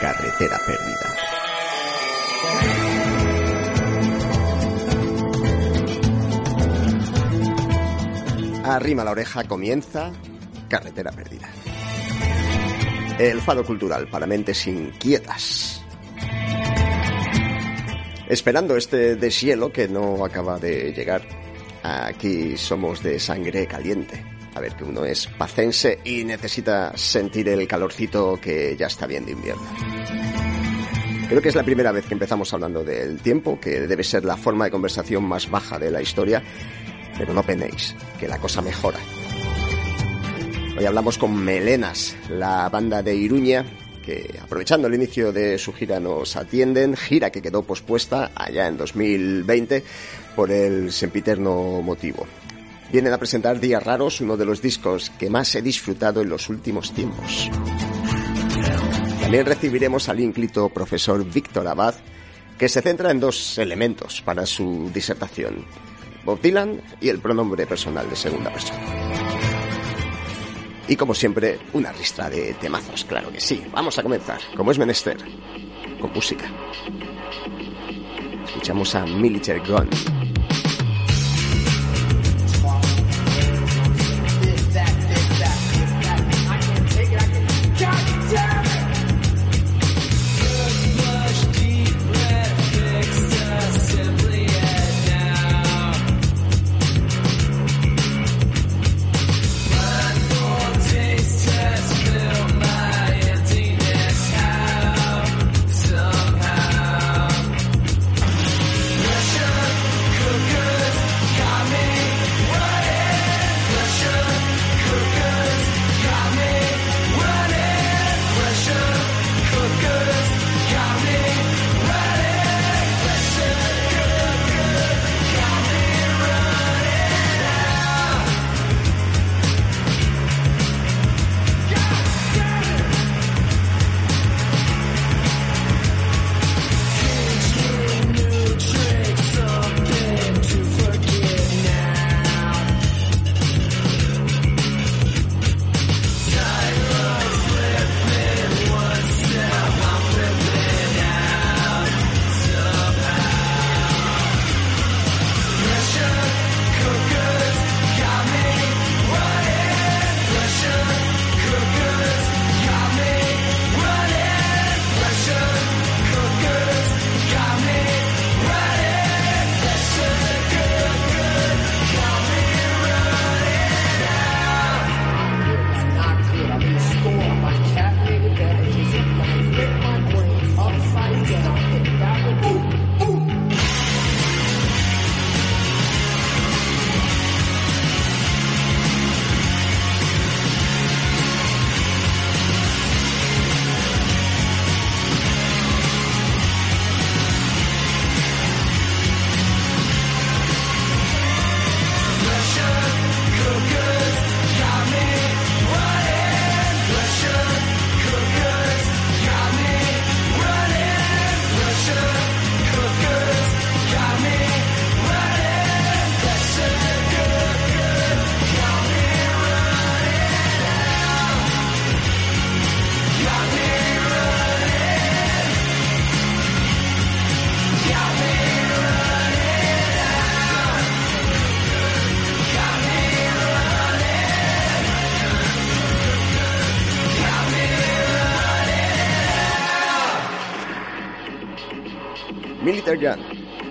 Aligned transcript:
Carretera 0.00 0.58
perdida. 0.66 1.14
Arrima 8.64 9.04
la 9.04 9.10
oreja, 9.10 9.44
comienza 9.44 10.10
Carretera 10.68 11.12
Perdida. 11.12 11.50
El 13.18 13.42
fado 13.42 13.62
cultural 13.64 14.08
para 14.08 14.26
mentes 14.26 14.66
inquietas. 14.66 15.84
Esperando 18.26 18.74
este 18.76 19.16
deshielo 19.16 19.70
que 19.70 19.86
no 19.86 20.24
acaba 20.24 20.58
de 20.58 20.94
llegar. 20.94 21.22
Aquí 21.82 22.56
somos 22.56 23.02
de 23.02 23.20
sangre 23.20 23.66
caliente. 23.66 24.33
A 24.54 24.60
ver, 24.60 24.74
que 24.74 24.84
uno 24.84 25.04
es 25.04 25.26
pacense 25.26 25.98
y 26.04 26.24
necesita 26.24 26.96
sentir 26.96 27.48
el 27.48 27.66
calorcito 27.66 28.38
que 28.40 28.76
ya 28.76 28.86
está 28.86 29.06
bien 29.06 29.26
de 29.26 29.32
invierno. 29.32 29.64
Creo 31.28 31.40
que 31.42 31.48
es 31.48 31.54
la 31.54 31.64
primera 31.64 31.90
vez 31.90 32.06
que 32.06 32.14
empezamos 32.14 32.52
hablando 32.52 32.84
del 32.84 33.18
tiempo, 33.18 33.58
que 33.58 33.80
debe 33.80 34.04
ser 34.04 34.24
la 34.24 34.36
forma 34.36 34.66
de 34.66 34.70
conversación 34.70 35.24
más 35.24 35.50
baja 35.50 35.78
de 35.78 35.90
la 35.90 36.02
historia, 36.02 36.42
pero 37.18 37.32
no 37.32 37.42
penéis, 37.42 37.96
que 38.20 38.28
la 38.28 38.38
cosa 38.38 38.62
mejora. 38.62 38.98
Hoy 40.78 40.84
hablamos 40.84 41.18
con 41.18 41.34
Melenas, 41.36 42.16
la 42.28 42.68
banda 42.68 43.02
de 43.02 43.14
Iruña, 43.14 43.64
que 44.04 44.38
aprovechando 44.40 44.86
el 44.86 44.94
inicio 44.94 45.32
de 45.32 45.58
su 45.58 45.72
gira 45.72 45.98
nos 45.98 46.36
atienden, 46.36 46.96
gira 46.96 47.30
que 47.30 47.40
quedó 47.40 47.62
pospuesta 47.62 48.32
allá 48.34 48.68
en 48.68 48.76
2020 48.76 49.82
por 50.36 50.50
el 50.50 50.92
sempiterno 50.92 51.80
motivo. 51.80 52.26
Vienen 52.92 53.12
a 53.12 53.18
presentar 53.18 53.58
Días 53.58 53.82
Raros, 53.82 54.20
uno 54.20 54.36
de 54.36 54.44
los 54.44 54.62
discos 54.62 55.10
que 55.18 55.30
más 55.30 55.54
he 55.54 55.62
disfrutado 55.62 56.20
en 56.20 56.28
los 56.28 56.48
últimos 56.48 56.92
tiempos. 56.92 57.50
También 59.20 59.46
recibiremos 59.46 60.08
al 60.08 60.20
ínclito 60.20 60.68
profesor 60.68 61.24
Víctor 61.24 61.66
Abad, 61.66 61.94
que 62.58 62.68
se 62.68 62.82
centra 62.82 63.10
en 63.10 63.20
dos 63.20 63.58
elementos 63.58 64.22
para 64.22 64.46
su 64.46 64.90
disertación, 64.94 65.64
Bob 66.24 66.40
Dylan 66.40 66.80
y 67.00 67.08
el 67.08 67.18
pronombre 67.18 67.66
personal 67.66 68.08
de 68.08 68.16
segunda 68.16 68.52
persona. 68.52 68.80
Y 70.86 70.96
como 70.96 71.14
siempre, 71.14 71.58
una 71.72 71.92
ristra 71.92 72.28
de 72.28 72.54
temazos, 72.54 73.04
claro 73.04 73.32
que 73.32 73.40
sí. 73.40 73.64
Vamos 73.72 73.98
a 73.98 74.02
comenzar, 74.02 74.40
como 74.54 74.70
es 74.70 74.78
menester, 74.78 75.16
con 76.00 76.12
música. 76.12 76.44
Escuchamos 78.46 78.94
a 78.94 79.06
Military 79.06 79.60
Gun. 79.60 79.88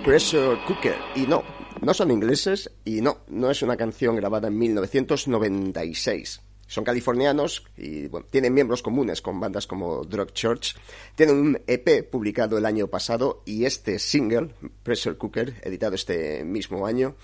Pressure 0.04 0.58
Cooker. 0.66 0.96
Y 1.14 1.20
no, 1.26 1.42
no 1.80 1.94
son 1.94 2.10
ingleses 2.10 2.70
y 2.84 3.00
no, 3.00 3.20
no 3.28 3.50
es 3.50 3.62
una 3.62 3.76
canción 3.76 4.16
grabada 4.16 4.48
en 4.48 4.58
1996. 4.58 6.42
Son 6.66 6.84
californianos 6.84 7.64
y 7.76 8.08
tienen 8.30 8.52
miembros 8.52 8.82
comunes 8.82 9.22
con 9.22 9.40
bandas 9.40 9.66
como 9.66 10.04
Drug 10.04 10.32
Church. 10.32 10.76
Tienen 11.14 11.36
un 11.36 11.62
EP 11.66 12.10
publicado 12.10 12.58
el 12.58 12.66
año 12.66 12.88
pasado 12.88 13.42
y 13.46 13.64
este 13.64 13.98
single, 13.98 14.50
Pressure 14.82 15.16
Cooker, 15.16 15.54
editado 15.62 15.94
este 15.94 16.44
mismo 16.44 16.86
año, 16.86 17.16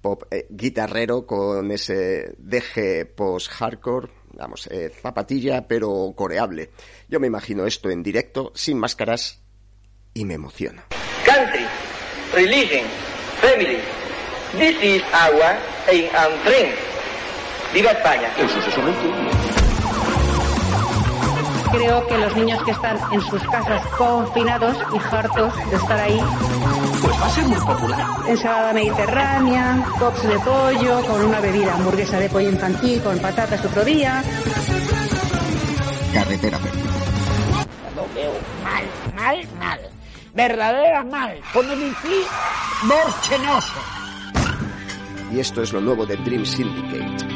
pop 0.00 0.22
eh, 0.30 0.46
guitarrero 0.48 1.26
con 1.26 1.70
ese 1.70 2.34
deje 2.38 3.04
post-hardcore, 3.04 4.08
vamos, 4.34 4.68
eh, 4.68 4.90
zapatilla 5.02 5.68
pero 5.68 6.14
coreable. 6.16 6.70
Yo 7.10 7.20
me 7.20 7.26
imagino 7.26 7.66
esto 7.66 7.90
en 7.90 8.02
directo, 8.02 8.52
sin 8.54 8.78
máscaras, 8.78 9.42
y 10.14 10.24
me 10.24 10.34
emociona. 10.34 10.86
Country, 11.24 11.66
religion, 12.34 12.84
family. 13.40 13.78
This 14.58 14.76
is 14.82 15.02
our 15.12 15.56
aim 15.88 16.10
and 16.14 16.34
dream. 16.44 16.74
¡Viva 17.72 17.90
España! 17.90 18.28
Creo 21.72 22.06
que 22.06 22.18
los 22.18 22.36
niños 22.36 22.62
que 22.64 22.72
están 22.72 22.98
en 23.12 23.20
sus 23.22 23.42
casas 23.44 23.86
confinados 23.96 24.76
y 24.92 25.14
hartos 25.14 25.70
de 25.70 25.76
estar 25.76 25.98
ahí. 25.98 26.20
Pues 27.00 27.20
va 27.20 27.26
a 27.26 27.30
ser 27.30 27.44
muy 27.44 27.58
popular. 27.60 28.06
Ensalada 28.28 28.72
mediterránea, 28.74 29.86
pops 29.98 30.22
de 30.22 30.38
pollo, 30.40 31.02
con 31.06 31.24
una 31.24 31.40
bebida, 31.40 31.74
hamburguesa 31.74 32.18
de 32.18 32.28
pollo 32.28 32.50
infantil 32.50 33.00
con 33.02 33.18
patatas 33.20 33.64
otro 33.64 33.84
día. 33.84 34.22
Carretera 36.12 36.58
Perdida. 36.58 36.90
Lo 37.96 38.06
veo 38.14 38.32
mal, 38.62 38.84
mal, 39.16 39.48
mal. 39.58 39.91
Verdadera 40.34 41.04
mal. 41.04 41.40
Pone 41.52 41.76
mi 41.76 41.90
fi 41.90 42.24
borchenoso. 42.86 43.80
Y 45.30 45.40
esto 45.40 45.62
es 45.62 45.72
lo 45.72 45.80
nuevo 45.80 46.06
de 46.06 46.16
Dream 46.16 46.44
Syndicate. 46.44 47.31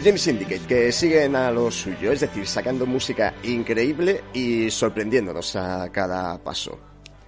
Los 0.00 0.04
Dream 0.04 0.16
Syndicate, 0.16 0.66
que 0.66 0.92
siguen 0.92 1.36
a 1.36 1.50
lo 1.50 1.70
suyo, 1.70 2.10
es 2.10 2.20
decir, 2.20 2.46
sacando 2.46 2.86
música 2.86 3.34
increíble 3.42 4.22
y 4.32 4.70
sorprendiéndonos 4.70 5.56
a 5.56 5.92
cada 5.92 6.42
paso. 6.42 6.80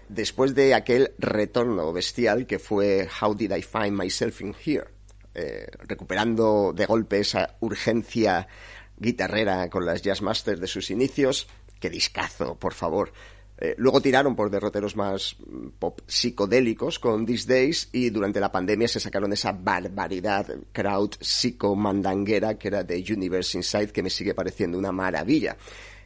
Después 0.09 0.55
de 0.55 0.73
aquel 0.73 1.13
retorno 1.19 1.93
bestial 1.93 2.47
que 2.47 2.59
fue 2.59 3.07
How 3.21 3.35
Did 3.35 3.55
I 3.55 3.61
Find 3.61 3.91
Myself 3.91 4.41
in 4.41 4.55
Here, 4.55 4.87
eh, 5.35 5.67
recuperando 5.81 6.73
de 6.75 6.87
golpe 6.87 7.21
esa 7.21 7.57
urgencia 7.61 8.49
guitarrera 8.97 9.69
con 9.69 9.85
las 9.85 10.01
Jazz 10.01 10.23
Masters 10.23 10.59
de 10.59 10.67
sus 10.67 10.91
inicios, 10.91 11.49
qué 11.79 11.91
discazo, 11.91 12.55
por 12.59 12.73
favor. 12.73 13.13
Eh, 13.65 13.77
luego 13.79 14.01
tiraron 14.01 14.35
por 14.35 14.51
derroteros 14.51 14.97
más 14.97 15.37
mm, 15.39 15.69
pop 15.79 16.01
psicodélicos 16.05 16.99
con 16.99 17.25
These 17.25 17.47
Days 17.47 17.89
y 17.93 18.11
durante 18.11 18.41
la 18.41 18.51
pandemia 18.51 18.89
se 18.89 18.99
sacaron 18.99 19.33
esa 19.33 19.53
barbaridad 19.53 20.49
crowd 20.73 21.13
psicomandanguera 21.21 22.59
que 22.59 22.67
era 22.67 22.83
de 22.83 23.05
Universe 23.09 23.57
Inside 23.57 23.93
que 23.93 24.03
me 24.03 24.11
sigue 24.11 24.35
pareciendo 24.35 24.77
una 24.77 24.91
maravilla. 24.91 25.57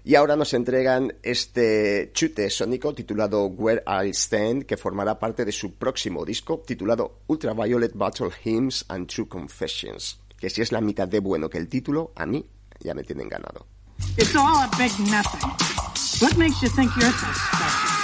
Y 0.04 0.16
ahora 0.16 0.36
nos 0.36 0.52
entregan 0.52 1.14
este 1.22 2.10
chute 2.12 2.50
sónico 2.50 2.92
titulado 2.92 3.46
Where 3.46 3.82
I 3.86 4.10
Stand 4.10 4.66
que 4.66 4.76
formará 4.76 5.18
parte 5.18 5.46
de 5.46 5.52
su 5.52 5.76
próximo 5.76 6.26
disco 6.26 6.62
titulado 6.66 7.20
Ultraviolet 7.26 7.92
Battle 7.94 8.32
Hymns 8.44 8.84
and 8.88 9.06
True 9.06 9.28
Confessions. 9.28 10.20
Que 10.38 10.50
si 10.50 10.60
es 10.60 10.72
la 10.72 10.82
mitad 10.82 11.08
de 11.08 11.20
bueno 11.20 11.48
que 11.48 11.56
el 11.56 11.68
título, 11.68 12.12
a 12.16 12.26
mí 12.26 12.44
ya 12.80 12.92
me 12.92 13.02
tienen 13.02 13.30
ganado. 13.30 13.75
It's 14.18 14.34
all 14.34 14.64
a 14.64 14.68
big 14.78 14.92
nothing. 15.10 15.50
What 16.20 16.36
makes 16.38 16.62
you 16.62 16.68
think 16.68 16.90
you're 16.96 17.10
so 17.10 17.26
special? 17.32 17.96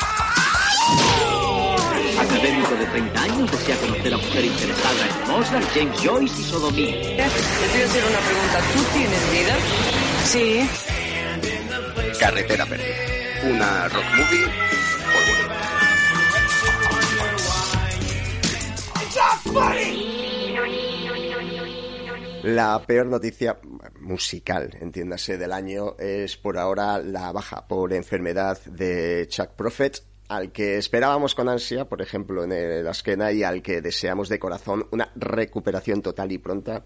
Académico 2.20 2.74
de 2.76 2.86
30 2.86 3.22
años 3.22 3.50
desea 3.50 3.76
conocer 3.76 4.14
a 4.14 4.16
mujer 4.16 4.44
interesada 4.44 5.08
en 5.08 5.28
Mozart, 5.30 5.66
James 5.74 6.00
Joyce 6.02 6.40
y 6.40 6.44
sodomía. 6.44 6.92
Te 6.92 7.16
voy 7.16 7.82
a 7.82 7.86
hacer 7.86 8.04
una 8.04 8.18
pregunta. 8.18 8.60
¿Tú 8.72 8.80
tienes 8.92 9.30
vida? 9.32 9.54
Sí. 10.24 10.68
Carretera 12.20 12.66
Perdida. 12.66 12.96
Una 13.44 13.88
rock 13.88 14.04
movie 14.16 14.46
por 15.12 15.22
La 22.42 22.82
peor 22.84 23.06
noticia 23.06 23.60
musical, 24.00 24.76
entiéndase, 24.80 25.38
del 25.38 25.52
año 25.52 25.94
es 25.96 26.36
por 26.36 26.58
ahora 26.58 26.98
la 26.98 27.30
baja 27.30 27.68
por 27.68 27.92
enfermedad 27.92 28.60
de 28.64 29.28
Chuck 29.28 29.50
Prophet, 29.50 30.02
al 30.26 30.50
que 30.50 30.76
esperábamos 30.76 31.36
con 31.36 31.48
ansia, 31.48 31.88
por 31.88 32.02
ejemplo, 32.02 32.42
en 32.42 32.50
el 32.50 32.88
Askena, 32.88 33.30
y 33.30 33.44
al 33.44 33.62
que 33.62 33.80
deseamos 33.80 34.28
de 34.28 34.40
corazón 34.40 34.88
una 34.90 35.12
recuperación 35.14 36.02
total 36.02 36.32
y 36.32 36.38
pronta 36.38 36.82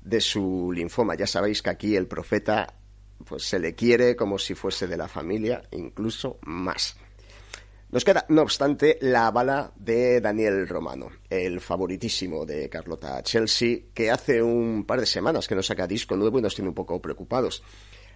de 0.00 0.20
su 0.20 0.70
linfoma. 0.72 1.16
Ya 1.16 1.26
sabéis 1.26 1.60
que 1.60 1.70
aquí 1.70 1.96
el 1.96 2.06
profeta 2.06 2.72
pues 3.24 3.42
se 3.42 3.58
le 3.58 3.74
quiere 3.74 4.14
como 4.14 4.38
si 4.38 4.54
fuese 4.54 4.86
de 4.86 4.96
la 4.96 5.08
familia, 5.08 5.62
incluso 5.72 6.38
más. 6.42 6.96
Nos 7.92 8.04
queda, 8.04 8.24
no 8.28 8.42
obstante, 8.42 8.98
la 9.00 9.32
bala 9.32 9.72
de 9.74 10.20
Daniel 10.20 10.68
Romano, 10.68 11.08
el 11.28 11.60
favoritísimo 11.60 12.46
de 12.46 12.68
Carlota 12.68 13.20
Chelsea, 13.24 13.78
que 13.92 14.12
hace 14.12 14.40
un 14.40 14.84
par 14.84 15.00
de 15.00 15.06
semanas 15.06 15.48
que 15.48 15.56
no 15.56 15.62
saca 15.62 15.88
disco 15.88 16.14
nuevo 16.14 16.38
y 16.38 16.42
nos 16.42 16.54
tiene 16.54 16.68
un 16.68 16.74
poco 16.74 17.02
preocupados. 17.02 17.64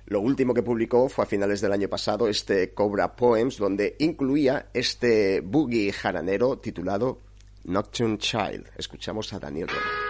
Lo 0.06 0.20
último 0.20 0.54
que 0.54 0.62
publicó 0.62 1.08
fue 1.08 1.24
a 1.24 1.26
finales 1.26 1.60
del 1.60 1.72
año 1.72 1.88
pasado 1.88 2.28
este 2.28 2.72
Cobra 2.72 3.16
Poems, 3.16 3.56
donde 3.56 3.96
incluía 3.98 4.68
este 4.72 5.40
boogie 5.40 5.92
jaranero 5.92 6.56
titulado 6.58 7.22
Nocturne 7.64 8.18
Child. 8.18 8.70
Escuchamos 8.76 9.32
a 9.32 9.40
Daniel 9.40 9.66
Romano. 9.66 10.03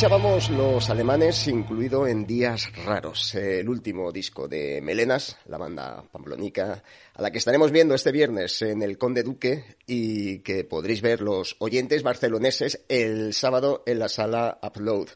Escuchábamos 0.00 0.48
los 0.48 0.88
alemanes 0.88 1.46
incluido 1.46 2.06
en 2.06 2.26
Días 2.26 2.72
Raros, 2.86 3.34
el 3.34 3.68
último 3.68 4.10
disco 4.10 4.48
de 4.48 4.80
Melenas, 4.80 5.36
la 5.44 5.58
banda 5.58 6.02
pamplonica, 6.10 6.82
a 7.12 7.20
la 7.20 7.30
que 7.30 7.36
estaremos 7.36 7.70
viendo 7.70 7.94
este 7.94 8.10
viernes 8.10 8.62
en 8.62 8.80
el 8.80 8.96
Conde 8.96 9.22
Duque 9.22 9.76
y 9.86 10.38
que 10.38 10.64
podréis 10.64 11.02
ver 11.02 11.20
los 11.20 11.54
oyentes 11.58 12.02
barceloneses 12.02 12.80
el 12.88 13.34
sábado 13.34 13.82
en 13.84 13.98
la 13.98 14.08
sala 14.08 14.58
Upload. 14.62 15.08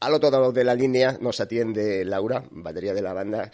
Al 0.00 0.12
otro 0.12 0.30
lado 0.30 0.52
de 0.52 0.64
la 0.64 0.74
línea 0.74 1.16
nos 1.22 1.40
atiende 1.40 2.04
Laura, 2.04 2.44
batería 2.50 2.92
de 2.92 3.00
la 3.00 3.14
banda, 3.14 3.50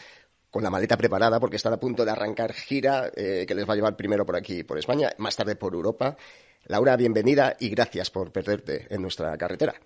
con 0.51 0.65
la 0.65 0.71
maleta 0.71 0.97
preparada 0.97 1.39
porque 1.39 1.55
están 1.55 1.75
a 1.75 1.79
punto 1.79 2.05
de 2.05 2.11
arrancar 2.11 2.53
gira 2.53 3.13
eh, 3.15 3.45
que 3.47 3.55
les 3.55 3.69
va 3.69 3.75
a 3.75 3.77
llevar 3.77 3.97
primero 3.97 4.27
por 4.27 4.35
aquí, 4.35 4.65
por 4.65 4.77
España, 4.77 5.13
más 5.19 5.37
tarde 5.37 5.55
por 5.55 5.73
Europa. 5.73 6.17
Laura, 6.65 6.97
bienvenida 6.97 7.57
y 7.61 7.69
gracias 7.69 8.11
por 8.11 8.33
perderte 8.33 8.89
en 8.91 9.03
nuestra 9.03 9.37
carretera. 9.37 9.77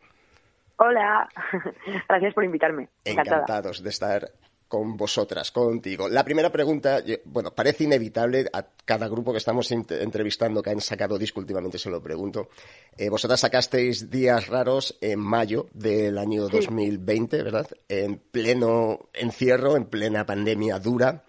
Hola, 0.79 1.29
gracias 2.09 2.35
por 2.35 2.45
invitarme. 2.45 2.89
Encantada. 3.05 3.43
Encantados 3.43 3.83
de 3.83 3.91
estar 3.91 4.33
con 4.69 4.97
vosotras, 4.97 5.51
contigo. 5.51 6.09
La 6.09 6.25
primera 6.25 6.53
pregunta, 6.53 7.03
bueno, 7.25 7.53
parece 7.53 7.85
inevitable 7.85 8.47
a 8.53 8.65
cada 8.85 9.09
grupo 9.09 9.33
que 9.33 9.39
estamos 9.39 9.71
entrevistando 9.73 10.63
que 10.63 10.71
han 10.71 10.81
sacado 10.81 11.19
disco 11.19 11.41
últimamente, 11.41 11.79
se 11.79 11.91
lo 11.91 12.03
pregunto. 12.03 12.51
Eh, 12.97 13.09
vosotras 13.09 13.41
sacasteis 13.41 14.11
Días 14.11 14.47
Raros 14.47 14.99
en 15.01 15.19
mayo 15.21 15.69
del 15.73 16.19
año 16.19 16.49
2020, 16.49 17.43
¿verdad? 17.43 17.67
En 17.89 18.19
pleno 18.19 19.09
encierro, 19.15 19.77
en 19.77 19.87
plena 19.87 20.27
pandemia 20.27 20.79
dura. 20.79 21.25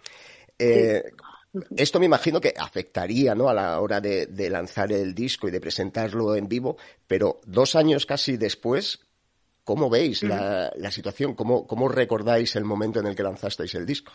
Eh, 0.60 1.04
esto 1.76 2.00
me 2.00 2.06
imagino 2.06 2.42
que 2.42 2.54
afectaría 2.56 3.34
¿no? 3.34 3.50
a 3.50 3.54
la 3.54 3.80
hora 3.80 4.02
de, 4.02 4.28
de 4.28 4.50
lanzar 4.50 4.92
el 4.92 5.16
disco 5.16 5.48
y 5.48 5.52
de 5.52 5.62
presentarlo 5.62 6.36
en 6.36 6.48
vivo, 6.48 6.78
pero 7.08 7.40
dos 7.46 7.76
años 7.76 8.06
casi 8.06 8.38
después, 8.38 9.09
¿Cómo 9.70 9.88
veis 9.88 10.24
la, 10.24 10.72
la 10.78 10.90
situación? 10.90 11.36
¿Cómo, 11.36 11.68
¿Cómo 11.68 11.88
recordáis 11.90 12.56
el 12.56 12.66
momento 12.66 13.02
en 13.02 13.06
el 13.06 13.16
que 13.16 13.22
lanzasteis 13.22 13.76
el 13.76 13.86
disco? 13.86 14.12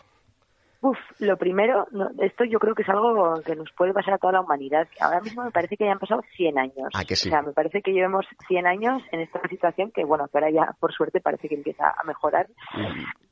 Uf, 0.80 0.98
lo 1.20 1.36
primero, 1.36 1.86
esto 2.18 2.42
yo 2.42 2.58
creo 2.58 2.74
que 2.74 2.82
es 2.82 2.88
algo 2.88 3.40
que 3.46 3.54
nos 3.54 3.70
puede 3.70 3.92
pasar 3.92 4.14
a 4.14 4.18
toda 4.18 4.32
la 4.32 4.40
humanidad. 4.40 4.88
Ahora 4.98 5.20
mismo 5.20 5.44
me 5.44 5.52
parece 5.52 5.76
que 5.76 5.84
ya 5.84 5.92
han 5.92 6.00
pasado 6.00 6.22
100 6.36 6.58
años. 6.58 6.88
¿Ah, 6.92 7.04
que 7.04 7.14
sí? 7.14 7.28
O 7.28 7.30
sea, 7.30 7.42
me 7.42 7.52
parece 7.52 7.82
que 7.82 7.92
llevamos 7.92 8.26
100 8.48 8.66
años 8.66 9.00
en 9.12 9.20
esta 9.20 9.40
situación 9.48 9.92
que, 9.92 10.04
bueno, 10.04 10.26
que 10.26 10.38
ahora 10.38 10.50
ya, 10.50 10.74
por 10.80 10.92
suerte, 10.92 11.20
parece 11.20 11.48
que 11.48 11.54
empieza 11.54 11.84
a 11.96 12.02
mejorar, 12.02 12.48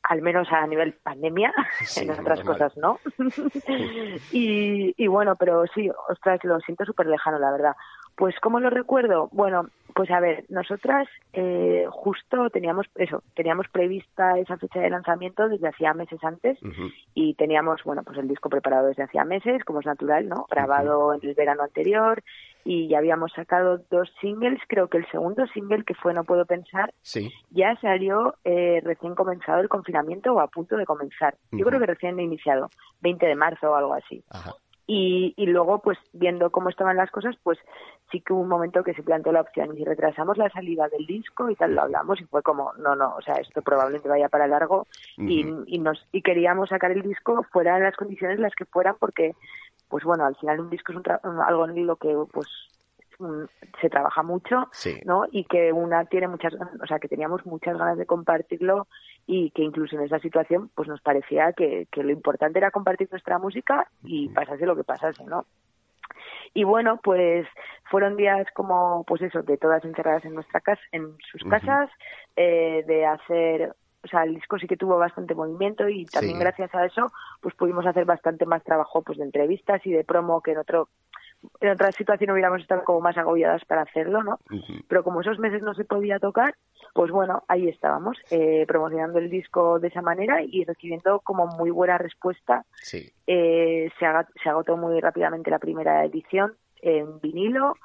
al 0.04 0.22
menos 0.22 0.46
a 0.52 0.64
nivel 0.68 0.94
pandemia, 1.02 1.52
en 1.96 2.10
otras 2.12 2.40
cosas, 2.42 2.76
¿no? 2.76 3.00
y, 4.30 4.94
y 4.96 5.06
bueno, 5.08 5.34
pero 5.34 5.64
sí, 5.74 5.90
ostras, 6.08 6.38
lo 6.44 6.60
siento 6.60 6.84
súper 6.84 7.08
lejano, 7.08 7.40
la 7.40 7.50
verdad. 7.50 7.74
Pues, 8.16 8.34
¿cómo 8.40 8.60
lo 8.60 8.70
recuerdo? 8.70 9.28
Bueno, 9.32 9.66
pues 9.94 10.10
a 10.10 10.20
ver, 10.20 10.44
nosotras 10.48 11.08
eh, 11.32 11.86
justo 11.90 12.50
teníamos 12.50 12.86
eso, 12.94 13.22
teníamos 13.34 13.66
prevista 13.68 14.38
esa 14.38 14.56
fecha 14.56 14.80
de 14.80 14.90
lanzamiento 14.90 15.48
desde 15.48 15.68
hacía 15.68 15.92
meses 15.94 16.18
antes 16.22 16.58
y 17.14 17.34
teníamos, 17.34 17.82
bueno, 17.84 18.02
pues 18.02 18.18
el 18.18 18.28
disco 18.28 18.48
preparado 18.48 18.88
desde 18.88 19.02
hacía 19.02 19.24
meses, 19.24 19.64
como 19.64 19.80
es 19.80 19.86
natural, 19.86 20.28
¿no? 20.28 20.46
Grabado 20.50 21.14
en 21.14 21.20
el 21.22 21.34
verano 21.34 21.62
anterior 21.62 22.22
y 22.64 22.88
ya 22.88 22.98
habíamos 22.98 23.32
sacado 23.32 23.78
dos 23.90 24.10
singles, 24.20 24.60
creo 24.68 24.88
que 24.88 24.98
el 24.98 25.10
segundo 25.10 25.46
single 25.48 25.84
que 25.84 25.94
fue 25.94 26.14
No 26.14 26.24
Puedo 26.24 26.46
Pensar 26.46 26.92
ya 27.50 27.76
salió 27.80 28.34
eh, 28.44 28.80
recién 28.84 29.14
comenzado 29.14 29.60
el 29.60 29.68
confinamiento 29.68 30.32
o 30.32 30.40
a 30.40 30.46
punto 30.46 30.76
de 30.76 30.86
comenzar. 30.86 31.36
Yo 31.50 31.66
creo 31.66 31.80
que 31.80 31.86
recién 31.86 32.18
iniciado, 32.20 32.70
20 33.00 33.26
de 33.26 33.34
marzo 33.34 33.70
o 33.70 33.74
algo 33.74 33.94
así. 33.94 34.22
Y, 34.86 35.32
y, 35.36 35.46
luego, 35.46 35.78
pues 35.78 35.96
viendo 36.12 36.50
cómo 36.50 36.68
estaban 36.68 36.96
las 36.96 37.10
cosas, 37.10 37.36
pues 37.44 37.58
sí 38.10 38.20
que 38.20 38.32
hubo 38.32 38.42
un 38.42 38.48
momento 38.48 38.82
que 38.82 38.94
se 38.94 39.02
planteó 39.02 39.32
la 39.32 39.40
opción 39.40 39.72
y 39.72 39.78
si 39.78 39.84
retrasamos 39.84 40.36
la 40.36 40.50
salida 40.50 40.88
del 40.88 41.06
disco 41.06 41.48
y 41.50 41.56
tal 41.56 41.74
lo 41.74 41.82
hablamos 41.82 42.20
y 42.20 42.24
fue 42.24 42.42
como 42.42 42.72
no 42.74 42.94
no 42.94 43.14
o 43.16 43.22
sea 43.22 43.36
esto 43.36 43.62
probablemente 43.62 44.08
vaya 44.08 44.28
para 44.28 44.46
largo 44.46 44.86
y, 45.16 45.46
y 45.66 45.78
nos 45.78 46.06
y 46.12 46.20
queríamos 46.20 46.68
sacar 46.68 46.90
el 46.90 47.02
disco 47.02 47.44
fuera 47.50 47.76
de 47.76 47.84
las 47.84 47.96
condiciones 47.96 48.38
las 48.38 48.54
que 48.54 48.66
fueran 48.66 48.96
porque 49.00 49.34
pues 49.88 50.04
bueno 50.04 50.26
al 50.26 50.36
final 50.36 50.60
un 50.60 50.70
disco 50.70 50.92
es 50.92 50.98
un 50.98 51.40
algo 51.40 51.64
en 51.64 51.86
lo 51.86 51.96
que 51.96 52.14
pues 52.30 52.48
se 53.80 53.90
trabaja 53.90 54.22
mucho, 54.22 54.68
¿no? 55.04 55.24
Y 55.30 55.44
que 55.44 55.72
una 55.72 56.04
tiene 56.04 56.28
muchas, 56.28 56.54
o 56.54 56.86
sea, 56.86 56.98
que 56.98 57.08
teníamos 57.08 57.44
muchas 57.46 57.76
ganas 57.76 57.98
de 57.98 58.06
compartirlo 58.06 58.86
y 59.26 59.50
que 59.50 59.62
incluso 59.62 59.96
en 59.96 60.02
esa 60.02 60.18
situación, 60.18 60.70
pues 60.74 60.88
nos 60.88 61.00
parecía 61.00 61.52
que, 61.52 61.86
que 61.90 62.02
lo 62.02 62.10
importante 62.10 62.58
era 62.58 62.70
compartir 62.70 63.08
nuestra 63.10 63.38
música 63.38 63.88
y 64.02 64.28
pasase 64.28 64.66
lo 64.66 64.76
que 64.76 64.84
pasase, 64.84 65.24
¿no? 65.24 65.46
Y 66.54 66.64
bueno, 66.64 67.00
pues 67.02 67.46
fueron 67.90 68.16
días 68.16 68.46
como, 68.54 69.04
pues 69.04 69.22
eso, 69.22 69.42
de 69.42 69.56
todas 69.56 69.84
encerradas 69.84 70.24
en 70.24 70.34
nuestra 70.34 70.60
casa, 70.60 70.82
en 70.92 71.16
sus 71.30 71.42
casas, 71.44 71.88
eh, 72.36 72.84
de 72.86 73.06
hacer 73.06 73.74
o 74.04 74.08
sea, 74.08 74.24
el 74.24 74.34
disco 74.34 74.58
sí 74.58 74.66
que 74.66 74.76
tuvo 74.76 74.98
bastante 74.98 75.34
movimiento 75.34 75.88
y 75.88 76.04
también 76.06 76.38
gracias 76.38 76.74
a 76.74 76.84
eso 76.84 77.12
pues 77.40 77.54
pudimos 77.54 77.86
hacer 77.86 78.04
bastante 78.04 78.46
más 78.46 78.64
trabajo 78.64 79.02
pues 79.02 79.18
de 79.18 79.24
entrevistas 79.24 79.80
y 79.86 79.92
de 79.92 80.04
promo 80.04 80.40
que 80.42 80.52
en 80.52 80.58
otro 80.58 80.88
en 81.60 81.70
otra 81.70 81.92
situación 81.92 82.30
hubiéramos 82.30 82.60
estado 82.60 82.84
como 82.84 83.00
más 83.00 83.16
agobiadas 83.16 83.64
para 83.64 83.82
hacerlo, 83.82 84.22
¿no? 84.22 84.38
Pero 84.88 85.04
como 85.04 85.20
esos 85.20 85.38
meses 85.38 85.62
no 85.62 85.74
se 85.74 85.84
podía 85.84 86.18
tocar, 86.18 86.54
pues 86.94 87.10
bueno, 87.10 87.44
ahí 87.48 87.68
estábamos, 87.68 88.18
eh, 88.30 88.64
promocionando 88.66 89.18
el 89.18 89.30
disco 89.30 89.78
de 89.78 89.88
esa 89.88 90.02
manera 90.02 90.42
y 90.42 90.64
recibiendo 90.64 91.20
como 91.20 91.46
muy 91.46 91.70
buena 91.70 91.98
respuesta. 91.98 92.64
Eh, 93.26 93.90
se, 93.98 94.06
se 94.42 94.48
agotó 94.48 94.76
muy 94.76 95.00
rápidamente 95.00 95.50
la 95.50 95.58
primera 95.58 96.04
edición 96.04 96.54
en 96.80 97.20
vinilo, 97.20 97.76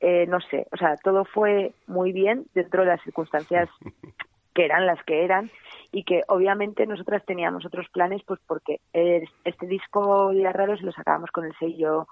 eh, 0.00 0.26
no 0.26 0.40
sé, 0.40 0.66
o 0.72 0.76
sea, 0.76 0.96
todo 0.96 1.24
fue 1.24 1.72
muy 1.86 2.12
bien 2.12 2.46
dentro 2.54 2.82
de 2.82 2.88
las 2.88 3.02
circunstancias 3.02 3.68
que 4.54 4.64
eran 4.64 4.86
las 4.86 5.02
que 5.04 5.24
eran 5.24 5.50
y 5.92 6.04
que 6.04 6.22
obviamente 6.28 6.86
nosotras 6.86 7.24
teníamos 7.26 7.64
otros 7.66 7.88
planes 7.90 8.22
pues 8.26 8.40
porque 8.46 8.80
este 8.92 9.66
disco 9.66 10.32
de 10.32 10.50
Raros 10.50 10.80
lo 10.80 10.92
sacábamos 10.92 11.30
con 11.30 11.44
el 11.44 11.54
sello 11.58 12.08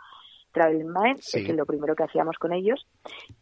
Travel 0.54 0.84
Mind, 0.84 1.20
que 1.32 1.40
es 1.40 1.56
lo 1.56 1.66
primero 1.66 1.94
que 1.94 2.04
hacíamos 2.04 2.38
con 2.38 2.52
ellos, 2.52 2.86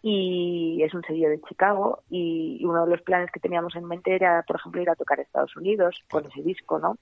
y 0.02 0.82
es 0.82 0.92
un 0.94 1.02
sello 1.04 1.28
de 1.28 1.40
Chicago, 1.42 2.02
y 2.10 2.64
uno 2.64 2.84
de 2.84 2.90
los 2.90 3.02
planes 3.02 3.30
que 3.30 3.38
teníamos 3.38 3.76
en 3.76 3.84
mente 3.84 4.14
era, 4.14 4.42
por 4.46 4.56
ejemplo, 4.56 4.82
ir 4.82 4.90
a 4.90 4.96
tocar 4.96 5.20
a 5.20 5.22
Estados 5.22 5.54
Unidos 5.56 6.02
con 6.10 6.26
ese 6.26 6.42
disco, 6.42 6.78
¿no? 6.80 6.96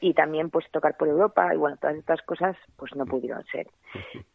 Y 0.00 0.14
también, 0.14 0.50
pues, 0.50 0.70
tocar 0.70 0.96
por 0.96 1.08
Europa, 1.08 1.52
y 1.52 1.56
bueno, 1.56 1.76
todas 1.80 1.96
estas 1.96 2.22
cosas, 2.22 2.56
pues, 2.76 2.94
no 2.94 3.04
pudieron 3.04 3.42
ser. 3.46 3.66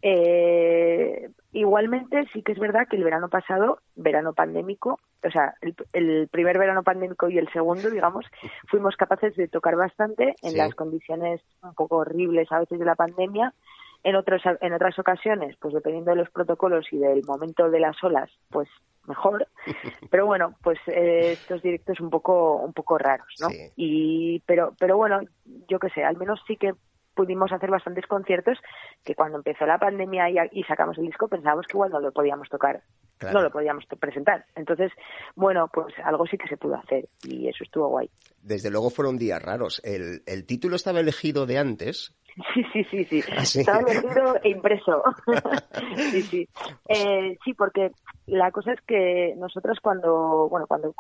Eh, 0.02 1.30
igualmente, 1.54 2.26
sí 2.34 2.42
que 2.42 2.52
es 2.52 2.60
verdad 2.60 2.88
que 2.90 2.98
el 2.98 3.04
verano 3.06 3.30
pasado, 3.30 3.80
verano 3.96 4.34
pandémico, 4.34 5.00
o 5.24 5.32
sea, 5.32 5.54
el, 5.94 6.28
primer 6.28 6.58
verano 6.58 6.84
pandémico 6.84 7.30
y 7.30 7.38
el 7.38 7.50
segundo, 7.54 7.90
digamos, 7.90 8.26
fuimos 8.68 8.96
capaces 8.98 9.36
de 9.36 9.48
tocar 9.48 9.76
bastante 9.76 10.36
en 10.42 10.58
las 10.58 10.76
condiciones 10.76 11.40
un 11.62 11.74
poco 11.76 11.98
horribles 11.98 12.52
a 12.52 12.60
veces 12.60 12.80
de 12.80 12.86
la 12.86 12.96
pandemia, 12.96 13.54
en, 14.04 14.16
otros, 14.16 14.42
en 14.62 14.74
otras 14.74 14.98
ocasiones, 15.00 15.56
pues 15.60 15.74
dependiendo 15.74 16.12
de 16.12 16.18
los 16.18 16.30
protocolos 16.30 16.86
y 16.92 16.98
del 16.98 17.24
momento 17.26 17.70
de 17.70 17.80
las 17.80 18.02
olas, 18.04 18.30
pues 18.50 18.68
mejor. 19.08 19.48
Pero 20.12 20.26
bueno, 20.26 20.56
pues 20.62 20.80
eh, 20.88 21.34
estos 21.34 21.62
directos 21.62 22.00
un 22.00 22.10
poco, 22.10 22.58
un 22.58 22.74
poco 22.74 22.98
raros, 22.98 23.34
¿no? 23.40 23.48
Y, 23.76 24.42
pero, 24.46 24.74
pero 24.80 24.98
bueno, 24.98 25.22
yo 25.68 25.80
qué 25.80 25.90
sé, 25.90 26.04
al 26.04 26.18
menos 26.18 26.42
sí 26.48 26.58
que 26.58 26.74
pudimos 27.14 27.52
hacer 27.52 27.70
bastantes 27.70 28.06
conciertos 28.08 28.58
que 29.04 29.16
cuando 29.16 29.38
empezó 29.38 29.66
la 29.66 29.78
pandemia 29.78 30.50
y, 30.52 30.64
sacamos 30.64 30.98
el 30.98 31.06
disco 31.06 31.28
pensábamos 31.28 31.68
que 31.68 31.78
igual 31.78 31.92
no 31.92 32.00
lo 32.00 32.12
podíamos 32.12 32.50
tocar, 32.50 32.82
no 33.22 33.42
lo 33.42 33.52
podíamos 33.52 33.86
presentar. 34.00 34.46
Entonces, 34.56 34.92
bueno, 35.36 35.70
pues 35.72 35.94
algo 36.04 36.26
sí 36.26 36.38
que 36.38 36.48
se 36.48 36.58
pudo 36.58 36.76
hacer 36.76 37.08
y 37.24 37.48
eso 37.48 37.64
estuvo 37.64 37.88
guay. 37.88 38.10
Desde 38.42 38.72
luego 38.72 38.90
fueron 38.90 39.18
días 39.18 39.42
raros. 39.42 39.82
El, 39.84 40.24
el 40.26 40.46
título 40.46 40.76
estaba 40.76 41.00
elegido 41.00 41.46
de 41.46 41.58
antes, 41.58 42.16
Sí, 42.54 42.64
sí, 42.74 42.84
sí, 42.86 43.06
sí. 43.06 43.24
Ah, 43.38 43.44
Estaba 43.44 43.80
elegido 43.80 44.36
e 44.44 44.50
impreso. 44.50 45.04
sí, 46.12 46.22
sí. 46.24 46.50
Eh, 46.90 47.38
sí, 47.44 47.54
porque 47.54 47.92
la 48.26 48.52
cosa 48.52 48.74
es 48.74 48.82
que 48.82 49.36
nosotros 49.38 49.80
cuando, 49.82 50.50
bueno, 50.50 50.68
cuando 50.68 50.94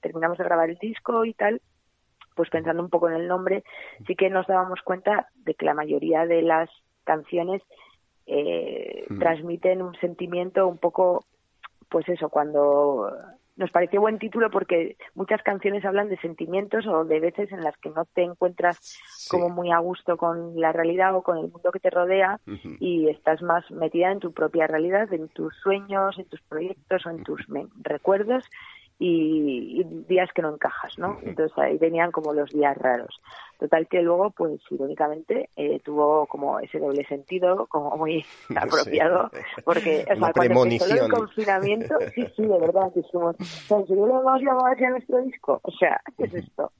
terminamos 0.00 0.38
de 0.38 0.44
grabar 0.44 0.70
el 0.70 0.78
disco 0.78 1.24
y 1.24 1.34
tal, 1.34 1.60
pues 2.34 2.50
pensando 2.50 2.82
un 2.82 2.90
poco 2.90 3.08
en 3.08 3.16
el 3.16 3.28
nombre, 3.28 3.64
sí 4.06 4.14
que 4.14 4.30
nos 4.30 4.46
dábamos 4.46 4.80
cuenta 4.82 5.28
de 5.34 5.54
que 5.54 5.66
la 5.66 5.74
mayoría 5.74 6.24
de 6.24 6.42
las 6.42 6.70
canciones 7.04 7.62
eh, 8.26 9.06
hmm. 9.08 9.18
transmiten 9.18 9.82
un 9.82 9.94
sentimiento 9.96 10.68
un 10.68 10.78
poco, 10.78 11.24
pues 11.88 12.08
eso, 12.08 12.28
cuando 12.28 13.10
nos 13.58 13.70
pareció 13.72 14.00
buen 14.00 14.18
título 14.18 14.50
porque 14.50 14.96
muchas 15.14 15.42
canciones 15.42 15.84
hablan 15.84 16.08
de 16.08 16.16
sentimientos 16.18 16.86
o 16.86 17.04
de 17.04 17.18
veces 17.18 17.50
en 17.52 17.60
las 17.62 17.76
que 17.78 17.90
no 17.90 18.04
te 18.04 18.22
encuentras 18.22 18.98
como 19.28 19.50
muy 19.50 19.72
a 19.72 19.78
gusto 19.78 20.16
con 20.16 20.58
la 20.58 20.72
realidad 20.72 21.14
o 21.14 21.22
con 21.22 21.38
el 21.38 21.50
mundo 21.50 21.72
que 21.72 21.80
te 21.80 21.90
rodea 21.90 22.40
y 22.78 23.08
estás 23.08 23.42
más 23.42 23.68
metida 23.70 24.12
en 24.12 24.20
tu 24.20 24.32
propia 24.32 24.68
realidad, 24.68 25.12
en 25.12 25.28
tus 25.28 25.54
sueños, 25.56 26.18
en 26.18 26.26
tus 26.26 26.40
proyectos 26.42 27.04
o 27.04 27.10
en 27.10 27.24
tus 27.24 27.46
recuerdos 27.82 28.44
y, 28.98 29.80
y 29.80 29.84
días 30.08 30.28
que 30.34 30.42
no 30.42 30.52
encajas, 30.52 30.98
¿no? 30.98 31.18
Entonces 31.22 31.56
ahí 31.58 31.78
venían 31.78 32.10
como 32.10 32.32
los 32.32 32.50
días 32.50 32.76
raros. 32.76 33.20
Total 33.58 33.88
que 33.88 34.02
luego, 34.02 34.30
pues 34.30 34.60
irónicamente, 34.70 35.50
eh, 35.56 35.80
tuvo 35.84 36.26
como 36.26 36.60
ese 36.60 36.78
doble 36.78 37.04
sentido, 37.06 37.66
como 37.66 37.96
muy 37.96 38.24
apropiado, 38.56 39.30
porque 39.64 40.04
o 40.10 40.16
sea, 40.16 40.32
cuando 40.32 40.64
empezó 40.64 40.94
el 40.94 41.10
confinamiento, 41.10 41.96
sí, 42.14 42.24
sí, 42.36 42.42
de 42.42 42.58
verdad, 42.58 42.92
o 42.94 43.02
sea, 43.02 43.78
¿en 43.78 43.86
serio 43.86 44.06
lo 44.06 44.20
hemos 44.20 44.40
llamado 44.40 44.66
así 44.66 44.84
a 44.84 44.90
nuestro 44.90 45.20
disco? 45.22 45.60
O 45.62 45.72
sea, 45.72 46.00
¿qué 46.16 46.24
es 46.24 46.34
esto? 46.34 46.72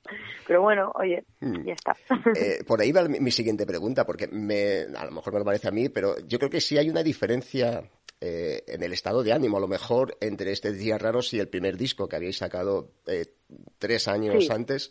Pero 0.46 0.62
bueno, 0.62 0.92
oye, 0.94 1.24
ya 1.40 1.72
está. 1.72 1.96
Eh, 2.37 2.62
por 2.66 2.81
ahí 2.81 2.92
va 2.92 3.02
mi, 3.09 3.18
mi 3.18 3.31
siguiente 3.33 3.66
pregunta, 3.66 4.07
porque 4.07 4.28
me, 4.28 4.83
a 4.96 5.04
lo 5.04 5.11
mejor 5.11 5.33
me 5.33 5.40
lo 5.40 5.44
parece 5.44 5.68
a 5.68 5.72
mí, 5.72 5.88
pero 5.88 6.14
yo 6.26 6.38
creo 6.38 6.50
que 6.50 6.61
sí 6.61 6.78
hay 6.78 6.90
una 6.90 7.02
diferencia 7.02 7.83
eh, 8.20 8.64
en 8.66 8.83
el 8.83 8.92
estado 8.92 9.22
de 9.22 9.33
ánimo, 9.33 9.57
a 9.59 9.61
lo 9.61 9.68
mejor, 9.68 10.16
entre 10.20 10.52
este 10.52 10.72
Días 10.72 11.00
Raros 11.00 11.33
y 11.35 11.38
el 11.38 11.48
primer 11.48 11.76
disco 11.76 12.09
que 12.09 12.16
habíais 12.16 12.38
sacado 12.38 12.90
eh, 13.07 13.26
tres 13.78 14.09
años 14.09 14.44
Sí. 14.46 14.52
antes, 14.52 14.90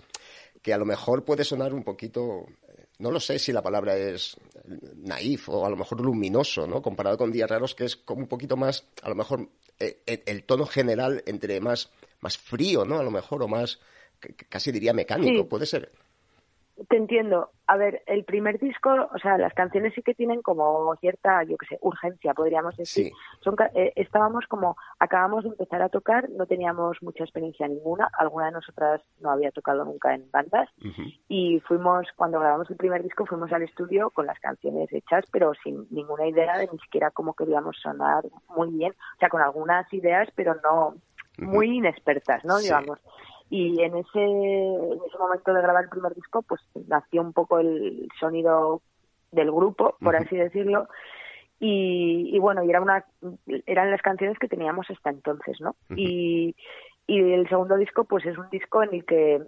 que 0.61 0.73
a 0.73 0.77
lo 0.77 0.85
mejor 0.85 1.25
puede 1.25 1.43
sonar 1.43 1.73
un 1.73 1.83
poquito, 1.83 2.45
eh, 2.69 2.85
no 2.99 3.11
lo 3.11 3.19
sé 3.19 3.37
si 3.39 3.51
la 3.51 3.61
palabra 3.61 3.95
es 3.97 4.37
naif 4.95 5.49
o 5.49 5.65
a 5.65 5.69
lo 5.69 5.75
mejor 5.77 6.01
luminoso, 6.01 6.67
¿no? 6.67 6.81
Comparado 6.81 7.17
con 7.17 7.31
Días 7.31 7.49
Raros, 7.49 7.75
que 7.75 7.85
es 7.85 7.95
como 7.95 8.21
un 8.21 8.27
poquito 8.27 8.57
más, 8.57 8.85
a 9.01 9.09
lo 9.09 9.15
mejor, 9.15 9.49
eh, 9.79 10.01
el, 10.25 10.43
tono 10.43 10.65
general 10.65 11.23
entre 11.25 11.59
más, 11.59 11.89
más 12.21 12.37
frío, 12.37 12.85
¿no? 12.85 12.97
A 12.97 13.03
lo 13.03 13.11
mejor, 13.11 13.43
o 13.43 13.47
más, 13.47 13.79
casi 14.49 14.71
diría 14.71 14.93
mecánico, 14.93 15.43
Sí. 15.43 15.47
puede 15.49 15.65
ser. 15.65 15.91
Te 16.89 16.97
entiendo. 16.97 17.49
A 17.65 17.75
ver, 17.75 18.03
el 18.05 18.23
primer 18.23 18.59
disco, 18.59 18.89
o 19.13 19.17
sea, 19.19 19.37
las 19.37 19.53
canciones 19.53 19.93
sí 19.93 20.01
que 20.01 20.13
tienen 20.13 20.41
como 20.41 20.95
cierta, 20.97 21.43
yo 21.43 21.57
qué 21.57 21.65
sé, 21.65 21.77
urgencia, 21.81 22.33
podríamos 22.33 22.77
decir. 22.77 23.07
Sí. 23.07 23.11
Son, 23.41 23.55
eh, 23.73 23.93
estábamos 23.95 24.45
como, 24.47 24.77
acabamos 24.99 25.43
de 25.43 25.49
empezar 25.49 25.81
a 25.81 25.89
tocar, 25.89 26.29
no 26.29 26.45
teníamos 26.45 27.01
mucha 27.01 27.23
experiencia 27.23 27.67
ninguna, 27.67 28.09
alguna 28.17 28.45
de 28.47 28.51
nosotras 28.53 29.01
no 29.19 29.31
había 29.31 29.51
tocado 29.51 29.83
nunca 29.83 30.13
en 30.13 30.29
bandas 30.31 30.69
y 31.27 31.59
fuimos, 31.61 32.07
cuando 32.15 32.39
grabamos 32.39 32.69
el 32.69 32.77
primer 32.77 33.03
disco, 33.03 33.25
fuimos 33.25 33.51
al 33.51 33.63
estudio 33.63 34.11
con 34.11 34.25
las 34.25 34.39
canciones 34.39 34.91
hechas, 34.93 35.25
pero 35.31 35.53
sin 35.63 35.87
ninguna 35.89 36.27
idea 36.27 36.57
de 36.57 36.69
ni 36.71 36.79
siquiera 36.79 37.11
cómo 37.11 37.33
queríamos 37.33 37.75
sonar 37.81 38.23
muy 38.55 38.69
bien, 38.69 38.91
o 38.91 39.19
sea, 39.19 39.29
con 39.29 39.41
algunas 39.41 39.91
ideas, 39.93 40.29
pero 40.35 40.55
no 40.63 40.95
muy 41.39 41.77
inexpertas, 41.77 42.43
¿no? 42.45 42.57
Sí. 42.57 42.65
Digamos. 42.65 42.99
Y 43.49 43.81
en 43.81 43.95
ese, 43.95 44.21
en 44.21 44.99
ese 45.07 45.17
momento 45.17 45.53
de 45.53 45.61
grabar 45.61 45.85
el 45.85 45.89
primer 45.89 46.13
disco, 46.13 46.41
pues 46.41 46.61
nació 46.87 47.21
un 47.21 47.33
poco 47.33 47.59
el 47.59 48.07
sonido 48.19 48.81
del 49.31 49.51
grupo, 49.51 49.95
por 50.01 50.15
así 50.15 50.35
decirlo. 50.35 50.87
Y, 51.59 52.29
y 52.33 52.39
bueno, 52.39 52.63
y 52.63 52.69
era 52.69 52.81
una, 52.81 53.05
eran 53.65 53.89
las 53.89 54.01
canciones 54.01 54.37
que 54.37 54.47
teníamos 54.47 54.89
hasta 54.89 55.09
entonces, 55.09 55.59
¿no? 55.61 55.75
Y, 55.95 56.55
y 57.07 57.19
el 57.33 57.47
segundo 57.47 57.77
disco, 57.77 58.03
pues 58.03 58.25
es 58.25 58.37
un 58.37 58.49
disco 58.49 58.83
en 58.83 58.93
el 58.93 59.05
que, 59.05 59.41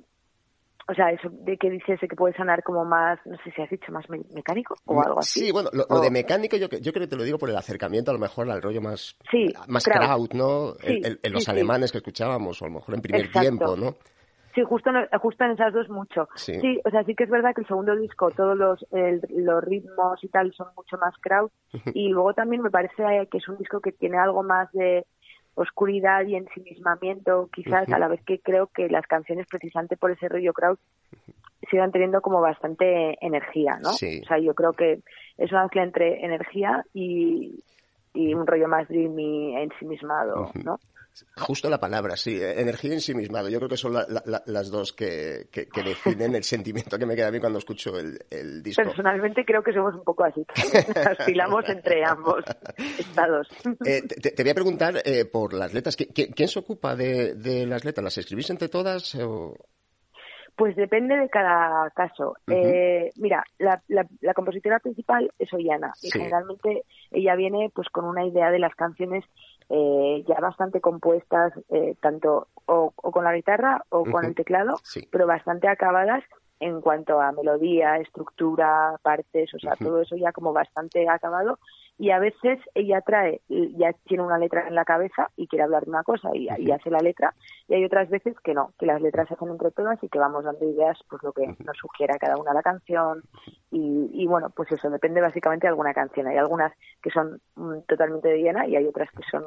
o 0.90 0.94
sea, 0.96 1.12
eso 1.12 1.30
de 1.32 1.58
que 1.58 1.70
dices 1.70 2.00
que 2.00 2.16
puede 2.16 2.36
sonar 2.36 2.64
como 2.64 2.84
más, 2.84 3.20
no 3.26 3.38
sé 3.44 3.52
si 3.52 3.62
has 3.62 3.70
dicho 3.70 3.92
más 3.92 4.10
me- 4.10 4.22
mecánico 4.34 4.76
o 4.86 5.02
algo 5.02 5.20
así. 5.20 5.40
Sí, 5.46 5.52
bueno, 5.52 5.70
lo, 5.72 5.86
lo 5.90 5.98
O- 5.98 6.02
de 6.02 6.10
mecánico 6.12 6.58
yo, 6.58 6.68
yo 6.68 6.92
creo 6.92 7.06
que 7.06 7.08
te 7.08 7.16
lo 7.16 7.24
digo 7.24 7.38
por 7.38 7.50
el 7.50 7.56
acercamiento 7.56 8.12
a 8.12 8.14
lo 8.16 8.20
mejor 8.20 8.50
al 8.50 8.62
rollo 8.62 8.82
más, 8.82 9.16
Sí, 9.32 9.46
más 9.68 9.84
crowd. 9.86 9.98
crowd, 10.06 10.30
¿no? 10.34 10.74
Sí, 10.82 10.88
El- 10.98 11.06
el- 11.06 11.20
en 11.24 11.34
los 11.34 11.44
sí, 11.44 11.52
alemanes 11.52 11.92
que 11.92 12.00
escuchábamos, 12.00 12.62
o 12.62 12.66
a 12.66 12.68
lo 12.70 12.76
mejor 12.76 12.96
en 12.96 13.02
primer 13.02 13.22
Exacto. 13.26 13.40
tiempo, 13.42 13.76
¿no? 13.78 13.96
Sí, 14.56 14.64
justo 14.64 14.90
en, 14.90 15.20
justo 15.20 15.44
en 15.46 15.52
esas 15.52 15.72
dos 15.72 15.88
mucho. 15.90 16.28
Sí. 16.36 16.54
o 16.84 16.90
sea, 16.90 17.04
sí 17.04 17.14
que 17.14 17.24
es 17.26 17.30
verdad 17.30 17.54
que 17.54 17.62
el 17.62 17.68
segundo 17.68 17.96
disco, 17.96 18.32
todos 18.32 18.58
los, 18.58 18.84
el- 18.92 19.22
los 19.30 19.64
ritmos 19.64 20.24
y 20.24 20.28
tal 20.28 20.52
son 20.54 20.68
mucho 20.76 20.98
más 20.98 21.14
crowd. 21.22 21.52
y 21.94 22.10
luego 22.10 22.34
también 22.34 22.64
me 22.64 22.72
parece 22.72 23.28
que 23.32 23.38
es 23.38 23.48
un 23.48 23.58
disco 23.60 23.80
que 23.80 23.92
tiene 23.92 24.18
algo 24.18 24.42
más 24.42 24.72
de 24.72 25.06
oscuridad 25.62 26.26
y 26.26 26.36
ensimismamiento, 26.36 27.50
quizás, 27.54 27.84
Ujú. 27.84 27.96
a 27.96 28.00
la 28.00 28.08
vez 28.08 28.22
que 28.26 28.40
creo 28.40 28.68
que 28.68 28.88
las 28.88 29.06
canciones, 29.08 29.46
precisamente 29.48 29.98
por 29.98 30.12
ese 30.12 30.30
rollo 30.30 30.54
crowd, 30.54 30.78
sigan 31.70 31.92
teniendo 31.92 32.22
como 32.22 32.40
bastante 32.40 33.18
energía, 33.26 33.78
¿no? 33.82 33.92
Sí. 33.92 34.22
O 34.24 34.28
sea, 34.28 34.40
yo 34.40 34.54
creo 34.54 34.72
que 34.74 35.02
es 35.38 35.52
una 35.52 35.64
mezcla 35.64 35.84
entre 35.84 36.26
energía 36.26 36.86
y, 36.94 37.62
y 38.14 38.34
un 38.34 38.48
rollo 38.48 38.68
más 38.70 38.88
dreamy, 38.88 39.56
ensimismado, 39.58 40.52
¿no? 40.64 40.80
Justo 41.38 41.70
la 41.70 41.80
palabra, 41.80 42.16
sí, 42.16 42.36
eh, 42.42 42.60
energía 42.62 42.94
ensimismado. 42.94 43.50
Yo 43.50 43.58
creo 43.60 43.70
que 43.70 43.78
son 43.78 43.94
la- 43.94 44.06
la- 44.10 44.24
la- 44.26 44.44
las 44.46 44.70
dos 44.70 44.94
que, 44.94 45.48
que- 45.52 45.68
que 45.68 45.84
definen 45.84 46.36
el 46.36 46.44
sentimiento 46.44 46.98
que 46.98 47.06
me 47.06 47.16
queda 47.16 47.28
a 47.28 47.32
mí 47.32 47.40
cuando 47.40 47.60
escucho 47.60 47.98
el, 47.98 48.20
el 48.30 48.62
disco. 48.64 48.84
Personalmente 48.84 49.44
creo 49.46 49.64
que 49.64 49.74
somos 49.74 49.94
un 49.96 50.04
poco 50.04 50.24
así. 50.24 50.46
Oscilamos 51.20 51.68
entre 51.70 52.04
ambos 52.06 52.44
estados. 52.98 53.48
Eh, 53.86 54.02
te, 54.04 54.44
voy 54.44 54.52
a 54.52 54.56
preguntar 54.56 54.96
eh, 55.06 55.26
por 55.26 55.54
las 55.54 55.74
letras. 55.74 55.98
¿Qui- 55.98 56.12
qui- 56.14 56.34
¿Quién, 56.36 56.48
se 56.50 56.60
ocupa 56.60 56.96
de, 56.96 57.36
de 57.36 57.66
las 57.66 57.84
letras? 57.86 58.04
¿Las 58.04 58.18
escribís 58.18 58.50
entre 58.50 58.70
todas? 58.70 59.16
o- 59.16 59.56
Pues 60.56 60.76
depende 60.76 61.16
de 61.16 61.30
cada 61.30 61.90
caso. 61.92 62.36
Eh, 62.48 63.12
mira, 63.16 63.44
la, 63.60 63.82
la- 63.88 64.08
la 64.22 64.34
compositora 64.34 64.80
principal 64.80 65.32
es 65.40 65.54
Ollana 65.54 65.94
y 66.02 66.12
generalmente 66.12 66.84
ella 67.12 67.36
viene 67.36 67.72
pues 67.74 67.88
con 67.90 68.04
una 68.06 68.26
idea 68.26 68.52
de 68.52 68.60
las 68.60 68.76
canciones 68.76 69.24
eh, 69.70 70.24
ya 70.28 70.40
bastante 70.40 70.82
compuestas, 70.82 71.54
eh, 71.70 71.96
tanto 72.02 72.48
o, 72.66 72.92
o 72.96 73.12
con 73.12 73.24
la 73.24 73.36
guitarra 73.36 73.86
o 73.90 74.04
con 74.06 74.26
el 74.26 74.36
teclado, 74.36 74.78
Sí. 74.84 75.08
pero 75.12 75.28
bastante 75.28 75.68
acabadas 75.68 76.24
en 76.60 76.82
cuanto 76.82 77.22
a 77.22 77.32
melodía, 77.32 77.98
estructura, 77.98 79.00
partes, 79.02 79.54
o 79.54 79.60
sea, 79.60 79.76
todo 79.76 80.02
eso 80.02 80.16
ya 80.18 80.32
como 80.34 80.52
bastante 80.54 81.08
acabado. 81.08 81.60
Y 82.00 82.12
a 82.12 82.20
veces 82.20 82.60
ella 82.76 83.02
trae, 83.02 83.42
ya 83.50 83.92
tiene 84.08 84.24
una 84.24 84.38
letra 84.38 84.66
en 84.70 84.74
la 84.74 84.86
cabeza 84.86 85.30
y 85.36 85.48
quiere 85.48 85.64
hablar 85.64 85.84
de 85.84 85.90
una 85.90 86.04
cosa 86.04 86.30
y, 86.34 86.48
y 86.58 86.72
hace 86.72 86.90
la 86.90 87.00
letra. 87.00 87.36
Y 87.68 87.74
hay 87.74 87.84
otras 87.84 88.10
veces 88.10 88.38
que 88.42 88.54
no, 88.54 88.72
que 88.80 88.86
las 88.86 89.02
letras 89.02 89.28
se 89.28 89.34
hacen 89.34 89.50
entre 89.50 89.72
todas 89.72 90.02
y 90.02 90.08
que 90.08 90.18
vamos 90.18 90.46
dando 90.46 90.66
ideas, 90.66 90.98
pues 91.10 91.22
lo 91.24 91.34
que 91.34 91.46
nos 91.46 91.78
sugiera 91.78 92.18
cada 92.18 92.38
una 92.38 92.54
la 92.54 92.62
canción. 92.62 93.24
Y, 93.70 94.10
y 94.14 94.26
bueno, 94.28 94.50
pues 94.50 94.72
eso, 94.72 94.90
depende 94.90 95.20
básicamente 95.20 95.68
de 95.68 95.72
alguna 95.72 95.94
canción. 95.94 96.28
Hay 96.28 96.38
algunas 96.38 96.72
que 97.04 97.10
son 97.10 97.42
mm, 97.56 97.82
totalmente 97.86 98.30
de 98.30 98.36
Diana 98.36 98.66
y 98.66 98.78
hay 98.78 98.86
otras 98.88 99.10
que 99.12 99.24
son 99.30 99.44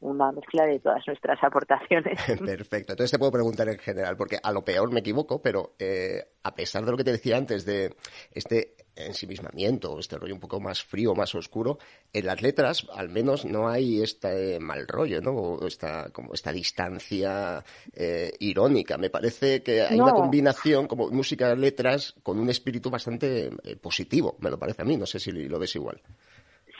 una 0.00 0.30
mezcla 0.30 0.66
de 0.66 0.78
todas 0.78 1.04
nuestras 1.06 1.42
aportaciones. 1.42 2.16
Perfecto. 2.38 2.92
Entonces 2.92 3.10
te 3.10 3.18
puedo 3.18 3.32
preguntar 3.32 3.68
en 3.68 3.78
general, 3.78 4.16
porque 4.16 4.38
a 4.40 4.52
lo 4.52 4.64
peor 4.64 4.92
me 4.92 5.00
equivoco, 5.00 5.42
pero 5.42 5.72
eh, 5.78 6.22
a 6.44 6.54
pesar 6.54 6.84
de 6.84 6.92
lo 6.92 6.96
que 6.96 7.04
te 7.04 7.12
decía 7.12 7.36
antes 7.36 7.64
de 7.64 7.96
este 8.32 8.76
ensimismamiento, 9.06 9.98
este 9.98 10.16
rollo 10.16 10.34
un 10.34 10.40
poco 10.40 10.60
más 10.60 10.82
frío, 10.82 11.14
más 11.14 11.34
oscuro, 11.34 11.78
en 12.12 12.26
las 12.26 12.42
letras 12.42 12.86
al 12.92 13.08
menos 13.08 13.44
no 13.44 13.68
hay 13.68 14.02
este 14.02 14.58
mal 14.60 14.86
rollo, 14.86 15.20
¿no? 15.20 15.32
O 15.32 15.66
esta, 15.66 16.10
como 16.10 16.34
esta 16.34 16.52
distancia 16.52 17.64
eh, 17.92 18.32
irónica. 18.40 18.98
Me 18.98 19.10
parece 19.10 19.62
que 19.62 19.82
hay 19.82 20.00
una 20.00 20.12
combinación 20.12 20.86
como 20.86 21.08
música-letras 21.10 22.14
con 22.22 22.38
un 22.38 22.50
espíritu 22.50 22.90
bastante 22.90 23.50
eh, 23.64 23.76
positivo, 23.76 24.36
me 24.40 24.50
lo 24.50 24.58
parece 24.58 24.82
a 24.82 24.84
mí. 24.84 24.96
No 24.96 25.06
sé 25.06 25.18
si 25.18 25.32
lo 25.32 25.58
ves 25.58 25.74
igual. 25.76 26.00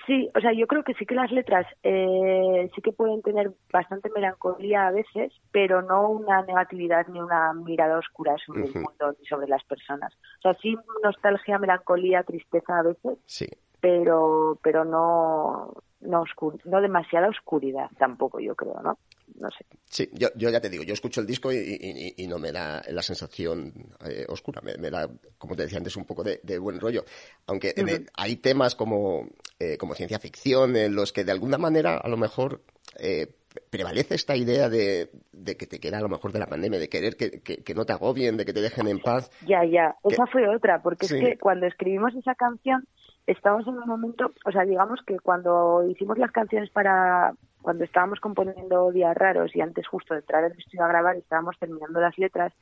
Sí, 0.09 0.31
o 0.35 0.41
sea, 0.41 0.55
yo 0.55 0.67
creo 0.67 0.85
que 0.85 0.95
sí 0.95 1.05
que 1.05 1.15
las 1.15 1.31
letras 1.31 1.67
eh, 1.83 2.71
sí 2.75 2.81
que 2.81 2.93
pueden 2.93 3.21
tener 3.21 3.53
bastante 3.71 4.09
melancolía 4.09 4.87
a 4.87 4.91
veces, 4.91 5.35
pero 5.53 5.83
no 5.83 6.09
una 6.09 6.41
negatividad 6.43 7.07
ni 7.09 7.21
una 7.21 7.53
mirada 7.53 7.99
oscura 7.99 8.35
sobre 8.39 8.65
el 8.65 8.73
mundo 8.75 9.15
ni 9.21 9.27
sobre 9.27 9.49
las 9.49 9.63
personas. 9.65 10.15
O 10.39 10.41
sea, 10.43 10.55
sí 10.63 10.75
nostalgia, 11.05 11.59
melancolía, 11.59 12.23
tristeza 12.23 12.79
a 12.79 12.83
veces, 12.85 13.19
Sí. 13.27 13.47
pero 13.81 14.59
pero 14.63 14.87
no 14.87 15.75
no 16.01 16.23
oscur- 16.25 16.61
no 16.65 16.81
demasiada 16.81 17.29
oscuridad 17.29 17.89
tampoco, 17.99 18.39
yo 18.41 18.55
creo, 18.55 18.81
¿no? 18.83 18.99
No 19.39 19.51
sé. 19.51 19.65
Sí, 19.91 20.09
yo, 20.13 20.29
yo 20.37 20.49
ya 20.51 20.61
te 20.61 20.71
digo, 20.71 20.83
yo 20.85 20.95
escucho 20.95 21.21
el 21.21 21.27
disco 21.27 21.53
y, 21.53 22.15
y- 22.17 22.27
no 22.27 22.39
me 22.39 22.53
da 22.53 22.83
la 22.91 23.03
sensación 23.03 23.73
eh, 24.07 24.25
oscura, 24.29 24.61
me, 24.63 24.77
me 24.79 24.91
da, 24.91 25.09
como 25.39 25.55
te 25.57 25.63
decía 25.63 25.79
antes, 25.79 25.97
un 25.97 26.05
poco 26.05 26.23
de, 26.25 26.41
de 26.43 26.59
buen 26.59 26.79
rollo. 26.81 27.05
Aunque 27.47 27.75
hay 28.17 28.37
temas 28.37 28.75
como, 28.75 29.29
eh, 29.59 29.77
como 29.77 29.95
ciencia 29.95 30.19
ficción 30.19 30.77
en 30.77 30.95
los 30.95 31.13
que 31.13 31.25
de 31.25 31.33
alguna 31.33 31.59
manera 31.59 31.97
a 31.99 32.09
lo 32.09 32.17
mejor 32.17 32.63
eh, 32.99 33.29
prevalece 33.71 34.15
esta 34.15 34.37
idea 34.37 34.69
de, 34.69 35.11
de 35.33 35.57
que 35.57 35.67
te 35.67 35.81
queda 35.81 35.99
a 35.99 36.03
lo 36.03 36.09
mejor 36.09 36.33
de 36.33 36.39
la 36.39 36.47
pandemia, 36.47 36.79
de 36.79 36.89
querer 36.89 37.17
que, 37.17 37.41
que- 37.41 37.63
que 37.65 37.75
no 37.75 37.85
te 37.85 37.93
agobien, 37.93 38.37
de 38.37 38.45
que 38.45 38.53
te 38.53 38.61
dejen 38.63 38.87
en 38.89 39.01
paz. 39.01 39.31
Ya, 39.47 39.65
ya. 39.65 39.97
Esa 40.05 40.27
fue 40.27 40.49
otra, 40.49 40.81
porque 40.83 41.07
Sí. 41.07 41.15
es 41.17 41.21
que 41.21 41.39
cuando 41.39 41.67
escribimos 41.67 42.15
esa 42.15 42.35
canción, 42.35 42.87
estábamos 43.29 43.67
en 43.67 43.75
un 43.75 43.87
momento, 43.87 44.33
o 44.45 44.51
sea, 44.51 44.65
digamos 44.65 45.01
que 45.07 45.19
cuando 45.21 45.85
hicimos 45.87 46.17
las 46.19 46.33
canciones 46.33 46.71
para, 46.71 47.35
cuando 47.61 47.85
estábamos 47.85 48.21
componiendo 48.21 48.91
Días 48.91 49.15
Raros 49.15 49.55
y 49.55 49.61
antes 49.61 49.87
justo 49.87 50.15
de 50.15 50.21
entrar 50.21 50.45
al 50.45 50.53
estudio 50.53 50.85
a 50.85 50.89
grabar, 50.89 51.17
estábamos 51.17 51.59
terminando 51.59 52.01
las 52.01 52.17
letras 52.17 52.55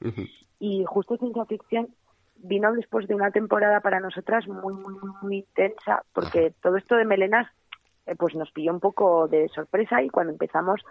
y 0.58 0.84
justo 0.84 1.16
ciencia 1.16 1.44
ficción 1.44 1.88
vino 2.38 2.72
después 2.72 3.06
de 3.06 3.14
una 3.14 3.30
temporada 3.30 3.80
para 3.80 4.00
nosotras 4.00 4.46
muy, 4.48 4.74
muy, 4.74 4.94
muy, 4.94 5.10
muy 5.22 5.36
intensa, 5.38 6.02
porque 6.12 6.52
todo 6.60 6.76
esto 6.76 6.96
de 6.96 7.04
Melenas 7.04 7.46
eh, 8.06 8.16
pues 8.16 8.34
nos 8.34 8.50
pilló 8.50 8.72
un 8.72 8.80
poco 8.80 9.28
de 9.28 9.48
sorpresa 9.48 10.02
y 10.02 10.10
cuando 10.10 10.32
empezamos 10.32 10.82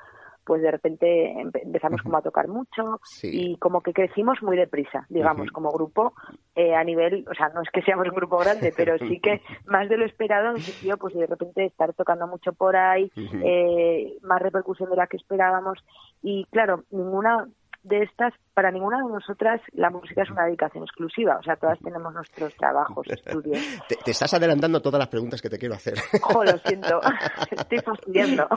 pues 0.45 0.62
de 0.62 0.71
repente 0.71 1.34
empe- 1.36 1.62
empezamos 1.63 2.01
como 2.01 2.17
a 2.17 2.21
tocar 2.21 2.47
mucho 2.47 2.99
Sí. 3.03 3.29
y 3.34 3.58
como 3.58 3.81
que 3.81 3.93
crecimos 3.93 4.41
muy 4.43 4.58
deprisa, 4.58 5.05
digamos, 5.10 5.49
como 5.51 5.71
grupo 5.71 6.13
eh, 6.55 6.75
a 6.75 6.84
nivel, 6.84 7.25
o 7.29 7.34
sea, 7.34 7.49
no 7.49 7.62
es 7.62 7.69
que 7.71 7.81
seamos 7.81 8.08
un 8.08 8.15
grupo 8.15 8.38
grande, 8.38 8.73
pero 8.75 8.97
sí 8.99 9.19
que 9.19 9.41
más 9.65 9.89
de 9.89 9.97
lo 9.97 10.05
esperado 10.05 10.49
en 10.51 10.55
el 10.58 10.62
sentido, 10.62 10.97
pues 10.97 11.13
de 11.13 11.25
repente 11.27 11.65
estar 11.65 11.93
tocando 11.93 12.27
mucho 12.27 12.53
por 12.53 12.75
ahí, 12.75 13.12
eh, 13.43 14.17
más 14.21 14.41
repercusión 14.41 14.89
de 14.89 14.95
la 14.95 15.08
que 15.08 15.17
esperábamos. 15.17 15.84
Y 16.21 16.45
claro, 16.51 16.84
ninguna 16.91 17.47
de 17.85 18.03
estas, 18.03 18.33
para 18.53 18.71
ninguna 18.71 18.97
de 18.97 19.09
nosotras 19.13 19.61
la 19.73 19.89
música 19.89 20.23
es 20.23 20.29
una 20.31 20.45
dedicación 20.45 20.83
exclusiva, 20.83 21.37
o 21.39 21.43
sea, 21.43 21.55
todas 21.55 21.79
tenemos 21.79 22.13
nuestros 22.13 22.53
trabajos, 22.55 23.05
estudios. 23.09 23.59
Te, 23.87 23.95
te 24.03 24.11
estás 24.11 24.33
adelantando 24.33 24.81
todas 24.81 24.99
las 24.99 25.07
preguntas 25.07 25.41
que 25.41 25.49
te 25.49 25.57
quiero 25.57 25.75
hacer. 25.75 25.93
Ojo, 26.23 26.43
lo 26.43 26.57
siento, 26.65 26.99
estoy 27.51 27.79
fastidiando. 27.79 28.47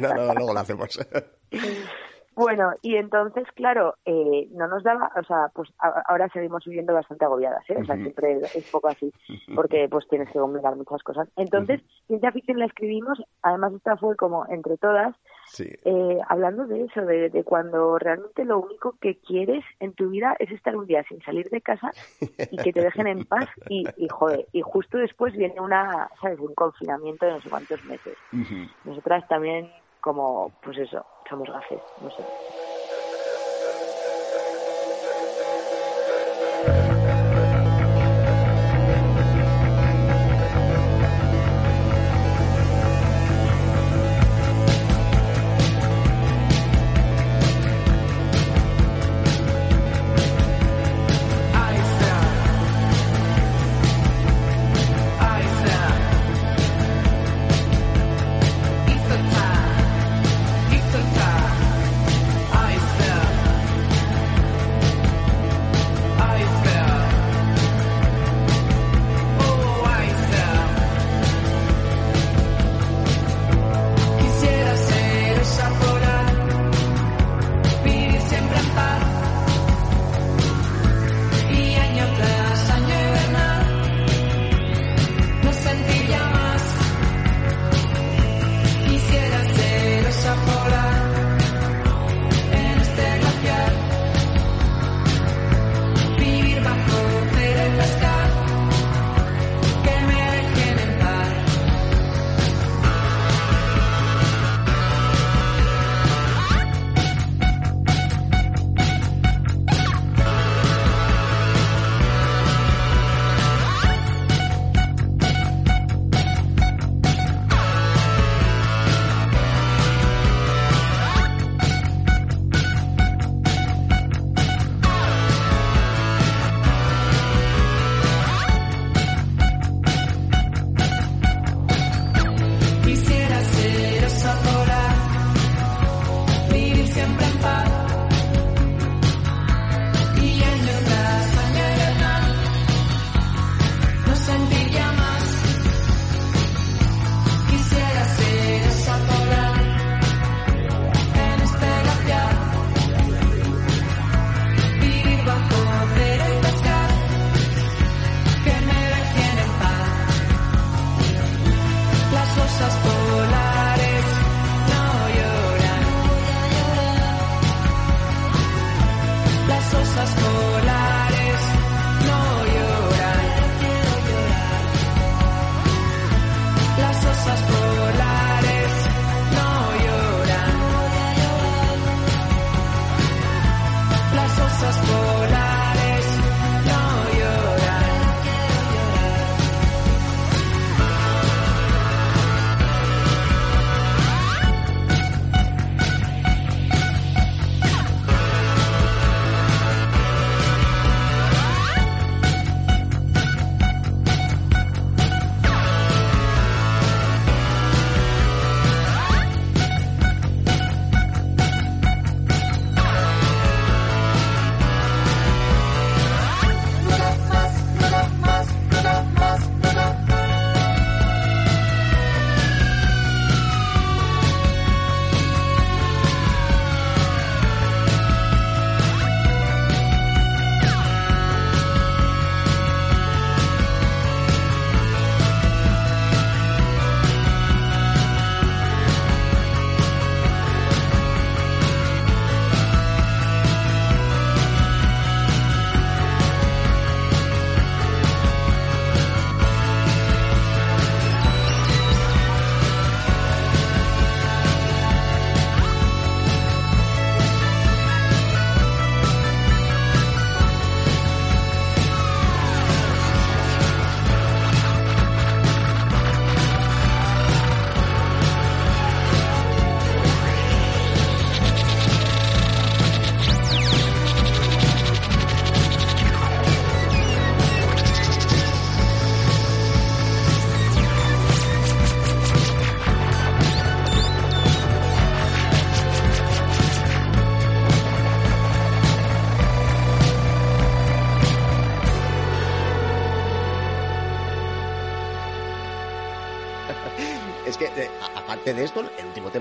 no, 0.00 0.14
no, 0.14 0.34
luego 0.34 0.54
lo 0.54 0.60
hacemos. 0.60 0.98
Bueno, 2.34 2.72
y 2.82 2.96
entonces, 2.96 3.44
claro, 3.54 3.94
eh, 4.04 4.46
no 4.52 4.68
nos 4.68 4.82
daba, 4.82 5.10
o 5.18 5.24
sea, 5.24 5.48
pues 5.54 5.70
a- 5.78 6.02
ahora 6.06 6.28
seguimos 6.28 6.62
viviendo 6.66 6.92
bastante 6.92 7.24
agobiadas, 7.24 7.64
¿eh? 7.70 7.76
O 7.80 7.84
sea, 7.86 7.96
siempre 7.96 8.40
es 8.54 8.70
poco 8.70 8.88
así, 8.88 9.10
porque 9.54 9.88
pues 9.90 10.06
tienes 10.08 10.28
que 10.30 10.38
combinar 10.38 10.76
muchas 10.76 11.02
cosas. 11.02 11.28
Entonces, 11.36 11.80
ciencia 12.06 12.30
ficción 12.32 12.58
la 12.58 12.66
escribimos, 12.66 13.18
además 13.40 13.72
esta 13.72 13.96
fue 13.96 14.16
como 14.16 14.44
entre 14.50 14.76
todas, 14.76 15.16
Sí. 15.46 15.68
eh, 15.84 16.18
hablando 16.28 16.66
de 16.66 16.84
eso, 16.84 17.02
de, 17.02 17.30
de 17.30 17.44
cuando 17.44 17.98
realmente 17.98 18.44
lo 18.44 18.58
único 18.58 18.96
que 19.00 19.16
quieres 19.18 19.64
en 19.80 19.92
tu 19.92 20.10
vida 20.10 20.36
es 20.38 20.50
estar 20.50 20.76
un 20.76 20.86
día 20.86 21.04
sin 21.08 21.22
salir 21.22 21.48
de 21.50 21.60
casa 21.60 21.92
y 22.50 22.56
que 22.56 22.72
te 22.72 22.82
dejen 22.82 23.06
en 23.06 23.24
paz 23.24 23.48
y, 23.68 23.84
y 23.96 24.08
joder, 24.08 24.46
y 24.52 24.62
justo 24.62 24.98
después 24.98 25.34
viene 25.34 25.60
una, 25.60 26.10
¿sabes? 26.20 26.38
Un 26.40 26.54
confinamiento 26.54 27.26
de 27.26 27.32
no 27.32 27.40
sé 27.40 27.48
cuántos 27.48 27.84
meses. 27.84 28.16
Nosotras 28.84 29.26
también 29.28 29.70
como, 30.00 30.52
pues 30.62 30.78
eso, 30.78 31.04
somos 31.28 31.48
gafes, 31.48 31.80
no 32.00 32.10
sé. 32.10 32.22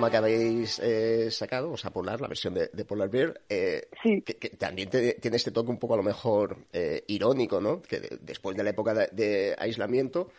Tema 0.06 0.12
que 0.12 0.18
habéis 0.18 0.80
eh, 0.84 1.30
sacado, 1.32 1.72
o 1.72 1.78
sea, 1.78 1.92
Polar, 1.92 2.22
la 2.22 2.28
versión 2.28 2.54
de, 2.54 2.70
de 2.72 2.86
Polar 2.86 3.10
Bear, 3.10 3.42
eh, 3.50 3.88
Sí. 4.04 4.22
que, 4.22 4.36
que 4.38 4.50
también 4.52 4.90
te- 4.90 5.14
tiene 5.16 5.38
este 5.38 5.52
toque 5.52 5.70
un 5.72 5.80
poco 5.80 5.94
a 5.94 5.98
lo 5.98 6.04
mejor 6.04 6.58
eh, 6.74 7.04
irónico, 7.08 7.60
¿no? 7.62 7.82
Que 7.82 8.00
de- 8.00 8.18
después 8.22 8.56
de 8.56 8.64
la 8.64 8.70
época 8.72 8.94
de, 8.94 9.08
de 9.12 9.56
aislamiento, 9.58 10.30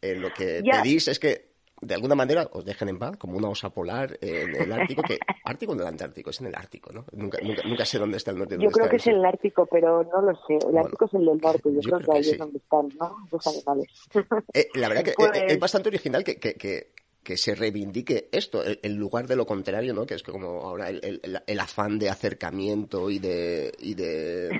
eh, 0.00 0.14
lo 0.14 0.32
que 0.32 0.62
Ya. 0.64 0.82
pedís 0.82 1.08
es 1.08 1.18
que 1.18 1.50
de 1.82 1.94
alguna 1.94 2.14
manera 2.14 2.46
os 2.52 2.62
dejen 2.62 2.90
en 2.90 2.98
paz, 2.98 3.16
como 3.16 3.38
una 3.38 3.48
osa 3.48 3.70
polar 3.70 4.18
en 4.20 4.54
el 4.54 4.70
Ártico, 4.70 5.00
que 5.02 5.18
Ártico 5.46 5.72
o 5.72 5.74
en 5.76 5.80
el 5.80 5.86
Antártico, 5.86 6.28
es 6.28 6.38
en 6.42 6.48
el 6.48 6.54
Ártico, 6.54 6.92
¿no? 6.92 7.06
Nunca, 7.12 7.38
nunca, 7.42 7.62
nunca 7.66 7.86
sé 7.86 7.98
dónde 7.98 8.18
está 8.18 8.32
el 8.32 8.36
norte 8.38 8.56
Yo 8.60 8.68
creo 8.70 8.86
que 8.86 8.96
el 8.96 9.00
es 9.00 9.04
sur. 9.04 9.14
el 9.14 9.24
Ártico, 9.24 9.64
pero 9.64 10.02
no 10.04 10.20
lo 10.20 10.34
sé. 10.46 10.58
El 10.68 10.76
Ártico 10.76 11.06
es 11.06 11.14
el 11.14 11.24
del 11.24 11.38
norte. 11.38 11.60
Yo, 11.72 11.80
yo 11.80 11.80
creo, 11.80 11.98
creo 12.00 12.10
que 12.12 12.18
ahí 12.18 12.24
sí. 12.24 12.30
es 12.32 12.38
donde 12.38 12.58
están, 12.58 12.88
¿no? 13.00 13.16
Los 13.32 13.46
animales. 13.46 13.88
Eh, 14.52 14.68
la 14.74 14.88
verdad 14.88 15.04
que 15.04 15.12
Pues- 15.16 15.30
eh, 15.34 15.44
es 15.48 15.58
bastante 15.58 15.88
original 15.88 16.22
que, 16.22 16.36
que, 16.36 16.52
que, 16.52 16.92
que 17.22 17.36
se 17.36 17.54
reivindique 17.54 18.28
esto, 18.32 18.62
en 18.64 18.96
lugar 18.96 19.26
de 19.26 19.36
lo 19.36 19.46
contrario, 19.46 19.92
¿no? 19.94 20.06
Que 20.06 20.14
es 20.14 20.22
como 20.22 20.62
ahora 20.62 20.88
el, 20.88 21.00
el- 21.04 21.20
el- 21.22 21.40
el 21.46 21.60
afán 21.60 21.98
de 21.98 22.08
acercamiento 22.10 23.10
y 23.10 23.18
de 23.18 23.72
y 23.78 23.94
de 23.94 24.50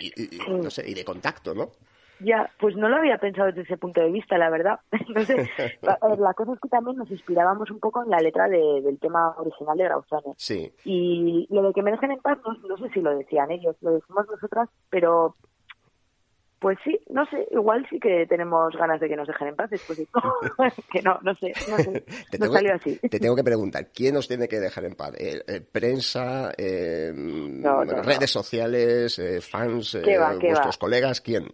y- 0.00 0.38
no 0.48 0.70
sé, 0.70 0.88
y 0.88 0.94
de 0.94 1.04
contacto, 1.04 1.54
¿no? 1.54 1.70
Ya, 2.18 2.50
pues 2.58 2.74
no 2.76 2.88
lo 2.88 2.96
había 2.96 3.18
pensado 3.18 3.48
desde 3.48 3.60
ese 3.62 3.76
punto 3.76 4.00
de 4.00 4.10
vista, 4.10 4.38
la 4.38 4.48
verdad. 4.48 4.80
Ver, 5.14 5.26
la 6.18 6.32
cosa 6.32 6.54
es 6.54 6.60
que 6.60 6.68
también 6.70 6.96
nos 6.96 7.10
inspirábamos 7.10 7.70
un 7.70 7.78
poco 7.78 8.02
en 8.02 8.08
la 8.08 8.18
letra 8.18 8.48
de- 8.48 8.80
del 8.82 8.98
tema 8.98 9.34
original 9.36 9.76
de 9.76 9.84
Grauzane. 9.84 10.32
Sí. 10.38 10.72
Y 10.86 11.46
lo 11.50 11.62
de 11.62 11.72
que 11.74 11.82
me 11.82 11.90
dejen 11.90 12.12
en 12.12 12.20
paz, 12.20 12.38
no, 12.46 12.54
no 12.68 12.76
sé 12.78 12.88
si 12.94 13.00
lo 13.02 13.14
decían 13.18 13.50
ellos, 13.50 13.76
lo 13.82 13.90
decimos 13.92 14.24
nosotras, 14.30 14.70
pero 14.88 15.34
pues 16.58 16.78
sí, 16.84 16.98
no 17.10 17.24
sé, 17.26 17.46
igual 17.50 17.86
sí 17.90 18.00
que 18.00 18.26
tenemos 18.26 18.74
ganas 18.76 18.98
de 19.00 19.08
que 19.08 19.16
nos 19.16 19.28
dejen 19.28 19.48
en 19.48 19.56
paz 19.56 19.70
después 19.70 19.98
de 19.98 20.06
todo. 20.06 20.22
que 20.92 21.02
no, 21.02 21.18
no 21.22 21.34
sé, 21.34 21.52
no 21.68 21.76
sé, 21.76 22.00
Te 22.30 22.38
nos 22.38 22.48
tengo, 22.48 22.52
salió 22.54 22.74
así. 22.74 22.96
te 23.08 23.20
tengo 23.20 23.36
que 23.36 23.44
preguntar, 23.44 23.88
¿quién 23.92 24.16
os 24.16 24.26
tiene 24.26 24.48
que 24.48 24.58
dejar 24.58 24.84
en 24.86 24.94
paz? 24.94 25.14
Eh, 25.18 25.42
eh, 25.46 25.60
¿Prensa, 25.60 26.52
eh, 26.56 27.12
No, 27.14 27.84
no, 27.84 27.96
no. 27.96 28.02
redes 28.02 28.30
sociales, 28.30 29.18
eh, 29.18 29.40
fans, 29.40 29.98
¿Qué 30.02 30.14
eh, 30.14 30.18
va, 30.18 30.38
qué 30.38 30.48
vuestros 30.48 30.76
va? 30.76 30.80
colegas? 30.80 31.20
¿Quién? 31.20 31.52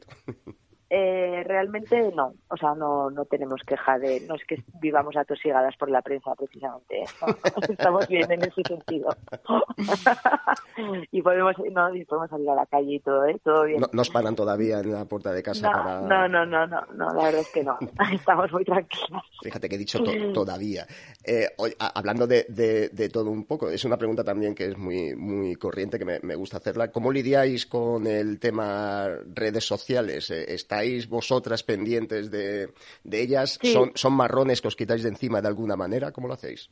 Eh, 0.95 1.43
realmente 1.47 2.13
no, 2.15 2.35
o 2.49 2.57
sea, 2.59 2.75
no, 2.75 3.11
no 3.11 3.25
tenemos 3.25 3.63
queja 3.67 3.99
de, 3.99 4.21
no 4.21 4.35
es 4.35 4.43
que 4.47 4.63
vivamos 4.79 5.17
atosigadas 5.17 5.75
por 5.79 5.91
la 5.91 6.03
prensa 6.03 6.35
precisamente, 6.35 7.05
¿eh? 7.05 7.07
No, 7.23 7.35
estamos 7.67 8.07
bien 8.09 8.31
en 8.31 8.43
ese 8.43 8.63
sentido. 8.69 9.09
y 11.11 11.23
podemos, 11.23 11.55
no, 11.73 11.95
y 11.95 12.05
podemos 12.05 12.29
salir 12.31 12.51
a 12.51 12.55
la 12.55 12.67
calle 12.67 12.95
y 12.97 13.01
todo, 13.01 13.25
¿eh? 13.27 13.41
Todo 13.43 13.65
bien. 13.65 13.81
No, 13.81 13.87
no 13.91 14.03
os 14.03 14.11
paran 14.11 14.35
todavía 14.37 14.81
en 14.81 14.93
la 14.93 15.05
puerta 15.07 15.33
de 15.33 15.43
casa 15.43 15.67
No, 15.71 15.73
para... 15.73 16.01
no, 16.03 16.29
no, 16.29 16.45
no, 16.47 16.67
no, 16.67 16.81
no, 16.95 17.15
la 17.15 17.25
verdad 17.25 17.41
es 17.41 17.49
que 17.49 17.63
no, 17.65 17.79
estamos 18.13 18.53
muy 18.53 18.65
tranquilas. 18.65 19.23
Fíjate 19.43 19.69
que 19.71 19.75
he 19.77 19.79
dicho 19.79 20.03
to- 20.03 20.13
todavía. 20.35 20.87
Eh, 21.25 21.49
oye, 21.59 21.75
a- 21.79 21.99
hablando 21.99 22.27
de, 22.27 22.45
de- 22.49 22.91
de 22.91 23.09
todo 23.09 23.31
un 23.31 23.45
poco, 23.47 23.71
es 23.71 23.85
una 23.85 23.97
pregunta 23.97 24.25
también 24.25 24.55
que 24.55 24.67
es 24.67 24.77
muy, 24.77 25.15
muy 25.17 25.55
corriente, 25.57 25.99
que 25.99 26.05
me, 26.05 26.19
me 26.21 26.35
gusta 26.35 26.59
hacerla. 26.59 26.93
¿Cómo 26.93 27.11
lidiáis 27.11 27.67
con 27.67 28.07
el 28.07 28.39
tema 28.39 29.09
redes 29.35 29.65
sociales? 29.65 30.31
Eh, 30.31 30.53
¿Estáis 30.83 31.09
vosotras 31.09 31.63
pendientes 31.63 32.29
de, 32.29 32.73
de 33.05 33.23
ellas? 33.23 33.57
Sí. 33.63 33.73
¿Son, 33.73 33.93
¿Son 33.95 34.13
marrones 34.15 34.61
que 34.61 34.67
os 34.67 34.75
quitáis 34.75 35.05
de 35.05 35.11
encima 35.11 35.41
de 35.41 35.47
alguna 35.47 35.77
manera? 35.77 36.11
¿Cómo 36.11 36.27
lo 36.27 36.35
hacéis? 36.35 36.69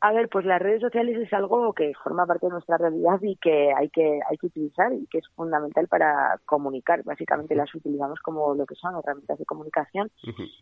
A 0.00 0.12
ver, 0.12 0.28
pues 0.28 0.44
las 0.44 0.60
redes 0.60 0.82
sociales 0.82 1.16
es 1.16 1.32
algo 1.32 1.72
que 1.72 1.92
forma 2.04 2.26
parte 2.26 2.44
de 2.44 2.52
nuestra 2.52 2.76
realidad 2.76 3.18
y 3.22 3.36
que 3.36 3.72
hay 3.72 3.88
que 3.88 4.20
hay 4.28 4.36
que 4.36 4.48
utilizar 4.48 4.92
y 4.92 5.06
que 5.06 5.18
es 5.18 5.28
fundamental 5.34 5.88
para 5.88 6.40
comunicar. 6.44 7.04
Básicamente 7.04 7.54
las 7.54 7.74
utilizamos 7.74 8.20
como 8.20 8.54
lo 8.54 8.66
que 8.66 8.74
son 8.74 8.96
herramientas 8.98 9.38
de 9.38 9.46
comunicación. 9.46 10.10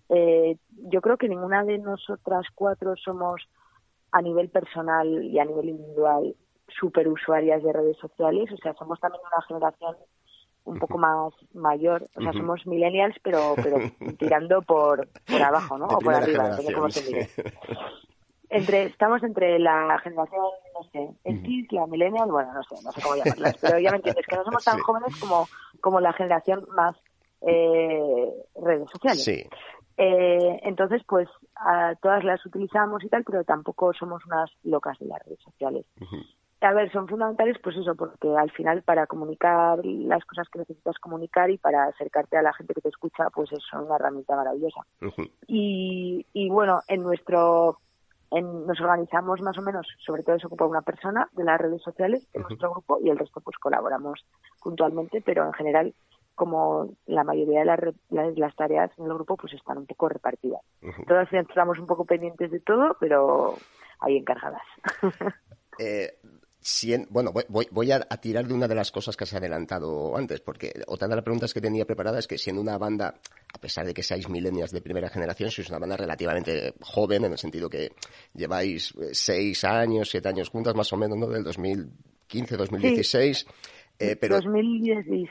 Eh, 0.09 0.57
yo 0.69 1.01
creo 1.01 1.17
que 1.17 1.29
ninguna 1.29 1.65
de 1.65 1.79
nosotras 1.79 2.47
cuatro 2.55 2.95
somos 2.97 3.49
a 4.13 4.23
nivel 4.23 4.49
personal 4.51 5.25
y 5.25 5.41
a 5.41 5.45
nivel 5.45 5.71
individual 5.71 6.37
super 6.79 7.09
usuarias 7.09 7.65
de 7.65 7.73
redes 7.73 7.97
sociales. 7.97 8.53
O 8.53 8.57
sea, 8.59 8.75
somos 8.75 9.01
también 9.01 9.23
una 9.27 9.43
generación 9.43 9.97
un 10.71 10.79
poco 10.79 10.97
más 10.99 11.33
mayor. 11.55 12.05
O 12.17 12.23
sea, 12.23 12.33
somos 12.33 12.67
millennials, 12.67 13.17
pero 13.23 13.55
pero 13.63 13.77
tirando 14.19 14.63
por, 14.63 15.09
por 15.29 15.43
abajo, 15.43 15.77
¿no? 15.79 15.89
De 15.89 15.95
o 15.95 15.99
por 15.99 16.15
arriba, 16.15 16.49
depende 16.51 16.73
cómo 16.73 16.89
se 16.91 17.03
mire 17.11 17.29
entre 18.53 18.87
estamos 18.87 19.23
entre 19.23 19.61
la 19.61 19.97
generación 20.03 20.43
no 20.75 20.83
sé 20.91 21.09
X 21.23 21.69
la 21.71 21.87
millennial 21.87 22.33
bueno 22.33 22.53
no 22.53 22.63
sé 22.65 22.75
no 22.85 22.91
sé 22.91 23.01
cómo 23.01 23.15
llamarlas 23.15 23.57
pero 23.61 23.79
ya 23.79 23.91
me 23.93 23.99
entiendes 23.99 24.27
que 24.27 24.35
no 24.37 24.43
somos 24.45 24.65
tan 24.65 24.77
Sí. 24.77 24.83
jóvenes 24.83 25.15
como 25.21 25.47
como 25.81 26.01
la 26.01 26.13
generación 26.13 26.67
más 26.75 26.97
eh, 27.43 28.29
redes 28.61 28.91
sociales 28.91 29.23
Sí. 29.25 29.45
Eh, 29.97 30.61
entonces 30.65 31.03
pues 31.07 31.29
a 31.55 31.95
todas 32.03 32.25
las 32.25 32.45
utilizamos 32.45 33.05
y 33.05 33.09
tal 33.09 33.23
pero 33.23 33.45
tampoco 33.45 33.93
somos 33.93 34.25
unas 34.27 34.51
locas 34.65 34.99
de 34.99 35.07
las 35.07 35.23
redes 35.25 35.39
sociales 35.45 35.87
a 36.61 36.73
ver, 36.73 36.93
son 36.93 37.09
fundamentales, 37.09 37.57
pues 37.63 37.77
eso, 37.77 37.95
porque 37.95 38.29
al 38.37 38.51
final 38.51 38.83
para 38.83 39.07
comunicar 39.07 39.85
las 39.85 40.25
cosas 40.25 40.49
que 40.51 40.59
necesitas 40.59 40.99
comunicar 40.99 41.51
y 41.51 41.59
para 41.59 41.85
acercarte 41.85 42.37
a 42.37 42.43
la 42.43 42.53
gente 42.53 42.75
que 42.75 42.83
te 42.83 42.91
escucha, 42.91 43.31
pues 43.31 43.51
es 43.53 43.65
una 43.73 43.97
herramienta 43.97 44.37
maravillosa 44.37 44.81
y, 45.47 46.27
y 46.33 46.51
bueno, 46.51 46.81
en 46.89 47.03
nuestro 47.03 47.79
en, 48.31 48.67
nos 48.67 48.81
organizamos 48.81 49.41
más 49.41 49.57
o 49.59 49.63
menos, 49.63 49.87
sobre 50.05 50.23
todo 50.23 50.39
se 50.39 50.47
ocupa 50.47 50.67
una 50.67 50.83
persona 50.83 51.29
de 51.33 51.45
las 51.45 51.61
redes 51.61 51.83
sociales 51.83 52.27
en 52.35 52.43
nuestro 52.43 52.71
grupo 52.73 52.99
y 53.03 53.11
el 53.11 53.19
resto 53.19 53.41
pues 53.41 53.57
colaboramos 53.59 54.25
puntualmente, 54.63 55.23
pero 55.25 55.47
en 55.47 55.53
general 55.55 55.95
como 56.35 56.91
la 57.07 57.25
mayoría 57.25 57.61
de 57.61 57.65
las, 57.67 57.81
las, 58.11 58.39
las 58.39 58.57
tareas 58.57 58.91
en 58.99 59.07
el 59.07 59.15
grupo 59.15 59.37
pues 59.37 59.53
están 59.55 59.79
un 59.79 59.87
poco 59.87 60.09
repartidas. 60.09 60.63
Ujú. 60.83 61.05
Todas 61.05 61.31
estamos 61.33 61.79
un 61.79 61.87
poco 61.87 62.05
pendientes 62.05 62.51
de 62.51 62.61
todo, 62.61 62.97
pero 63.01 63.57
ahí 64.01 64.17
encargadas. 64.17 64.63
Eh, 65.79 66.13
bueno, 67.09 67.33
voy- 67.49 67.67
voy, 67.71 67.91
a, 67.91 68.07
a 68.09 68.17
tirar 68.21 68.47
de 68.47 68.53
una 68.55 68.69
de 68.69 68.75
las 68.75 68.93
cosas 68.93 69.17
que 69.17 69.25
has 69.25 69.33
adelantado 69.33 70.17
antes, 70.17 70.41
porque 70.41 70.73
otra 70.87 71.09
de 71.09 71.15
las 71.15 71.25
preguntas 71.25 71.55
que 71.55 71.61
tenía 71.61 71.87
preparada 71.87 72.19
es 72.19 72.27
que 72.27 72.37
siendo 72.37 72.61
una 72.61 72.77
banda, 72.77 73.15
a 73.55 73.59
pesar 73.59 73.87
de 73.87 73.95
que 73.95 74.03
seáis 74.03 74.29
millennials 74.29 74.71
de 74.71 74.83
primera 74.83 75.09
generación, 75.09 75.51
sois 75.51 75.69
una 75.71 75.79
banda 75.79 75.97
relativamente 75.97 76.75
joven, 76.83 77.25
en 77.25 77.33
el 77.33 77.39
sentido 77.39 77.71
que 77.71 77.93
lleváis 78.35 78.93
eh, 79.01 79.09
seis 79.13 79.65
años, 79.65 80.11
siete 80.11 80.29
años 80.29 80.51
juntas, 80.51 80.75
más 80.75 80.93
o 80.93 80.97
menos, 80.97 81.17
¿no? 81.17 81.27
Del 81.29 81.45
2015, 81.45 82.57
2016. 82.57 83.47
Eh, 83.99 84.17
pero 84.17 84.37
2016, 84.41 85.29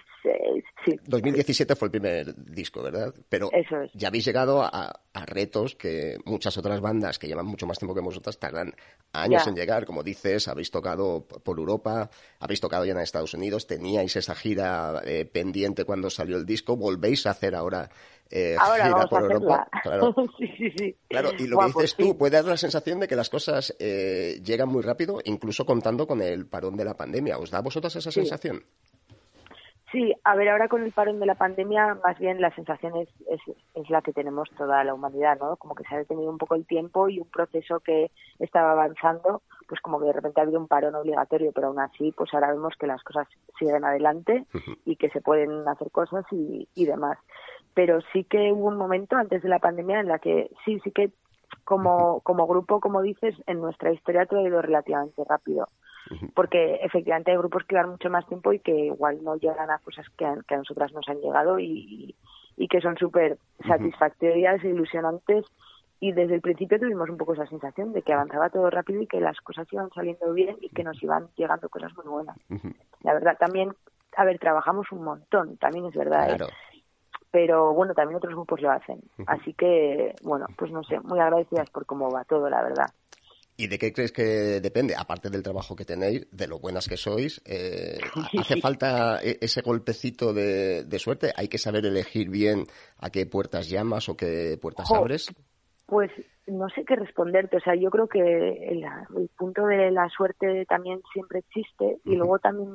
sí. 0.85 0.99
2017 1.05 1.75
fue 1.75 1.87
el 1.87 1.91
primer 1.91 2.35
disco, 2.35 2.81
¿verdad? 2.83 3.13
Pero 3.29 3.49
Eso 3.51 3.81
es. 3.81 3.91
ya 3.93 4.07
habéis 4.09 4.25
llegado 4.25 4.61
a, 4.63 5.01
a 5.13 5.25
retos 5.25 5.75
que 5.75 6.17
muchas 6.25 6.57
otras 6.57 6.81
bandas 6.81 7.19
que 7.19 7.27
llevan 7.27 7.45
mucho 7.45 7.65
más 7.67 7.77
tiempo 7.79 7.95
que 7.95 8.01
vosotras 8.01 8.37
tardan 8.39 8.73
años 9.13 9.43
Ya. 9.45 9.49
en 9.49 9.55
llegar. 9.55 9.85
Como 9.85 10.03
dices, 10.03 10.47
habéis 10.47 10.71
tocado 10.71 11.25
por 11.25 11.57
Europa, 11.57 12.09
habéis 12.39 12.59
tocado 12.61 12.85
ya 12.85 12.91
en 12.93 12.99
Estados 12.99 13.33
Unidos, 13.33 13.67
teníais 13.67 14.15
esa 14.15 14.35
gira 14.35 15.01
eh, 15.05 15.25
pendiente 15.25 15.85
cuando 15.85 16.09
salió 16.09 16.37
el 16.37 16.45
disco, 16.45 16.75
volvéis 16.77 17.25
a 17.25 17.31
hacer 17.31 17.55
ahora, 17.55 17.89
eh, 18.31 18.55
Ahora 18.59 18.83
gira 18.83 18.95
vamos 18.95 19.09
por 19.09 19.19
a 19.21 19.25
Europa. 19.25 19.67
Claro. 19.83 20.13
sí, 20.37 20.47
sí, 20.57 20.71
sí. 20.77 20.95
Claro, 21.09 21.31
y 21.37 21.47
lo 21.47 21.55
Guau, 21.55 21.69
que 21.69 21.73
pues 21.73 21.95
dices 21.97 22.07
tú 22.07 22.17
puede 22.17 22.31
dar 22.37 22.45
la 22.45 22.57
sensación 22.57 22.99
de 22.99 23.07
que 23.07 23.15
las 23.15 23.29
cosas 23.29 23.75
eh, 23.79 24.39
llegan 24.43 24.69
muy 24.69 24.81
rápido, 24.83 25.19
incluso 25.25 25.65
contando 25.65 26.05
con 26.05 26.21
el 26.21 26.45
parón 26.47 26.75
de 26.77 26.85
la 26.85 26.95
pandemia. 26.95 27.37
¿Os 27.39 27.49
da 27.49 27.57
a 27.59 27.61
vosotras 27.61 27.95
esa 27.95 28.11
sensación? 28.11 28.63
Sí, 29.91 30.13
a 30.23 30.35
ver, 30.35 30.49
ahora 30.49 30.67
con 30.67 30.83
el 30.83 30.91
parón 30.91 31.19
de 31.19 31.25
la 31.25 31.33
pandemia, 31.33 31.97
más 32.03 32.19
bien 32.19 32.39
la 32.39 32.53
sensación 32.53 32.95
es, 32.95 33.09
es, 33.27 33.41
es 33.73 33.89
la 33.89 34.03
que 34.03 34.13
tenemos 34.13 34.47
toda 34.51 34.83
la 34.83 34.93
humanidad, 34.93 35.39
¿no? 35.39 35.55
Como 35.55 35.73
que 35.73 35.83
se 35.83 35.95
ha 35.95 35.97
detenido 35.97 36.29
un 36.29 36.37
poco 36.37 36.53
el 36.53 36.67
tiempo 36.67 37.09
y 37.09 37.19
un 37.19 37.27
proceso 37.27 37.79
que 37.79 38.11
estaba 38.37 38.73
avanzando, 38.73 39.41
pues 39.67 39.81
como 39.81 39.99
que 39.99 40.05
de 40.05 40.13
repente 40.13 40.39
ha 40.39 40.43
habido 40.43 40.59
un 40.59 40.67
parón 40.67 40.93
obligatorio, 40.93 41.51
pero 41.53 41.67
aún 41.67 41.79
así, 41.79 42.11
pues 42.11 42.31
ahora 42.33 42.51
vemos 42.51 42.75
que 42.79 42.85
las 42.85 43.01
cosas 43.03 43.27
siguen 43.57 43.83
adelante 43.83 44.45
y 44.85 44.95
que 44.95 45.09
se 45.09 45.21
pueden 45.21 45.67
hacer 45.67 45.89
cosas 45.89 46.23
y, 46.31 46.67
y 46.75 46.85
demás. 46.85 47.17
Pero 47.73 47.99
sí 48.13 48.25
que 48.25 48.51
hubo 48.51 48.67
un 48.67 48.77
momento 48.77 49.15
antes 49.15 49.41
de 49.41 49.49
la 49.49 49.59
pandemia 49.59 50.01
en 50.01 50.07
la 50.07 50.19
que 50.19 50.51
sí, 50.65 50.79
sí 50.83 50.91
que 50.91 51.09
como, 51.63 52.19
como 52.21 52.45
grupo, 52.45 52.79
como 52.79 53.01
dices, 53.01 53.35
en 53.47 53.59
nuestra 53.59 53.91
historia 53.91 54.27
todo 54.27 54.41
ha 54.41 54.47
ido 54.47 54.61
relativamente 54.61 55.23
rápido 55.27 55.67
porque 56.33 56.75
efectivamente 56.81 57.31
hay 57.31 57.37
grupos 57.37 57.63
que 57.65 57.75
llevan 57.75 57.91
mucho 57.91 58.09
más 58.09 58.27
tiempo 58.27 58.53
y 58.53 58.59
que 58.59 58.85
igual 58.85 59.23
no 59.23 59.35
llegan 59.35 59.69
a 59.69 59.79
cosas 59.79 60.05
que 60.17 60.25
a, 60.25 60.37
que 60.47 60.55
a 60.55 60.57
nosotras 60.57 60.91
nos 60.93 61.07
han 61.07 61.19
llegado 61.21 61.59
y, 61.59 62.15
y 62.57 62.67
que 62.67 62.81
son 62.81 62.97
súper 62.97 63.37
satisfactorias 63.67 64.63
e 64.63 64.69
ilusionantes 64.69 65.45
y 65.99 66.13
desde 66.13 66.35
el 66.35 66.41
principio 66.41 66.79
tuvimos 66.79 67.09
un 67.09 67.17
poco 67.17 67.33
esa 67.33 67.45
sensación 67.47 67.91
de 67.91 68.01
que 68.01 68.13
avanzaba 68.13 68.49
todo 68.49 68.69
rápido 68.69 69.01
y 69.01 69.07
que 69.07 69.19
las 69.19 69.39
cosas 69.41 69.67
iban 69.71 69.89
saliendo 69.93 70.31
bien 70.33 70.55
y 70.61 70.69
que 70.69 70.83
nos 70.83 71.01
iban 71.03 71.27
llegando 71.35 71.67
cosas 71.69 71.93
muy 71.97 72.05
buenas. 72.05 72.37
La 73.03 73.13
verdad, 73.13 73.37
también, 73.37 73.73
a 74.15 74.23
ver, 74.23 74.39
trabajamos 74.39 74.91
un 74.91 75.03
montón, 75.03 75.57
también 75.57 75.85
es 75.85 75.93
verdad, 75.93 76.29
¿eh? 76.29 76.37
Pero 77.31 77.73
bueno, 77.73 77.93
también 77.93 78.17
otros 78.17 78.33
grupos 78.33 78.61
lo 78.61 78.71
hacen. 78.71 79.01
Así 79.27 79.53
que, 79.53 80.15
bueno, 80.23 80.47
pues 80.57 80.71
no 80.71 80.83
sé, 80.83 80.99
muy 81.01 81.19
agradecidas 81.19 81.69
por 81.69 81.85
cómo 81.85 82.09
va 82.09 82.23
todo, 82.23 82.49
la 82.49 82.63
verdad. 82.63 82.87
¿Y 83.59 83.67
de 83.67 83.77
qué 83.77 83.91
crees 83.91 84.13
que 84.13 84.61
depende? 84.61 84.95
Aparte 84.97 85.29
del 85.29 85.43
trabajo 85.43 85.75
que 85.75 85.83
tenéis, 85.83 86.25
de 86.31 86.47
lo 86.47 86.59
buenas 86.59 86.87
que 86.87 86.95
sois, 86.95 87.41
eh, 87.43 87.99
¿hace 88.39 88.55
falta 88.61 89.21
e- 89.21 89.37
ese 89.41 89.61
golpecito 89.61 90.33
de, 90.33 90.85
de 90.85 90.97
suerte? 90.97 91.33
¿Hay 91.35 91.49
que 91.49 91.57
saber 91.57 91.85
elegir 91.85 92.29
bien 92.29 92.67
a 92.99 93.09
qué 93.09 93.25
puertas 93.25 93.69
llamas 93.69 94.07
o 94.07 94.15
qué 94.15 94.57
puertas 94.61 94.89
abres? 94.89 95.27
Pues 95.87 96.09
no 96.47 96.69
sé 96.69 96.85
qué 96.85 96.95
responderte. 96.95 97.57
O 97.57 97.59
sea, 97.59 97.75
yo 97.75 97.89
creo 97.89 98.07
que 98.07 98.21
el, 98.21 98.85
el 99.17 99.29
punto 99.37 99.65
de 99.65 99.91
la 99.91 100.07
suerte 100.07 100.65
también 100.65 101.01
siempre 101.11 101.39
existe 101.39 101.97
y 102.05 102.15
luego 102.15 102.39
también, 102.39 102.69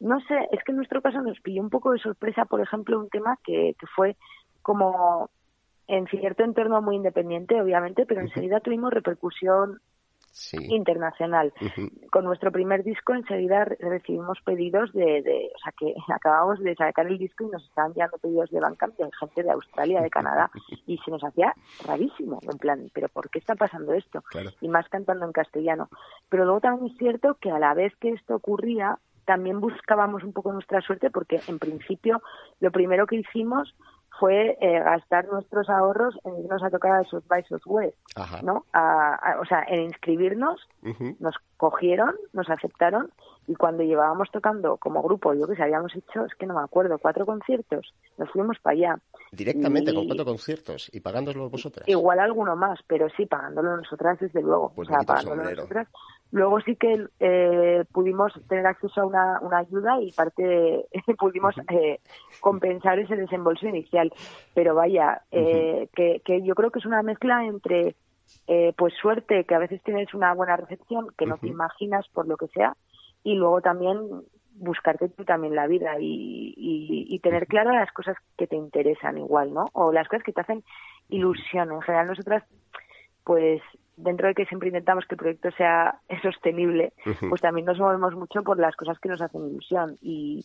no 0.00 0.20
sé, 0.22 0.34
es 0.50 0.64
que 0.64 0.72
en 0.72 0.78
nuestro 0.78 1.00
caso 1.00 1.20
nos 1.22 1.38
pilló 1.42 1.62
un 1.62 1.70
poco 1.70 1.92
de 1.92 2.00
sorpresa, 2.00 2.44
por 2.44 2.60
ejemplo, 2.60 2.98
un 2.98 3.08
tema 3.08 3.38
que, 3.44 3.76
que 3.78 3.86
fue 3.94 4.16
como 4.62 5.30
en 5.86 6.06
cierto 6.06 6.44
entorno 6.44 6.80
muy 6.82 6.96
independiente, 6.96 7.60
obviamente, 7.60 8.06
pero 8.06 8.20
enseguida 8.20 8.60
tuvimos 8.60 8.92
repercusión 8.92 9.80
Sí. 10.36 10.56
internacional. 10.74 11.52
Con 12.10 12.24
nuestro 12.24 12.50
primer 12.50 12.82
disco 12.82 13.14
enseguida 13.14 13.66
re- 13.66 13.76
recibimos 13.78 14.36
pedidos 14.44 14.92
de, 14.92 15.22
de, 15.22 15.52
o 15.54 15.58
sea 15.62 15.72
que 15.78 15.94
acabamos 16.12 16.58
de 16.58 16.74
sacar 16.74 17.06
el 17.06 17.18
disco 17.18 17.44
y 17.44 17.50
nos 17.50 17.62
estaban 17.64 17.92
enviando 17.92 18.18
pedidos 18.18 18.50
de 18.50 18.58
Bandcamp 18.58 18.96
de 18.98 19.08
gente 19.20 19.44
de 19.44 19.50
Australia, 19.52 20.02
de 20.02 20.10
Canadá 20.10 20.50
y 20.88 20.98
se 20.98 21.12
nos 21.12 21.22
hacía 21.22 21.54
rarísimo, 21.86 22.40
en 22.50 22.58
plan, 22.58 22.90
pero 22.92 23.08
¿por 23.10 23.30
qué 23.30 23.38
está 23.38 23.54
pasando 23.54 23.92
esto? 23.92 24.22
Claro. 24.22 24.50
Y 24.60 24.66
más 24.66 24.88
cantando 24.88 25.24
en 25.24 25.30
castellano. 25.30 25.88
Pero 26.28 26.44
luego 26.46 26.58
también 26.60 26.90
es 26.90 26.98
cierto 26.98 27.36
que 27.40 27.52
a 27.52 27.60
la 27.60 27.72
vez 27.74 27.94
que 28.00 28.08
esto 28.10 28.34
ocurría, 28.34 28.98
también 29.26 29.60
buscábamos 29.60 30.24
un 30.24 30.32
poco 30.32 30.52
nuestra 30.52 30.80
suerte 30.80 31.10
porque 31.10 31.40
en 31.46 31.60
principio 31.60 32.20
lo 32.58 32.72
primero 32.72 33.06
que 33.06 33.16
hicimos 33.16 33.72
fue 34.18 34.56
eh, 34.60 34.80
gastar 34.80 35.26
nuestros 35.26 35.68
ahorros 35.68 36.18
en 36.24 36.38
irnos 36.44 36.62
a 36.62 36.70
tocar 36.70 36.92
a 36.92 37.00
esos 37.02 37.26
by 37.26 37.44
Ajá. 38.16 38.42
¿no? 38.42 38.64
A- 38.72 39.14
a- 39.14 39.40
o 39.40 39.44
sea, 39.44 39.64
en 39.68 39.82
inscribirnos 39.82 40.60
nos 41.18 41.34
cogieron, 41.56 42.14
nos 42.32 42.48
aceptaron 42.50 43.10
y 43.46 43.54
cuando 43.54 43.82
llevábamos 43.82 44.30
tocando 44.30 44.76
como 44.78 45.02
grupo, 45.02 45.34
yo 45.34 45.46
que 45.46 45.56
sé, 45.56 45.62
habíamos 45.62 45.94
hecho, 45.94 46.24
es 46.24 46.34
que 46.34 46.46
no 46.46 46.54
me 46.54 46.62
acuerdo, 46.62 46.98
cuatro 46.98 47.26
conciertos, 47.26 47.92
nos 48.16 48.30
fuimos 48.30 48.58
para 48.60 48.74
allá. 48.74 48.98
Directamente, 49.32 49.90
Y- 49.90 49.94
con 49.94 50.06
cuatro 50.06 50.24
conciertos 50.24 50.90
y 50.92 51.00
pagándoslo 51.00 51.50
vosotras. 51.50 51.88
Igual 51.88 52.20
alguno 52.20 52.56
más, 52.56 52.80
pero 52.86 53.08
sí, 53.16 53.26
pagándolo 53.26 53.76
nosotras 53.76 54.18
desde 54.20 54.40
luego. 54.42 54.72
Pues 54.74 54.88
o 54.88 54.92
sea, 54.92 55.00
pagándolo 55.02 55.42
nosotras. 55.50 55.88
Luego 56.34 56.60
sí 56.62 56.74
que 56.74 57.06
eh, 57.20 57.84
pudimos 57.92 58.32
tener 58.48 58.66
acceso 58.66 59.02
a 59.02 59.06
una, 59.06 59.38
una 59.40 59.58
ayuda 59.58 60.00
y 60.00 60.10
parte 60.10 60.84
pudimos 61.18 61.54
eh, 61.70 62.00
compensar 62.40 62.98
ese 62.98 63.14
desembolso 63.14 63.68
inicial. 63.68 64.12
Pero 64.52 64.74
vaya, 64.74 65.22
eh, 65.30 65.88
que, 65.94 66.22
que 66.24 66.42
yo 66.42 66.56
creo 66.56 66.72
que 66.72 66.80
es 66.80 66.86
una 66.86 67.04
mezcla 67.04 67.44
entre 67.44 67.94
eh, 68.48 68.72
pues 68.76 68.94
suerte, 69.00 69.44
que 69.44 69.54
a 69.54 69.60
veces 69.60 69.80
tienes 69.84 70.12
una 70.12 70.34
buena 70.34 70.56
recepción 70.56 71.06
que 71.16 71.24
no 71.24 71.38
te 71.38 71.46
imaginas 71.46 72.08
por 72.08 72.26
lo 72.26 72.36
que 72.36 72.48
sea, 72.48 72.76
y 73.22 73.34
luego 73.34 73.60
también 73.60 73.96
buscarte 74.56 75.10
tú 75.10 75.24
también 75.24 75.54
la 75.54 75.68
vida 75.68 76.00
y, 76.00 76.52
y, 76.56 77.14
y 77.14 77.18
tener 77.20 77.46
claras 77.46 77.76
las 77.76 77.92
cosas 77.92 78.16
que 78.36 78.48
te 78.48 78.56
interesan 78.56 79.18
igual, 79.18 79.54
¿no? 79.54 79.66
O 79.72 79.92
las 79.92 80.08
cosas 80.08 80.24
que 80.24 80.32
te 80.32 80.40
hacen 80.40 80.64
ilusión. 81.10 81.70
En 81.70 81.80
general 81.82 82.08
nosotras, 82.08 82.42
pues 83.22 83.62
dentro 83.96 84.28
de 84.28 84.34
que 84.34 84.46
siempre 84.46 84.68
intentamos 84.68 85.04
que 85.06 85.14
el 85.14 85.18
proyecto 85.18 85.50
sea 85.52 86.00
sostenible, 86.22 86.92
pues 87.28 87.40
también 87.40 87.66
nos 87.66 87.78
movemos 87.78 88.14
mucho 88.14 88.42
por 88.42 88.58
las 88.58 88.74
cosas 88.76 88.98
que 88.98 89.08
nos 89.08 89.20
hacen 89.20 89.46
ilusión. 89.48 89.96
Y, 90.02 90.44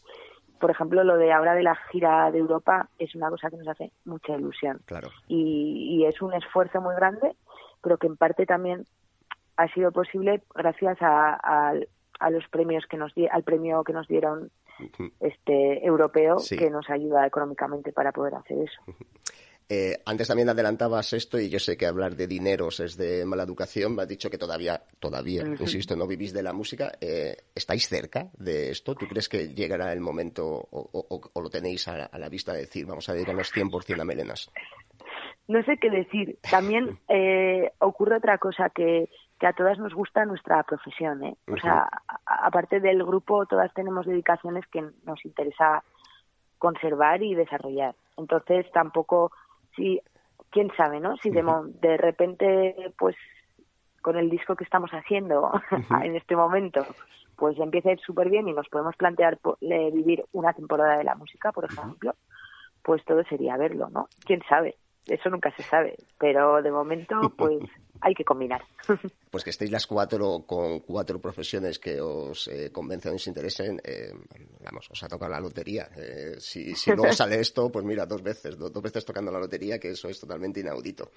por 0.59 0.71
ejemplo, 0.71 1.03
lo 1.03 1.17
de 1.17 1.31
ahora 1.31 1.53
de 1.55 1.63
la 1.63 1.75
gira 1.91 2.29
de 2.31 2.39
Europa 2.39 2.89
es 2.99 3.15
una 3.15 3.29
cosa 3.29 3.49
que 3.49 3.57
nos 3.57 3.67
hace 3.67 3.91
mucha 4.05 4.35
ilusión. 4.35 4.79
Claro. 4.85 5.09
Y, 5.27 5.97
y 6.01 6.05
es 6.05 6.21
un 6.21 6.33
esfuerzo 6.33 6.81
muy 6.81 6.95
grande, 6.95 7.35
pero 7.81 7.97
que 7.97 8.07
en 8.07 8.17
parte 8.17 8.45
también 8.45 8.83
ha 9.57 9.67
sido 9.73 9.91
posible 9.91 10.41
gracias 10.55 11.01
a, 11.01 11.33
a, 11.33 11.73
a 12.19 12.29
los 12.29 12.47
premios 12.49 12.85
que 12.87 12.97
nos 12.97 13.13
di- 13.15 13.27
al 13.27 13.43
premio 13.43 13.83
que 13.83 13.93
nos 13.93 14.07
dieron 14.07 14.51
este 15.19 15.85
europeo 15.85 16.39
Sí. 16.39 16.55
que 16.57 16.69
nos 16.69 16.89
ayuda 16.89 17.27
económicamente 17.27 17.91
para 17.91 18.11
poder 18.13 18.35
hacer 18.35 18.57
eso. 18.59 18.81
Eh, 19.71 20.01
antes 20.07 20.27
también 20.27 20.49
adelantabas 20.49 21.13
esto 21.13 21.39
y 21.39 21.47
yo 21.49 21.59
sé 21.59 21.77
que 21.77 21.85
hablar 21.85 22.15
de 22.15 22.25
dineros 22.25 22.79
es 22.79 22.97
de 22.97 23.23
mala 23.23 23.43
educación. 23.43 23.95
Me 23.95 24.01
has 24.01 24.07
dicho 24.07 24.27
que 24.29 24.39
todavía, 24.39 24.81
todavía, 24.99 25.43
insisto, 25.59 25.95
no 25.95 26.07
vivís 26.07 26.33
de 26.33 26.41
la 26.41 26.53
música. 26.53 26.91
Eh, 26.99 27.37
¿Estáis 27.53 27.87
cerca 27.87 28.29
de 28.37 28.71
esto? 28.71 28.95
¿Tú 28.95 29.07
crees 29.07 29.29
que 29.29 29.49
llegará 29.53 29.93
el 29.93 29.99
momento 29.99 30.47
o, 30.47 30.89
o- 30.91 31.21
o 31.33 31.41
lo 31.41 31.49
tenéis 31.51 31.87
a 31.87 31.97
la, 31.97 32.05
a 32.05 32.17
la 32.17 32.29
vista 32.29 32.53
de 32.53 32.61
decir 32.61 32.87
vamos 32.87 33.07
a 33.09 33.13
dedicarnos 33.13 33.53
100% 33.53 34.01
a 34.01 34.05
melenas? 34.05 34.51
No 35.47 35.61
sé 35.63 35.77
qué 35.77 35.89
decir. 35.91 36.39
También 36.49 36.97
eh, 37.07 37.71
ocurre 37.79 38.17
otra 38.17 38.39
cosa 38.39 38.69
que, 38.69 39.09
que 39.39 39.45
a 39.47 39.53
todas 39.53 39.77
nos 39.77 39.93
gusta 39.93 40.25
nuestra 40.25 40.63
profesión. 40.63 41.23
¿eh? 41.23 41.35
O 41.47 41.57
sea, 41.57 41.87
aparte 42.25 42.79
del 42.79 43.03
grupo, 43.03 43.45
todas 43.45 43.71
tenemos 43.75 44.07
dedicaciones 44.07 44.65
que 44.71 44.81
nos 45.03 45.23
interesa 45.25 45.83
conservar 46.57 47.21
y 47.23 47.35
desarrollar. 47.35 47.95
Entonces, 48.17 48.65
tampoco, 48.73 49.31
si, 49.79 50.01
quién 50.51 50.69
sabe, 50.75 50.99
¿no? 50.99 51.15
Si 51.17 51.29
de, 51.29 51.43
de 51.81 51.97
repente, 51.97 52.75
pues, 52.97 53.15
con 54.01 54.17
el 54.17 54.29
disco 54.29 54.55
que 54.55 54.63
estamos 54.63 54.91
haciendo 54.91 55.51
en 56.03 56.15
este 56.15 56.35
momento, 56.35 56.85
pues 57.35 57.57
empieza 57.57 57.89
a 57.89 57.93
ir 57.93 57.99
súper 58.01 58.29
bien 58.29 58.47
y 58.47 58.53
nos 58.53 58.67
podemos 58.67 58.95
plantear 58.97 59.39
vivir 59.61 60.25
una 60.33 60.53
temporada 60.53 60.97
de 60.97 61.05
la 61.05 61.15
música, 61.15 61.51
por 61.51 61.65
ejemplo, 61.65 62.13
pues 62.83 63.03
todo 63.05 63.23
sería 63.23 63.57
verlo, 63.57 63.89
¿no? 63.89 64.07
¿Quién 64.25 64.41
sabe? 64.49 64.75
Eso 65.05 65.29
nunca 65.29 65.51
se 65.51 65.63
sabe, 65.63 65.95
pero 66.17 66.61
de 66.61 66.71
momento, 66.71 67.15
pues 67.37 67.59
hay 68.01 68.13
que 68.13 68.23
combinar. 68.23 68.61
Pues 69.29 69.43
que 69.43 69.51
estéis 69.51 69.69
las 69.69 69.85
cuatro 69.85 70.43
con 70.47 70.79
cuatro 70.79 71.21
profesiones 71.21 71.77
que 71.77 72.01
os 72.01 72.47
eh, 72.47 72.71
convencen 72.71 73.13
y 73.13 73.15
os 73.17 73.27
interesen, 73.27 73.79
eh, 73.83 74.11
vamos, 74.63 74.89
os 74.89 75.03
ha 75.03 75.07
tocado 75.07 75.31
la 75.31 75.39
lotería. 75.39 75.87
Eh, 75.95 76.37
si, 76.39 76.73
si 76.73 76.89
luego 76.93 77.13
sale 77.13 77.39
esto, 77.39 77.71
pues 77.71 77.85
mira, 77.85 78.07
dos 78.07 78.23
veces, 78.23 78.57
do- 78.57 78.71
dos, 78.71 78.81
veces 78.81 79.05
tocando 79.05 79.31
la 79.31 79.37
lotería, 79.39 79.77
que 79.79 79.91
eso 79.91 80.09
es 80.09 80.19
totalmente 80.19 80.61
inaudito. 80.61 81.11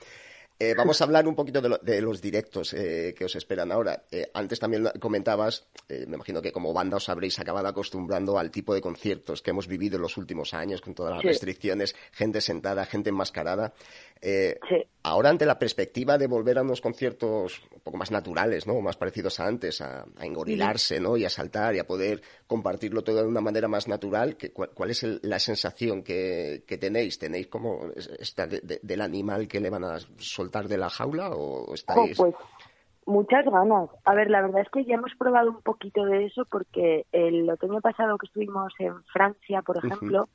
Eh, 0.59 0.75
vamos 0.77 1.01
a 1.01 1.05
hablar 1.05 1.27
un 1.27 1.35
poquito 1.35 1.61
de, 1.61 1.69
lo- 1.69 1.79
de 1.79 2.01
los 2.01 2.21
directos 2.23 2.73
eh, 2.75 3.15
que 3.19 3.25
os 3.25 3.35
esperan 3.35 3.73
ahora. 3.73 4.05
Eh, 4.11 4.31
antes 4.35 4.61
también 4.61 4.89
comentabas, 5.01 5.67
eh, 5.89 6.05
me 6.07 6.15
imagino 6.15 6.41
que 6.41 6.53
como 6.53 6.73
banda 6.73 6.99
os 6.99 7.09
habréis 7.09 7.39
acabado 7.41 7.67
acostumbrando 7.67 8.39
al 8.39 8.51
tipo 8.53 8.73
de 8.73 8.81
conciertos 8.81 9.43
que 9.43 9.51
hemos 9.51 9.67
vivido 9.67 9.97
en 9.97 10.03
los 10.03 10.17
últimos 10.17 10.55
años, 10.55 10.81
con 10.81 10.95
todas 10.95 11.13
las 11.15 11.23
Sí. 11.23 11.29
restricciones, 11.29 11.97
gente 12.13 12.41
sentada, 12.41 12.85
gente 12.87 13.11
enmascarada. 13.11 13.73
Eh, 14.21 14.59
Sí. 14.69 14.77
Ahora, 15.05 15.31
ante 15.31 15.45
la 15.47 15.59
perspectiva 15.59 16.17
de 16.17 16.29
volver 16.29 16.59
a 16.59 16.63
unos 16.63 16.81
conciertos 16.81 17.61
un 17.75 17.81
poco 17.81 17.97
más 17.97 18.13
naturales, 18.13 18.69
¿no? 18.69 18.81
Más 18.81 18.97
parecidos 18.97 19.41
a 19.41 19.47
antes, 19.49 19.81
a, 19.81 20.07
a 20.17 20.25
engorilarse, 20.25 21.01
¿no? 21.01 21.17
Y 21.17 21.25
a 21.25 21.29
saltar 21.29 21.75
y 21.75 21.81
a 21.81 21.87
poder 21.89 22.23
compartirlo 22.47 23.03
todo 23.03 23.17
de 23.17 23.27
una 23.27 23.41
manera 23.41 23.67
más 23.67 23.89
natural, 23.89 24.37
que, 24.37 24.53
cuál, 24.53 24.71
cuál 24.71 24.91
es 24.93 25.03
el- 25.03 25.19
la 25.25 25.41
sensación 25.41 26.05
que, 26.05 26.63
que 26.69 26.79
tenéis? 26.79 27.19
¿Tenéis 27.19 27.49
como 27.49 27.91
esta 28.21 28.47
de- 28.47 28.61
de- 28.61 28.79
del 28.81 29.01
animal 29.01 29.49
que 29.49 29.59
le 29.59 29.71
van 29.71 29.83
a 29.83 29.99
soltar 30.43 30.69
de 30.69 30.79
la 30.79 30.91
jaula 30.91 31.31
o 31.31 31.67
Jo, 31.67 31.75
estáis...? 31.75 32.17
pues 32.17 32.35
muchas 33.07 33.45
ganas. 33.45 33.89
A 34.05 34.15
ver, 34.15 34.31
la 34.31 34.43
verdad 34.43 34.63
es 34.63 34.71
que 34.71 34.85
ya 34.85 34.95
hemos 34.95 35.13
probado 35.19 35.51
un 35.51 35.63
poquito 35.63 36.05
de 36.05 36.27
eso 36.27 36.45
porque 36.51 37.07
el 37.13 37.49
otoño 37.51 37.81
pasado 37.81 38.17
que 38.19 38.27
estuvimos 38.27 38.73
en 38.79 39.03
Francia, 39.13 39.63
por 39.63 39.77
ejemplo, 39.79 40.29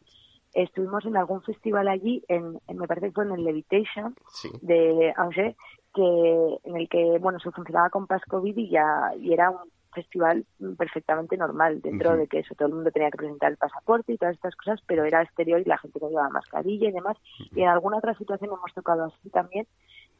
estuvimos 0.53 1.05
en 1.05 1.15
algún 1.17 1.41
festival 1.43 1.87
allí, 1.87 2.23
en, 2.27 2.59
en- 2.67 2.77
me 2.77 2.87
parece 2.87 3.07
que 3.07 3.13
fue 3.13 3.25
en 3.25 3.31
el 3.33 3.43
Levitation 3.43 4.15
Sí. 4.33 4.49
de 4.61 5.13
Angers, 5.15 5.55
que 5.93 6.57
en 6.63 6.75
el 6.77 6.89
que 6.89 7.17
bueno 7.19 7.39
se 7.39 7.51
funcionaba 7.51 7.89
con 7.89 8.05
Pass 8.07 8.21
COVID 8.27 8.55
y 8.57 8.69
ya 8.69 9.11
y 9.19 9.33
era 9.33 9.49
un 9.49 9.59
festival 9.97 10.45
perfectamente 10.77 11.35
normal 11.37 11.81
dentro 11.81 12.09
Ujú. 12.11 12.19
de 12.21 12.27
que 12.27 12.39
eso 12.39 12.55
todo 12.55 12.67
el 12.69 12.75
mundo 12.75 12.91
tenía 12.91 13.11
que 13.11 13.17
presentar 13.17 13.51
el 13.51 13.57
pasaporte 13.57 14.13
y 14.13 14.17
todas 14.17 14.35
estas 14.35 14.55
cosas 14.55 14.79
pero 14.87 15.03
era 15.05 15.21
exterior 15.21 15.59
y 15.59 15.65
la 15.65 15.77
gente 15.77 15.99
no 16.01 16.09
llevaba 16.09 16.29
mascarilla 16.29 16.87
y 16.89 16.91
demás 16.99 17.17
y 17.55 17.61
en 17.61 17.69
alguna 17.69 17.97
otra 17.97 18.13
situación 18.15 18.51
hemos 18.53 18.73
tocado 18.73 19.05
así 19.05 19.29
también 19.29 19.65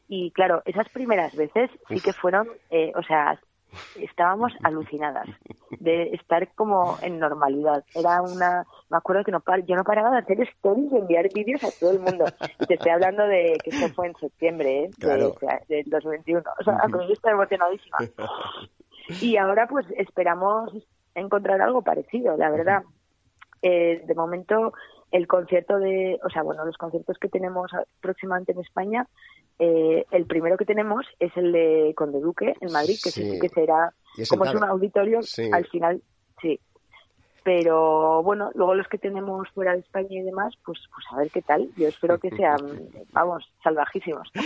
y 0.08 0.30
claro 0.32 0.62
esas 0.64 0.88
primeras 0.90 1.32
veces 1.34 1.70
sí 1.88 2.00
que 2.00 2.12
fueron 2.12 2.46
eh, 2.70 2.92
o 2.96 3.02
sea 3.02 3.40
estábamos 3.94 4.52
alucinadas 4.62 5.26
de 5.80 6.10
estar 6.14 6.42
como 6.54 6.98
en 7.02 7.18
normalidad. 7.18 7.84
Era 7.94 8.22
una, 8.22 8.64
me 8.90 8.96
acuerdo 8.96 9.24
que 9.24 9.32
no 9.32 9.40
par- 9.40 9.64
yo 9.66 9.74
no 9.76 9.82
paraba 9.84 10.10
de 10.12 10.18
hacer 10.18 10.40
stories 10.54 10.92
y 10.92 10.96
enviar 10.96 11.28
vídeos 11.32 11.62
a 11.64 11.70
todo 11.80 11.90
el 11.90 11.98
mundo. 12.00 12.32
Y 12.60 12.66
te 12.66 12.74
estoy 12.74 12.92
hablando 12.92 13.24
de 13.26 13.56
que 13.62 13.70
esto 13.70 13.88
fue 13.94 14.06
en 14.08 14.14
septiembre, 14.16 14.84
¿eh? 14.84 14.90
Claro. 15.00 15.34
de, 15.68 15.76
del 15.76 15.90
2021. 15.90 16.42
O 16.60 16.64
sea, 16.64 16.78
con 16.90 17.06
yo 17.08 17.12
estoy 17.12 17.32
emocionadísima. 17.32 17.98
Y 19.20 19.36
ahora 19.36 19.66
pues 19.68 19.86
esperamos 19.96 20.72
encontrar 21.14 21.60
algo 21.60 21.82
parecido, 21.82 22.36
la 22.36 22.50
verdad. 22.50 22.82
Eh, 23.62 24.02
de 24.06 24.14
momento 24.14 24.72
el 25.10 25.26
concierto 25.26 25.78
de, 25.78 26.20
o 26.22 26.30
sea, 26.30 26.42
bueno, 26.42 26.64
los 26.64 26.76
conciertos 26.76 27.18
que 27.18 27.28
tenemos 27.28 27.70
próximamente 28.00 28.52
en 28.52 28.60
España, 28.60 29.06
eh, 29.58 30.04
el 30.10 30.26
primero 30.26 30.56
que 30.56 30.64
tenemos 30.66 31.06
es 31.18 31.34
el 31.36 31.50
de 31.52 31.92
Conde 31.96 32.20
Duque 32.20 32.54
en 32.60 32.72
Madrid, 32.72 32.96
que 33.02 33.10
sí, 33.10 33.38
que 33.40 33.48
será, 33.48 33.92
como 34.28 34.44
es 34.44 34.54
un 34.54 34.64
auditorio, 34.64 35.22
Sí. 35.22 35.50
al 35.52 35.66
final, 35.66 36.02
sí. 36.40 36.60
Pero 37.44 38.22
bueno, 38.22 38.50
luego 38.54 38.74
los 38.74 38.88
que 38.88 38.98
tenemos 38.98 39.48
fuera 39.54 39.72
de 39.72 39.80
España 39.80 40.08
y 40.10 40.22
demás, 40.22 40.54
pues, 40.64 40.78
pues 40.94 41.06
a 41.10 41.16
ver 41.16 41.30
qué 41.30 41.42
tal. 41.42 41.68
Yo 41.76 41.88
espero 41.88 42.18
que 42.18 42.30
sean, 42.30 42.56
vamos, 43.12 43.44
salvajísimos. 43.62 44.28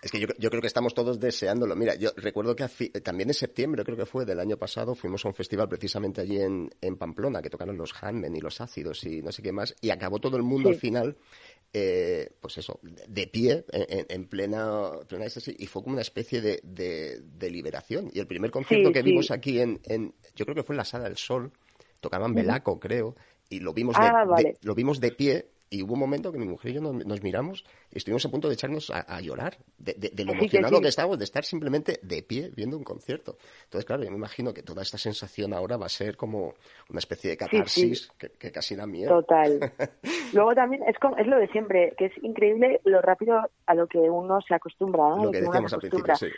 Es 0.00 0.12
que 0.12 0.20
yo, 0.20 0.28
yo 0.38 0.48
creo 0.50 0.60
que 0.60 0.68
estamos 0.68 0.94
todos 0.94 1.18
deseándolo. 1.18 1.74
Mira, 1.74 1.94
yo 1.96 2.10
recuerdo 2.16 2.54
que 2.54 2.68
fi- 2.68 2.90
también 2.90 3.30
en 3.30 3.34
septiembre, 3.34 3.82
creo 3.84 3.96
que 3.96 4.06
fue 4.06 4.24
del 4.24 4.38
año 4.38 4.56
pasado, 4.56 4.94
fuimos 4.94 5.24
a 5.24 5.28
un 5.28 5.34
festival 5.34 5.68
precisamente 5.68 6.20
allí 6.20 6.40
en, 6.40 6.70
en 6.80 6.96
Pamplona, 6.96 7.42
que 7.42 7.50
tocaron 7.50 7.76
los 7.76 7.92
Handmen 8.02 8.36
y 8.36 8.40
los 8.40 8.60
Ácidos 8.60 9.02
y 9.04 9.22
no 9.22 9.32
sé 9.32 9.42
qué 9.42 9.50
más, 9.50 9.74
y 9.80 9.90
acabó 9.90 10.20
todo 10.20 10.36
el 10.36 10.44
mundo 10.44 10.68
Sí. 10.68 10.74
al 10.74 10.80
final 10.80 11.16
eh, 11.72 12.30
pues 12.40 12.58
eso, 12.58 12.78
de 12.82 13.26
pie, 13.26 13.64
en, 13.72 14.06
en 14.08 14.28
plena, 14.28 14.90
plena 15.08 15.26
y 15.26 15.66
fue 15.66 15.82
como 15.82 15.94
una 15.94 16.02
especie 16.02 16.40
de, 16.40 16.60
de, 16.62 17.20
de 17.20 17.50
liberación. 17.50 18.08
Y 18.12 18.20
el 18.20 18.26
primer 18.26 18.50
concierto 18.50 18.88
Sí, 18.88 18.92
que 18.94 19.00
sí. 19.00 19.04
vimos 19.06 19.30
aquí 19.30 19.60
en, 19.60 19.80
en, 19.84 20.14
yo 20.36 20.44
creo 20.44 20.54
que 20.54 20.62
fue 20.62 20.74
en 20.74 20.78
la 20.78 20.84
Sala 20.84 21.04
del 21.04 21.16
Sol, 21.16 21.50
tocaban 22.00 22.34
Belaco, 22.34 22.78
creo, 22.78 23.14
y 23.50 23.60
lo 23.60 23.72
vimos, 23.72 23.96
Ah, 23.98 24.04
de, 24.24 24.26
vale. 24.30 24.42
de- 24.52 24.58
lo 24.62 24.74
vimos 24.74 25.00
de 25.00 25.12
pie, 25.12 25.46
y 25.70 25.82
hubo 25.82 25.92
un 25.92 26.00
momento 26.00 26.32
que 26.32 26.38
mi 26.38 26.46
mujer 26.46 26.70
y 26.70 26.74
yo 26.76 26.80
nos, 26.80 27.04
nos 27.04 27.22
miramos 27.22 27.62
y 27.92 27.98
estuvimos 27.98 28.24
a 28.24 28.30
punto 28.30 28.48
de 28.48 28.54
echarnos 28.54 28.88
a, 28.88 29.00
a 29.00 29.20
llorar, 29.20 29.58
de, 29.76 29.92
de- 29.92 30.08
de 30.14 30.24
lo 30.24 30.32
Sí, 30.32 30.38
que 30.38 30.44
emocionado 30.56 30.76
sí. 30.76 30.82
que 30.82 30.88
estábamos 30.88 31.18
de 31.18 31.24
estar 31.24 31.44
simplemente 31.44 32.00
de 32.02 32.22
pie 32.22 32.50
viendo 32.56 32.78
un 32.78 32.84
concierto. 32.84 33.36
Entonces, 33.64 33.84
claro, 33.84 34.02
yo 34.02 34.10
me 34.10 34.16
imagino 34.16 34.54
que 34.54 34.62
toda 34.62 34.80
esta 34.80 34.96
sensación 34.96 35.52
ahora 35.52 35.76
va 35.76 35.84
a 35.84 35.90
ser 35.90 36.16
como 36.16 36.54
una 36.88 37.00
especie 37.00 37.28
de 37.28 37.34
sí. 37.36 37.38
catarsis 37.38 38.08
Que, 38.16 38.30
que 38.30 38.50
casi 38.50 38.76
da 38.76 38.86
miedo. 38.86 39.10
Total. 39.20 39.60
Luego 40.32 40.54
también 40.54 40.82
es, 40.88 40.98
como- 40.98 41.18
es 41.18 41.26
lo 41.26 41.36
de 41.36 41.48
siempre, 41.48 41.92
que 41.98 42.06
es 42.06 42.12
increíble 42.22 42.80
lo 42.84 43.02
rápido 43.02 43.38
a 43.66 43.74
lo 43.74 43.86
que 43.88 43.98
uno 43.98 44.40
se 44.40 44.54
acostumbra, 44.54 45.02
¿no? 45.02 45.24
Lo 45.26 45.30
que 45.30 45.38
uno 45.40 45.48
decíamos 45.48 45.72
al 45.74 45.80
principio, 45.80 46.16
sí. 46.16 46.28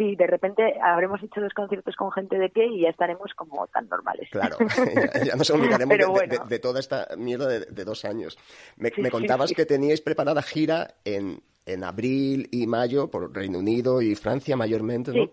Sí, 0.00 0.16
de 0.16 0.26
repente 0.26 0.62
habremos 0.82 1.22
hecho 1.22 1.42
dos 1.42 1.52
conciertos 1.52 1.94
con 1.94 2.10
gente 2.10 2.38
de 2.38 2.48
pie 2.48 2.68
y 2.68 2.80
ya 2.82 2.88
estaremos 2.88 3.32
como 3.36 3.66
tan 3.66 3.86
normales. 3.86 4.30
Claro, 4.32 4.56
ya, 5.14 5.24
ya 5.24 5.36
nos 5.36 5.50
olvidaremos 5.50 5.90
de, 5.90 5.96
Pero 5.98 6.06
de- 6.06 6.12
bueno. 6.12 6.32
de- 6.44 6.48
de 6.48 6.58
toda 6.58 6.80
esta 6.80 7.06
mierda 7.18 7.46
de, 7.48 7.60
de 7.66 7.84
dos 7.84 8.06
años. 8.06 8.38
Me, 8.78 8.88
Sí, 8.88 9.02
me 9.02 9.08
sí, 9.08 9.12
contabas 9.12 9.50
sí. 9.50 9.54
que 9.54 9.66
teníais 9.66 10.00
preparada 10.00 10.40
gira 10.40 10.94
en, 11.04 11.42
en 11.66 11.84
abril 11.84 12.48
y 12.50 12.66
mayo 12.66 13.10
por 13.10 13.34
Reino 13.34 13.58
Unido 13.58 14.00
y 14.00 14.14
Francia 14.14 14.56
mayormente, 14.56 15.12
¿no? 15.12 15.30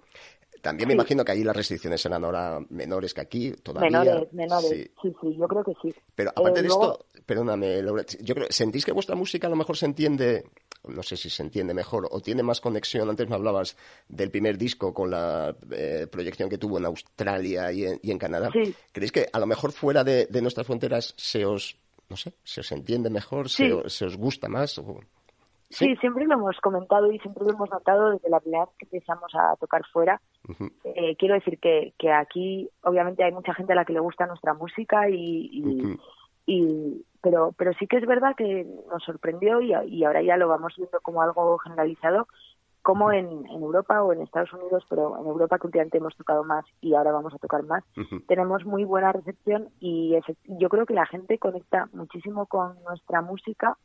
También 0.67 0.87
me 0.89 0.93
Sí. 0.93 0.97
imagino 0.97 1.23
que 1.23 1.31
ahí 1.31 1.43
las 1.43 1.55
restricciones 1.55 2.05
eran 2.05 2.23
ahora 2.25 2.59
menores 2.69 3.13
que 3.13 3.21
aquí, 3.21 3.51
todavía. 3.63 3.89
Menores, 4.03 4.33
menores. 4.33 4.69
Sí. 4.69 4.91
Sí. 5.01 5.15
sí, 5.21 5.35
yo 5.37 5.47
creo 5.47 5.63
que 5.63 5.73
sí. 5.81 5.93
Pero 6.15 6.31
aparte 6.31 6.59
Eh, 6.59 6.63
de 6.63 6.67
luego- 6.67 6.91
esto, 7.11 7.23
perdóname, 7.25 7.81
Laura, 7.81 8.03
yo 8.21 8.35
creo, 8.35 8.47
¿sentís 8.49 8.83
que 8.85 8.91
vuestra 8.91 9.15
música 9.15 9.47
a 9.47 9.49
lo 9.49 9.55
mejor 9.55 9.77
se 9.77 9.85
entiende, 9.85 10.43
no 10.87 11.03
sé 11.03 11.15
si 11.17 11.29
se 11.29 11.41
entiende 11.43 11.73
mejor, 11.73 12.07
o 12.11 12.19
tiene 12.19 12.43
más 12.43 12.59
conexión? 12.61 13.09
Antes 13.09 13.27
me 13.29 13.35
hablabas 13.35 13.77
del 14.09 14.29
primer 14.29 14.57
disco 14.57 14.93
con 14.93 15.11
la 15.11 15.55
eh, 15.71 16.07
proyección 16.11 16.49
que 16.49 16.57
tuvo 16.57 16.77
en 16.79 16.85
Australia 16.85 17.71
y 17.71 17.85
en, 17.85 17.99
y 18.03 18.11
en 18.11 18.17
Canadá. 18.17 18.49
Sí. 18.51 18.73
¿Creéis 18.91 19.11
que 19.11 19.27
a 19.31 19.39
lo 19.39 19.47
mejor 19.47 19.71
fuera 19.71 20.03
de, 20.03 20.25
de 20.27 20.41
nuestras 20.41 20.67
fronteras 20.67 21.13
se 21.17 21.45
os, 21.45 21.77
no 22.09 22.17
sé, 22.17 22.33
se 22.43 22.61
os 22.61 22.71
entiende 22.71 23.09
mejor, 23.09 23.49
se, 23.49 23.69
se 23.89 24.05
os 24.05 24.17
gusta 24.17 24.47
más? 24.49 24.77
o- 24.79 24.99
Sí, 25.69 25.95
siempre 25.97 26.25
lo 26.25 26.35
hemos 26.35 26.57
comentado 26.61 27.11
y 27.11 27.19
siempre 27.19 27.43
lo 27.43 27.51
hemos 27.51 27.69
notado 27.69 28.11
desde 28.11 28.29
la 28.29 28.39
primera 28.39 28.65
vez 28.65 28.73
que 28.79 28.85
empezamos 28.85 29.33
a 29.35 29.55
tocar 29.57 29.83
fuera. 29.91 30.21
Eh, 30.83 31.15
quiero 31.17 31.35
decir 31.35 31.59
que, 31.59 31.93
que 31.99 32.11
aquí 32.11 32.69
obviamente 32.83 33.23
hay 33.23 33.31
mucha 33.33 33.53
gente 33.53 33.73
a 33.73 33.75
la 33.75 33.83
que 33.85 33.93
le 33.93 33.99
gusta 33.99 34.25
nuestra 34.27 34.53
música 34.53 35.09
y, 35.09 35.49
y, 35.51 35.97
y- 36.45 37.05
pero 37.21 37.51
pero 37.57 37.73
sí 37.73 37.87
que 37.87 37.97
es 37.97 38.05
verdad 38.05 38.35
que 38.37 38.65
nos 38.89 39.03
sorprendió 39.03 39.59
y, 39.59 39.73
y 39.87 40.03
ahora 40.05 40.21
ya 40.21 40.37
lo 40.37 40.47
vamos 40.47 40.73
viendo 40.77 41.01
como 41.01 41.21
algo 41.21 41.57
generalizado 41.57 42.27
como 42.81 43.11
en, 43.11 43.27
en 43.47 43.61
Europa 43.61 44.01
o 44.01 44.13
en 44.13 44.21
Estados 44.21 44.53
Unidos 44.53 44.85
pero 44.89 45.17
en 45.19 45.25
Europa 45.27 45.59
que 45.59 45.67
últimamente 45.67 45.97
hemos 45.97 46.15
tocado 46.15 46.45
más 46.45 46.63
y 46.79 46.93
ahora 46.93 47.11
vamos 47.11 47.33
a 47.33 47.37
tocar 47.39 47.63
más. 47.63 47.83
Tenemos 48.27 48.63
muy 48.65 48.85
buena 48.85 49.11
recepción 49.11 49.67
y 49.81 50.13
efect- 50.13 50.37
yo 50.45 50.69
creo 50.69 50.85
que 50.85 50.93
la 50.93 51.05
gente 51.07 51.37
conecta 51.37 51.89
muchísimo 51.91 52.45
con 52.45 52.81
nuestra 52.83 53.21
música 53.21 53.77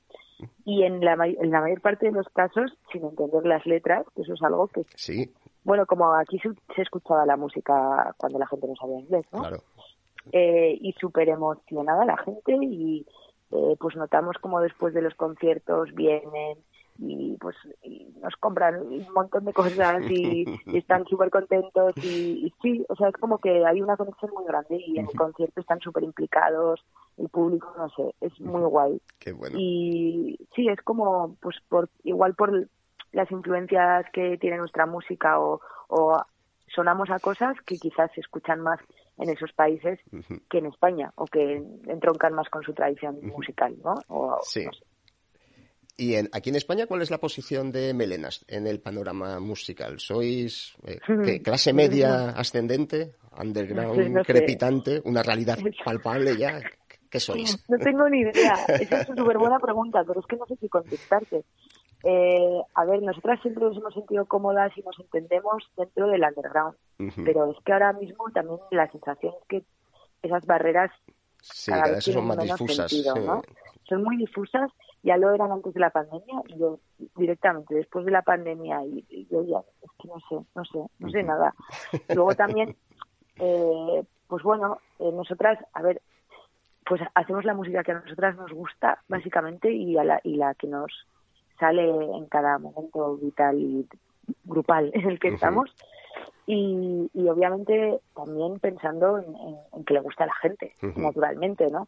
y 0.65 0.83
en 0.85 1.05
la, 1.05 1.15
en 1.27 1.51
la 1.51 1.61
mayor 1.61 1.81
parte 1.81 2.07
de 2.07 2.13
los 2.13 2.29
casos 2.29 2.73
sin 2.93 3.05
entender 3.05 3.45
las 3.45 3.65
letras 3.67 4.05
que 4.15 4.23
eso 4.23 4.35
es 4.35 4.43
algo 4.43 4.69
que 4.69 4.83
Sí, 4.95 5.33
bueno 5.65 5.87
como 5.87 6.13
aquí 6.15 6.39
se, 6.39 6.51
se 6.75 6.83
escuchaba 6.83 7.27
la 7.27 7.37
música 7.37 8.15
cuando 8.17 8.39
la 8.39 8.47
gente 8.47 8.67
no 8.67 8.77
sabía 8.77 9.01
inglés 9.01 9.27
¿no? 9.33 9.41
claro. 9.41 9.59
eh, 10.33 10.77
y 10.81 10.93
súper 10.95 11.29
emocionada 11.29 12.05
la 12.05 12.17
gente 12.19 12.57
y 12.61 13.07
eh, 13.51 13.77
pues 13.79 13.97
notamos 13.97 14.37
como 14.41 14.61
después 14.61 14.95
de 14.95 15.03
los 15.03 15.15
conciertos 15.15 15.93
vienen 15.95 16.59
y 16.99 17.37
pues 17.41 17.57
y 17.83 18.07
nos 18.23 18.35
compran 18.37 18.81
un 18.83 19.07
montón 19.15 19.45
de 19.45 19.53
cosas 19.53 20.03
y, 20.11 20.45
y 20.67 20.79
están 20.79 21.05
súper 21.07 21.31
contentos 21.31 21.95
y, 22.03 22.47
y 22.47 22.55
sí, 22.63 22.85
o 22.89 22.95
sea, 22.97 23.09
es 23.09 23.15
como 23.17 23.39
que 23.39 23.65
hay 23.65 23.81
una 23.83 23.97
conexión 23.97 24.31
muy 24.35 24.45
grande 24.45 24.77
y 24.87 24.99
en 24.99 25.07
el 25.11 25.17
concierto 25.17 25.61
están 25.61 25.81
súper 25.81 26.05
implicados, 26.05 26.85
el 27.17 27.29
público, 27.29 27.73
no 27.77 27.89
sé, 27.91 28.15
es 28.21 28.39
muy 28.41 28.63
guay. 28.63 29.01
Qué 29.19 29.33
bueno. 29.33 29.57
Y 29.59 30.39
sí, 30.55 30.69
es 30.69 30.81
como, 30.83 31.37
pues 31.41 31.57
por 31.69 31.89
igual 32.05 32.35
por 32.35 32.69
las 33.13 33.31
influencias 33.31 34.07
que 34.13 34.39
tiene 34.39 34.57
nuestra 34.59 34.87
música 34.87 35.41
o, 35.41 35.61
o 35.89 36.23
sonamos 36.75 37.11
a 37.11 37.19
cosas 37.19 37.57
que 37.67 37.77
quizás 37.77 38.11
se 38.15 38.21
escuchan 38.21 38.61
más 38.61 38.81
en 39.19 39.29
esos 39.29 39.53
países 39.53 40.01
que 40.49 40.59
en 40.59 40.67
España 40.67 41.13
o 41.17 41.27
que 41.27 41.63
entroncan 41.87 42.33
más 42.33 42.49
con 42.49 42.63
su 42.63 42.73
tradición 42.73 43.19
musical, 43.27 43.77
¿no? 43.85 43.95
O, 44.09 44.39
Sí. 44.43 44.65
no 44.65 44.73
sé. 44.73 44.85
Y 45.97 46.15
en- 46.15 46.29
aquí 46.33 46.51
en 46.51 46.57
España, 46.57 46.87
¿cuál 46.87 47.03
es 47.03 47.11
la 47.11 47.19
posición 47.19 47.71
de 47.71 47.93
Melenas 47.95 48.45
en 48.49 48.67
el 48.67 48.81
panorama 48.81 49.39
musical? 49.41 50.01
¿Sois 50.01 50.75
eh, 50.87 50.99
qué, 51.25 51.43
clase 51.43 51.73
media 51.73 52.31
ascendente, 52.31 53.15
underground, 53.39 54.03
Sí, 54.05 54.11
no 54.11 54.25
sé. 54.25 54.33
crepitante, 54.33 55.03
una 55.05 55.23
realidad 55.23 55.59
palpable 55.85 56.37
ya? 56.37 56.61
¿Qué 57.11 57.21
sois? 57.21 57.63
No 57.69 57.79
tengo 57.79 58.09
ni 58.09 58.21
idea. 58.21 58.55
Esa 58.81 59.03
es 59.03 59.09
una 59.11 59.17
súper 59.17 59.37
buena 59.39 59.59
pregunta, 59.59 60.03
pero 60.07 60.21
es 60.21 60.27
que 60.27 60.37
no 60.37 60.47
sé 60.47 60.57
qué 60.59 60.69
contestarte. 60.69 61.45
Eh, 62.05 62.61
a 62.75 62.85
ver, 62.85 63.01
nosotras 63.03 63.39
siempre 63.43 63.63
nos 63.65 63.77
hemos 63.77 63.95
sentido 63.95 64.25
cómodas 64.27 64.73
y 64.77 64.83
nos 64.83 64.99
entendemos 64.99 65.63
dentro 65.77 66.09
del 66.09 66.23
underground, 66.25 66.75
pero 67.25 67.53
es 67.53 67.59
que 67.65 67.73
ahora 67.73 67.93
mismo 67.93 68.25
también 68.35 68.59
la 68.73 68.91
sensación 68.91 69.35
es 69.41 69.47
que 69.49 69.63
esas 70.23 70.45
barreras 70.47 70.91
Sí, 71.43 71.71
cada 71.71 71.83
cada 71.85 71.95
vez 71.97 72.07
vez 72.07 72.15
son 72.15 72.25
más 72.27 72.39
difusas. 72.39 72.91
sentido, 72.91 73.15
sí. 73.15 73.21
¿no? 73.25 73.43
Son 73.89 74.03
muy 74.03 74.17
difusas, 74.17 74.71
ya 75.03 75.17
lo 75.17 75.35
eran 75.35 75.51
antes 75.53 75.75
de 75.75 75.81
la 75.81 75.91
pandemia 75.91 76.43
y 76.47 76.59
yo 76.59 76.79
directamente 77.17 77.75
después 77.75 78.05
de 78.05 78.13
la 78.13 78.23
pandemia 78.23 78.85
y, 78.85 79.05
y 79.09 79.27
yo 79.31 79.43
ya 79.45 79.59
es 79.83 79.91
que 79.99 80.09
no 80.09 80.21
sé, 80.29 80.47
no 80.55 80.65
sé, 80.65 80.79
no 80.99 81.11
sé 81.11 81.23
nada. 81.23 81.55
Luego 82.15 82.35
también, 82.35 82.77
eh, 83.39 84.05
pues 84.29 84.43
bueno, 84.43 84.79
eh, 84.99 85.11
nosotras, 85.13 85.59
a 85.73 85.83
ver, 85.83 86.01
pues 86.87 87.01
hacemos 87.15 87.45
la 87.45 87.55
música 87.55 87.83
que 87.83 87.93
a 87.93 88.01
nosotras 88.01 88.37
nos 88.37 88.53
gusta 88.53 89.03
básicamente 89.09 89.71
y, 89.73 89.97
a 89.99 90.05
la, 90.05 90.21
y 90.25 90.37
la 90.37 90.55
que 90.55 90.67
nos 90.67 90.93
sale 91.59 91.89
en 91.89 92.27
cada 92.27 92.59
momento 92.59 93.17
vital 93.17 93.59
y 93.61 93.89
grupal 94.45 94.91
en 94.95 95.09
el 95.09 95.19
que 95.19 95.29
estamos 95.29 95.75
y, 96.47 97.09
y 97.15 97.29
obviamente 97.29 98.01
también 98.15 98.59
pensando 98.59 99.19
en, 99.19 99.25
en- 99.37 99.57
en 99.73 99.85
que 99.85 99.95
le 99.95 100.01
gusta 100.01 100.25
a 100.25 100.27
la 100.29 100.35
gente, 100.43 100.75
naturalmente, 101.03 101.71
¿no? 101.71 101.87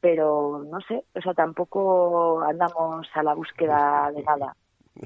Pero 0.00 0.64
no 0.64 0.80
sé, 0.82 1.04
o 1.14 1.20
sea, 1.20 1.34
tampoco 1.34 2.40
andamos 2.42 3.06
a 3.14 3.22
la 3.22 3.34
búsqueda 3.34 4.12
de 4.14 4.22
nada, 4.22 4.56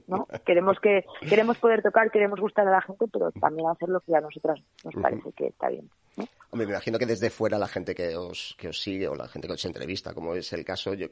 ¿no? 0.06 0.26
Queremos 0.46 0.78
que 0.80 1.04
queremos 1.28 1.58
poder 1.58 1.82
tocar, 1.82 2.10
queremos 2.10 2.40
gustar 2.40 2.68
a 2.68 2.72
la 2.72 2.82
gente, 2.82 3.06
pero 3.10 3.30
también 3.32 3.68
hacer 3.68 3.88
lo 3.88 4.00
que 4.00 4.14
a 4.14 4.20
nosotras 4.20 4.60
nos 4.84 4.94
parece 4.94 5.32
que 5.32 5.46
está 5.46 5.68
bien. 5.68 5.88
¿no? 6.16 6.24
Hombre, 6.50 6.66
me 6.66 6.72
imagino 6.72 6.98
que 6.98 7.06
desde 7.06 7.30
fuera 7.30 7.58
la 7.58 7.68
gente 7.68 7.94
que 7.94 8.14
os, 8.16 8.54
que 8.58 8.68
os 8.68 8.80
sigue 8.80 9.08
o 9.08 9.14
la 9.14 9.28
gente 9.28 9.48
que 9.48 9.54
os 9.54 9.64
entrevista, 9.64 10.12
como 10.12 10.34
es 10.34 10.52
el 10.52 10.64
caso, 10.64 10.92
yo, 10.92 11.06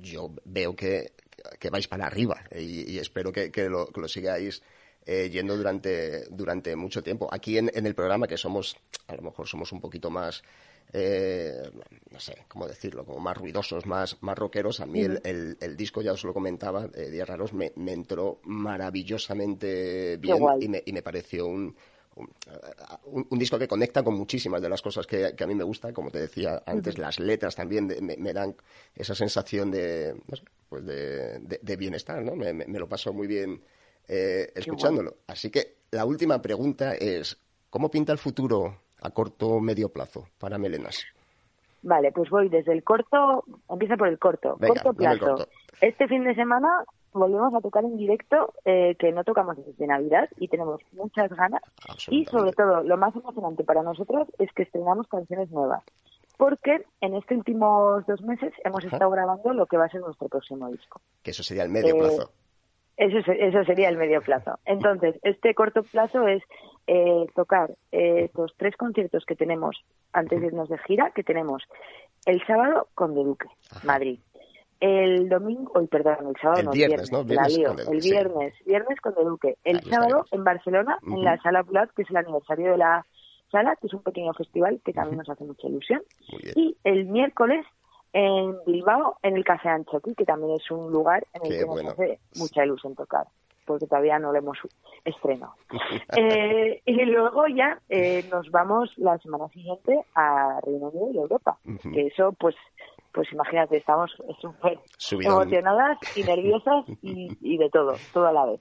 yo 0.00 0.30
veo 0.44 0.74
que, 0.74 1.12
que 1.60 1.70
vais 1.70 1.86
para 1.86 2.06
arriba 2.06 2.40
y, 2.50 2.90
y 2.92 2.98
espero 2.98 3.30
que, 3.30 3.52
que 3.52 3.68
lo, 3.68 3.86
que 3.86 4.00
lo 4.00 4.08
sigáis 4.08 4.62
eh, 5.04 5.28
yendo 5.30 5.56
durante, 5.56 6.26
durante 6.30 6.76
mucho 6.76 7.02
tiempo. 7.02 7.28
Aquí 7.32 7.58
en, 7.58 7.70
en 7.74 7.86
el 7.86 7.94
programa, 7.94 8.28
que 8.28 8.36
somos, 8.36 8.76
a 9.08 9.16
lo 9.16 9.22
mejor 9.22 9.48
somos 9.48 9.72
un 9.72 9.80
poquito 9.80 10.10
más, 10.10 10.42
eh, 10.92 11.70
no 12.10 12.20
sé 12.20 12.44
cómo 12.48 12.66
decirlo, 12.68 13.04
como 13.04 13.18
más 13.20 13.36
ruidosos, 13.36 13.86
más, 13.86 14.16
más 14.22 14.36
rockeros, 14.38 14.80
a 14.80 14.86
mí 14.86 15.02
el, 15.02 15.20
el, 15.24 15.56
el 15.60 15.76
disco, 15.76 16.02
ya 16.02 16.12
os 16.12 16.24
lo 16.24 16.34
comentaba, 16.34 16.88
eh, 16.94 17.10
Días 17.10 17.28
Raros, 17.28 17.52
me, 17.52 17.72
me 17.76 17.92
entró 17.92 18.40
maravillosamente 18.44 20.16
bien 20.18 20.52
y 20.60 20.68
me, 20.68 20.82
y 20.84 20.92
me 20.92 21.02
pareció 21.02 21.46
un, 21.46 21.74
un, 22.16 22.28
un- 23.04 23.26
un 23.30 23.38
disco 23.38 23.58
que 23.58 23.68
conecta 23.68 24.02
con 24.02 24.14
muchísimas 24.14 24.60
de 24.60 24.68
las 24.68 24.82
cosas 24.82 25.06
que, 25.06 25.34
que 25.34 25.44
a 25.44 25.46
mí 25.46 25.54
me 25.54 25.64
gustan, 25.64 25.92
como 25.94 26.10
te 26.10 26.18
decía 26.20 26.62
antes, 26.66 26.98
las 26.98 27.18
letras 27.20 27.54
también 27.56 27.88
de- 27.88 28.00
me, 28.00 28.16
me 28.16 28.32
dan 28.32 28.54
esa 28.94 29.14
sensación 29.14 29.70
de, 29.70 30.14
no 30.28 30.36
sé, 30.36 30.44
pues 30.68 30.84
de, 30.84 31.38
de- 31.40 31.60
de 31.62 31.76
bienestar, 31.76 32.22
¿no? 32.22 32.34
Me 32.36 32.78
lo 32.78 32.88
paso 32.88 33.12
muy 33.12 33.26
bien 33.26 33.62
eh, 34.08 34.52
escuchándolo. 34.54 35.18
Así 35.26 35.50
que 35.50 35.76
la 35.90 36.04
última 36.04 36.40
pregunta 36.42 36.94
es, 36.94 37.36
¿cómo 37.70 37.90
pinta 37.90 38.12
el 38.12 38.18
futuro 38.18 38.82
a 39.02 39.10
corto 39.10 39.48
o 39.48 39.60
medio 39.60 39.88
plazo 39.90 40.26
para 40.38 40.58
Melenas? 40.58 41.04
Vale, 41.82 42.12
pues 42.12 42.30
voy 42.30 42.48
desde 42.48 42.72
el 42.72 42.84
corto, 42.84 43.44
empieza 43.68 43.96
por 43.96 44.08
el 44.08 44.18
corto, 44.18 44.56
Venga, 44.58 44.74
corto 44.82 44.94
plazo. 44.94 45.26
corto. 45.26 45.48
Este 45.80 46.06
fin 46.06 46.22
de 46.24 46.34
semana 46.34 46.84
volvemos 47.12 47.52
a 47.54 47.60
tocar 47.60 47.84
en 47.84 47.96
directo, 47.96 48.54
eh, 48.64 48.94
que 48.98 49.10
no 49.12 49.24
tocamos 49.24 49.56
desde 49.66 49.86
Navidad 49.86 50.28
y 50.38 50.46
tenemos 50.48 50.80
muchas 50.92 51.28
ganas. 51.30 51.60
Y 52.08 52.24
sobre 52.26 52.52
todo, 52.52 52.82
lo 52.84 52.96
más 52.96 53.14
emocionante 53.16 53.64
para 53.64 53.82
nosotros 53.82 54.28
es 54.38 54.50
que 54.52 54.62
estrenamos 54.62 55.08
canciones 55.08 55.50
nuevas. 55.50 55.82
Porque 56.38 56.84
en 57.00 57.14
estos 57.14 57.36
últimos 57.38 58.06
dos 58.06 58.22
meses 58.22 58.52
hemos 58.64 58.84
Ajá. 58.84 58.96
estado 58.96 59.10
grabando 59.10 59.52
lo 59.52 59.66
que 59.66 59.76
va 59.76 59.84
a 59.86 59.88
ser 59.90 60.00
nuestro 60.00 60.28
próximo 60.28 60.68
disco. 60.70 61.00
Que 61.22 61.32
eso 61.32 61.42
sería 61.42 61.64
el 61.64 61.68
medio 61.68 61.94
Eh, 61.96 61.98
plazo. 61.98 62.30
Eso, 62.96 63.18
eso 63.32 63.64
sería 63.64 63.88
el 63.88 63.96
medio 63.96 64.20
plazo. 64.22 64.58
Entonces, 64.64 65.16
este 65.22 65.54
corto 65.54 65.82
plazo 65.82 66.26
es 66.28 66.42
eh, 66.86 67.26
tocar 67.34 67.70
eh, 67.92 68.24
estos 68.24 68.52
tres 68.56 68.76
conciertos 68.76 69.24
que 69.26 69.36
tenemos 69.36 69.76
antes 70.12 70.40
de 70.40 70.46
irnos 70.48 70.68
de 70.68 70.78
gira, 70.78 71.10
que 71.14 71.22
tenemos 71.22 71.62
el 72.26 72.44
sábado 72.46 72.88
con 72.94 73.14
De 73.14 73.24
Duque, 73.24 73.48
Madrid. 73.84 74.18
el 74.80 75.28
domingo, 75.28 75.72
hoy 75.74 75.86
perdón, 75.86 76.16
el 76.28 76.36
sábado 76.40 76.60
El 76.60 76.66
no, 76.66 76.72
viernes, 76.72 77.12
¿no? 77.12 77.18
la 77.18 77.24
Viernes 77.24 77.56
lío. 77.56 77.70
Duque, 77.70 77.82
el 77.90 78.02
sí. 78.02 78.10
viernes, 78.10 78.54
viernes 78.66 79.00
con 79.00 79.14
De 79.14 79.24
Duque. 79.24 79.56
El 79.64 79.76
Ahí 79.78 79.90
sábado 79.90 80.24
en 80.32 80.44
Barcelona, 80.44 80.98
en 81.06 81.24
la 81.24 81.36
Sala 81.42 81.62
Plat, 81.62 81.90
que 81.94 82.02
es 82.02 82.10
el 82.10 82.16
aniversario 82.16 82.72
de 82.72 82.78
la 82.78 83.06
sala, 83.50 83.76
que 83.76 83.86
es 83.86 83.94
un 83.94 84.02
pequeño 84.02 84.32
festival 84.34 84.80
que 84.84 84.92
también 84.92 85.18
nos 85.18 85.28
hace 85.28 85.44
mucha 85.44 85.68
ilusión. 85.68 86.02
Y 86.56 86.76
el 86.84 87.04
miércoles 87.06 87.64
en 88.14 88.56
Bilbao, 88.66 89.16
en 89.22 89.36
el 89.36 89.44
Café 89.44 89.68
Anchoqui, 89.68 90.14
que 90.14 90.24
también 90.24 90.54
es 90.56 90.70
un 90.70 90.90
lugar 90.90 91.26
en 91.34 91.42
el 91.44 91.48
Qué 91.50 91.58
que 91.58 91.64
bueno. 91.64 91.90
nos 91.90 91.92
hace 91.98 92.18
mucha 92.36 92.64
ilusión 92.64 92.94
tocar, 92.94 93.26
porque 93.64 93.86
todavía 93.86 94.18
no 94.18 94.32
lo 94.32 94.38
hemos 94.38 94.58
estrenado. 95.04 95.54
Eh, 96.16 96.82
y 96.84 97.04
luego 97.06 97.46
ya 97.48 97.80
eh, 97.88 98.24
nos 98.30 98.50
vamos 98.50 98.96
la 98.98 99.16
semana 99.18 99.48
siguiente 99.48 100.04
a 100.14 100.60
Reino 100.62 100.88
Unido 100.88 101.10
y 101.12 101.16
Europa, 101.16 101.58
que 101.92 102.06
eso 102.06 102.32
pues 102.38 102.54
pues 103.12 103.30
imagínate, 103.32 103.76
estamos 103.76 104.10
súper 104.40 104.78
emocionadas 105.24 105.98
y 106.16 106.22
nerviosas 106.24 106.84
y, 107.02 107.28
y 107.40 107.58
de 107.58 107.68
todo, 107.70 107.94
todo 108.12 108.26
a 108.26 108.32
la 108.32 108.46
vez. 108.46 108.60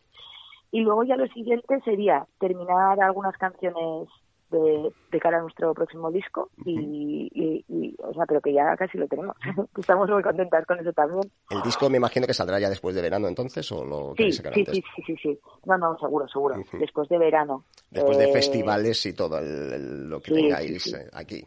Y 0.72 0.82
luego 0.82 1.04
ya 1.04 1.16
lo 1.16 1.28
siguiente 1.28 1.80
sería 1.84 2.26
terminar 2.40 3.02
algunas 3.02 3.36
canciones 3.38 4.08
de, 4.52 4.92
de 5.12 5.20
cara 5.20 5.38
a 5.40 5.42
nuestro 5.42 5.74
próximo 5.74 6.12
disco 6.12 6.50
y, 6.66 7.30
y- 7.34 7.66
y, 7.68 7.96
o 8.04 8.14
sea, 8.14 8.26
pero 8.26 8.42
que 8.42 8.54
ya 8.54 8.76
casi 8.78 8.98
lo 8.98 9.08
tenemos. 9.08 9.36
Estamos 9.78 10.10
muy 10.10 10.22
contentas 10.22 10.66
con 10.66 10.80
eso 10.80 10.94
también. 10.94 11.32
El 11.50 11.62
disco 11.64 11.90
me 11.90 11.98
imagino 11.98 12.28
que 12.28 12.34
saldrá 12.34 12.60
ya 12.60 12.70
después 12.70 12.94
de 12.96 13.02
verano 13.02 13.28
entonces 13.28 13.72
o 13.72 13.84
lo 13.84 14.14
Sí, 14.18 14.32
sacar 14.32 14.54
sí, 14.54 14.60
antes. 14.60 14.76
sí, 14.76 14.84
sí, 14.96 15.04
sí, 15.08 15.16
sí. 15.22 15.40
No, 15.66 15.78
no, 15.78 15.98
seguro, 15.98 16.28
seguro. 16.28 16.56
Después 16.74 17.10
de 17.10 17.18
verano. 17.18 17.66
Después 17.90 18.18
de 18.18 18.26
Eh, 18.26 18.28
festivales 18.32 19.06
y 19.06 19.14
todo 19.14 19.40
el- 19.40 19.74
el- 19.74 20.10
lo 20.10 20.20
que 20.22 20.32
sí, 20.32 20.42
tengáis 20.42 20.84
sí, 20.84 20.92
sí. 20.92 20.96
eh, 20.96 21.10
aquí. 21.14 21.44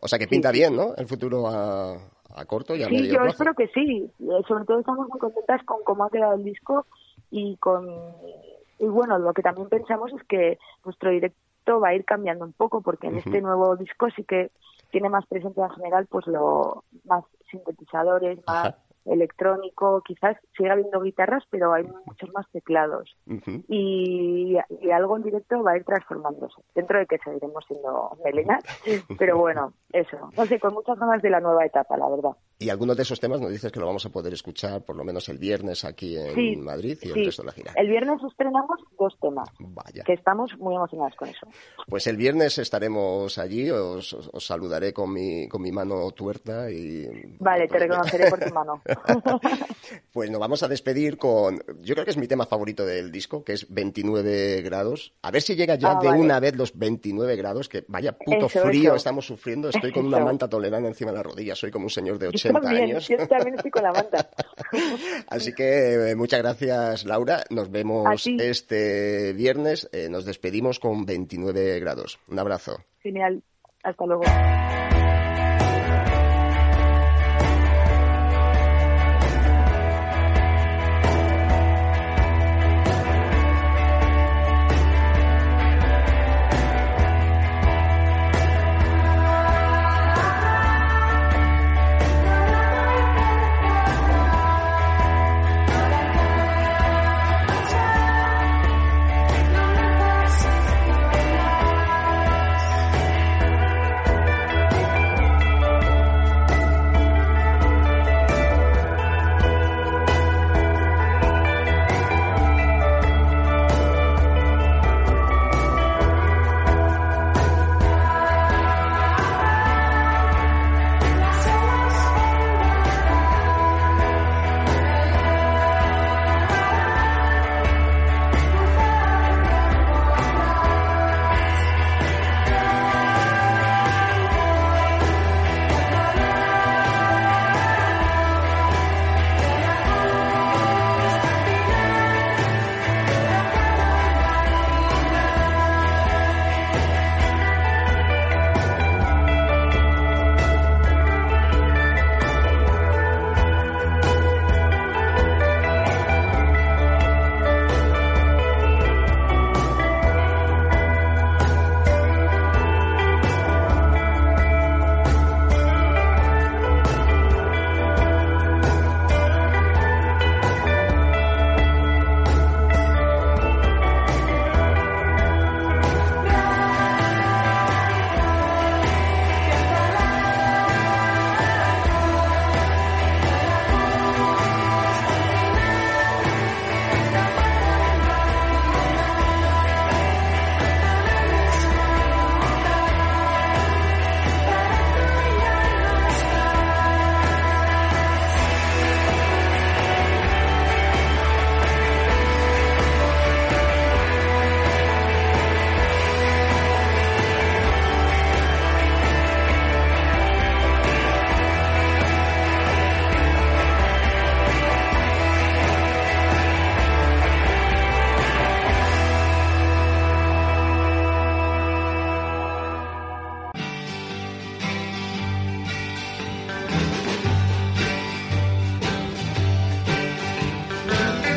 O 0.00 0.08
sea 0.08 0.18
que 0.18 0.26
pinta 0.28 0.50
sí, 0.50 0.58
bien, 0.58 0.76
¿no? 0.76 0.94
El 0.96 1.06
futuro 1.06 1.46
a, 1.48 1.94
a 1.94 2.44
corto 2.46 2.74
y 2.74 2.82
a 2.82 2.88
Sí, 2.88 2.94
medio 2.94 3.12
yo 3.14 3.20
plazo. 3.22 3.30
espero 3.30 3.54
que 3.54 3.68
sí. 3.68 4.10
Eh, 4.20 4.42
Sobre 4.48 4.64
todo 4.64 4.80
estamos 4.80 5.08
muy 5.08 5.18
contentas 5.18 5.62
con 5.64 5.82
cómo 5.84 6.04
ha 6.04 6.10
quedado 6.10 6.34
el 6.34 6.44
disco 6.44 6.86
y 7.30 7.56
con 7.58 7.86
y 8.78 8.84
bueno, 8.84 9.18
lo 9.18 9.32
que 9.32 9.40
también 9.40 9.70
pensamos 9.70 10.12
es 10.12 10.22
que 10.28 10.58
nuestro 10.84 11.10
directo 11.10 11.38
va 11.80 11.88
a 11.88 11.94
ir 11.94 12.04
cambiando 12.04 12.44
un 12.44 12.52
poco 12.52 12.80
porque 12.80 13.08
en 13.08 13.18
este 13.18 13.40
nuevo 13.40 13.76
disco 13.76 14.08
sí 14.14 14.24
que 14.24 14.50
tiene 14.90 15.08
más 15.08 15.26
presencia 15.26 15.64
en 15.64 15.70
general, 15.70 16.06
pues 16.06 16.26
lo 16.26 16.84
más 17.04 17.24
sintetizadores, 17.50 18.38
más 18.46 18.66
Ajá. 18.66 18.78
Electrónico, 19.06 20.02
quizás 20.04 20.36
siga 20.56 20.72
habiendo 20.72 21.00
guitarras, 21.00 21.44
pero 21.50 21.72
hay 21.72 21.84
muchos 22.06 22.30
más 22.32 22.46
teclados 22.52 23.16
y, 23.68 24.56
y 24.80 24.90
algo 24.90 25.16
en 25.16 25.22
directo 25.22 25.62
va 25.62 25.72
a 25.72 25.76
ir 25.76 25.84
transformándose. 25.84 26.60
Dentro 26.74 26.98
de 26.98 27.06
que 27.06 27.18
seguiremos 27.18 27.64
siendo 27.66 28.16
melenas, 28.24 28.62
pero 29.18 29.38
bueno, 29.38 29.72
eso. 29.92 30.16
No 30.36 30.46
sé, 30.46 30.58
con 30.60 30.74
muchas 30.74 30.98
ganas 30.98 31.22
de 31.22 31.30
la 31.30 31.40
nueva 31.40 31.64
etapa, 31.64 31.96
la 31.96 32.08
verdad. 32.08 32.30
Y 32.58 32.70
algunos 32.70 32.96
de 32.96 33.02
esos 33.02 33.20
temas 33.20 33.40
nos 33.40 33.50
dices 33.50 33.70
que 33.70 33.80
lo 33.80 33.86
vamos 33.86 34.06
a 34.06 34.10
poder 34.10 34.32
escuchar 34.32 34.82
por 34.84 34.96
lo 34.96 35.04
menos 35.04 35.28
el 35.28 35.38
viernes 35.38 35.84
aquí 35.84 36.16
en 36.16 36.34
Sí, 36.34 36.56
Madrid 36.56 36.98
y 37.02 37.08
el 37.08 37.14
sí. 37.14 37.24
resto 37.24 37.42
de 37.42 37.46
la 37.46 37.52
gira. 37.52 37.72
El 37.76 37.88
viernes 37.88 38.18
estrenamos 38.24 38.80
dos 38.98 39.16
temas, 39.20 39.48
Vaya. 39.60 40.02
que 40.04 40.14
estamos 40.14 40.56
muy 40.58 40.74
emocionados 40.74 41.14
con 41.16 41.28
eso. 41.28 41.46
Pues 41.86 42.06
el 42.06 42.16
viernes 42.16 42.56
estaremos 42.58 43.36
allí, 43.38 43.70
os- 43.70 44.14
os 44.32 44.46
saludaré 44.46 44.92
con 44.92 45.12
mi, 45.12 45.48
con 45.48 45.60
mi 45.62 45.70
mano 45.70 46.10
tuerta 46.12 46.70
y... 46.70 47.36
Vale, 47.38 47.68
te 47.68 47.78
reconoceré 47.78 48.30
por 48.30 48.40
tu 48.40 48.54
mano. 48.54 48.80
Pues 50.12 50.30
nos 50.30 50.40
vamos 50.40 50.62
a 50.62 50.68
despedir 50.68 51.18
con, 51.18 51.62
yo 51.82 51.94
creo 51.94 52.04
que 52.06 52.10
es 52.10 52.16
mi 52.16 52.26
tema 52.26 52.46
favorito 52.46 52.86
del 52.86 53.12
disco, 53.12 53.44
que 53.44 53.52
es 53.52 53.66
29 53.68 54.62
grados. 54.62 55.12
A 55.22 55.30
ver 55.30 55.42
si 55.42 55.54
llega 55.54 55.74
ya 55.74 55.92
Ah, 55.92 55.98
de 56.00 56.08
vale. 56.08 56.20
una 56.20 56.40
vez 56.40 56.56
los 56.56 56.76
29 56.76 57.36
grados, 57.36 57.68
que 57.68 57.84
vaya 57.86 58.12
puto 58.16 58.46
Eso, 58.46 58.62
frío 58.62 58.88
eso. 58.90 58.96
estamos 58.96 59.26
sufriendo. 59.26 59.68
Estoy 59.68 59.92
con 59.92 60.06
una 60.06 60.18
manta 60.20 60.48
tolerana 60.48 60.88
encima 60.88 61.10
de 61.10 61.18
la 61.18 61.22
rodilla, 61.22 61.54
soy 61.54 61.70
como 61.70 61.84
un 61.86 61.90
señor 61.90 62.18
de 62.18 62.26
Yo 62.26 62.30
80 62.30 62.60
también, 62.60 62.84
años. 62.84 63.08
yo 63.08 63.28
también 63.28 63.54
estoy 63.56 63.70
con 63.70 63.82
la 63.82 63.92
manta. 63.92 64.30
Así 65.28 65.52
que 65.52 66.10
eh, 66.10 66.14
muchas 66.16 66.40
gracias, 66.40 67.04
Laura. 67.04 67.44
Nos 67.50 67.70
vemos 67.70 68.26
este 68.26 69.34
viernes. 69.34 69.88
Eh, 69.92 70.08
nos 70.08 70.24
despedimos 70.24 70.78
con 70.80 71.04
29 71.04 71.78
grados. 71.80 72.18
Un 72.28 72.38
abrazo. 72.38 72.80
Genial. 73.02 73.42
Hasta 73.82 74.06
luego. 74.06 74.22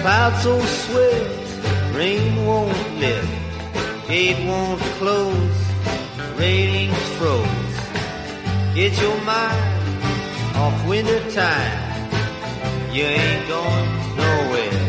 Clouds 0.01 0.43
so 0.43 0.59
swift, 0.59 1.95
rain 1.95 2.45
won't 2.45 2.99
lift, 2.99 3.27
gate 4.07 4.47
won't 4.47 4.81
close, 4.97 5.59
ratings 6.37 6.97
froze. 7.17 7.77
Get 8.75 8.93
your 9.01 9.17
mind 9.21 10.55
off 10.55 10.87
winter 10.87 11.19
time, 11.31 12.11
you 12.93 13.03
ain't 13.03 13.47
going 13.47 13.89
nowhere. 14.15 14.85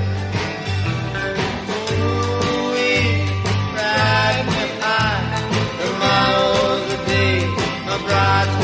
Ride 3.74 4.46
me 4.46 4.62
high, 4.80 5.22
tomorrow's 5.82 6.84
the 6.90 6.98
day 7.06 7.38
my 7.86 7.98
bride's 8.06 8.59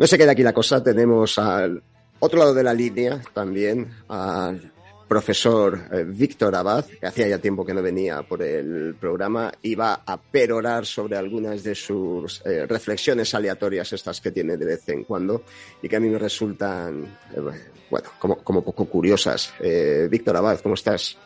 No 0.00 0.06
se 0.06 0.16
queda 0.16 0.32
aquí 0.32 0.42
la 0.42 0.54
cosa, 0.54 0.82
tenemos 0.82 1.38
al 1.38 1.82
otro 2.20 2.38
lado 2.38 2.54
de 2.54 2.62
la 2.62 2.72
línea 2.72 3.20
también 3.34 3.86
al 4.08 4.72
profesor 5.06 5.78
eh, 5.92 6.04
Víctor 6.08 6.56
Abad, 6.56 6.86
que 6.86 7.06
hacía 7.06 7.28
ya 7.28 7.36
tiempo 7.36 7.66
que 7.66 7.74
no 7.74 7.82
venía 7.82 8.22
por 8.22 8.42
el 8.42 8.94
programa, 8.98 9.52
iba 9.60 10.00
a 10.06 10.18
perorar 10.18 10.86
sobre 10.86 11.18
algunas 11.18 11.62
de 11.62 11.74
sus 11.74 12.40
eh, 12.46 12.64
reflexiones 12.64 13.34
aleatorias, 13.34 13.92
estas 13.92 14.22
que 14.22 14.30
tiene 14.30 14.56
de 14.56 14.64
vez 14.64 14.88
en 14.88 15.04
cuando, 15.04 15.42
y 15.82 15.88
que 15.90 15.96
a 15.96 16.00
mí 16.00 16.08
me 16.08 16.18
resultan, 16.18 17.04
eh, 17.36 17.40
bueno, 17.90 18.08
como, 18.18 18.36
como 18.36 18.62
poco 18.62 18.86
curiosas. 18.86 19.52
Víctor 20.08 20.34
Abad, 20.34 20.60
¿cómo 20.60 20.76
estás? 20.76 21.18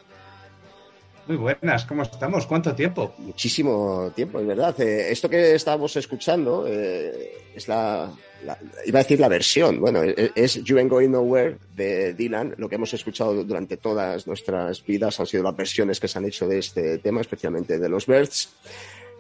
Muy 1.29 1.37
buenas, 1.37 1.85
¿cómo 1.85 2.03
estamos? 2.03 2.45
¿Cuánto 2.45 2.75
tiempo? 2.75 3.14
Muchísimo 3.18 4.11
tiempo, 4.16 4.41
es 4.41 4.47
verdad. 4.49 4.81
Esto 4.81 5.31
que 5.31 5.55
estábamos 5.55 5.95
escuchando 5.95 6.66
es 6.66 7.68
la, 7.68 8.11
la- 8.45 8.59
iba 8.86 9.01
a 9.01 9.03
decir 9.03 9.18
la 9.20 9.28
versión, 9.28 9.80
bueno, 9.80 10.03
es, 10.03 10.30
es 10.34 10.55
You 10.64 10.78
Ain't 10.78 10.90
Going 10.90 11.11
Nowhere 11.11 11.57
de 11.74 12.14
Dylan. 12.14 12.55
Lo 12.59 12.68
que 12.68 12.74
hemos 12.76 12.92
escuchado 12.95 13.45
durante 13.45 13.76
todas 13.76 14.26
nuestras 14.26 14.84
vidas 14.84 15.18
han 15.20 15.26
sido 15.26 15.42
las 15.42 15.57
versiones 15.57 15.99
que 16.01 16.09
se 16.09 16.18
han 16.18 16.24
hecho 16.26 16.47
de 16.47 16.59
este 16.59 16.99
tema, 16.99 17.20
especialmente 17.20 17.78
de 17.78 17.88
los 17.88 18.07
Birds. 18.07 18.51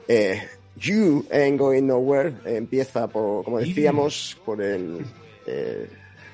Eh, 0.06 0.40
you 0.76 1.24
Ain't 1.30 1.58
Going 1.58 1.86
Nowhere 1.86 2.34
empieza, 2.44 3.08
por, 3.08 3.44
como 3.44 3.58
decíamos, 3.58 4.36
por 4.44 4.60
el, 4.62 4.98
eh, 5.46 5.88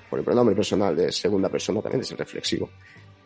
por 0.08 0.18
el 0.18 0.24
pronombre 0.24 0.54
personal 0.54 0.96
de 0.96 1.12
segunda 1.12 1.48
persona, 1.48 1.80
también 1.80 2.00
es 2.02 2.10
el 2.10 2.18
reflexivo. 2.18 2.68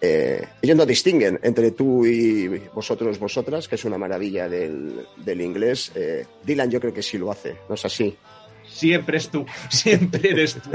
Eh, 0.01 0.43
ellos 0.61 0.77
no 0.77 0.85
distinguen 0.85 1.39
entre 1.43 1.71
tú 1.71 2.05
y 2.05 2.47
vosotros, 2.75 3.19
vosotras, 3.19 3.67
que 3.69 3.77
es 3.77 3.85
una 3.87 3.97
maravilla 3.97 4.49
del, 4.49 5.07
del 5.25 5.41
inglés. 5.41 5.93
Eh, 5.95 6.27
Dylan 6.45 6.71
yo 6.71 6.79
creo 6.81 6.93
que 6.93 7.03
sí 7.03 7.17
lo 7.17 7.31
hace, 7.31 7.57
¿no 7.71 7.75
es 7.75 7.85
así? 7.87 8.15
Siempre 8.75 9.19
es 9.19 9.29
tú, 9.31 9.47
siempre 9.71 10.31
eres 10.31 10.55
tú. 10.57 10.71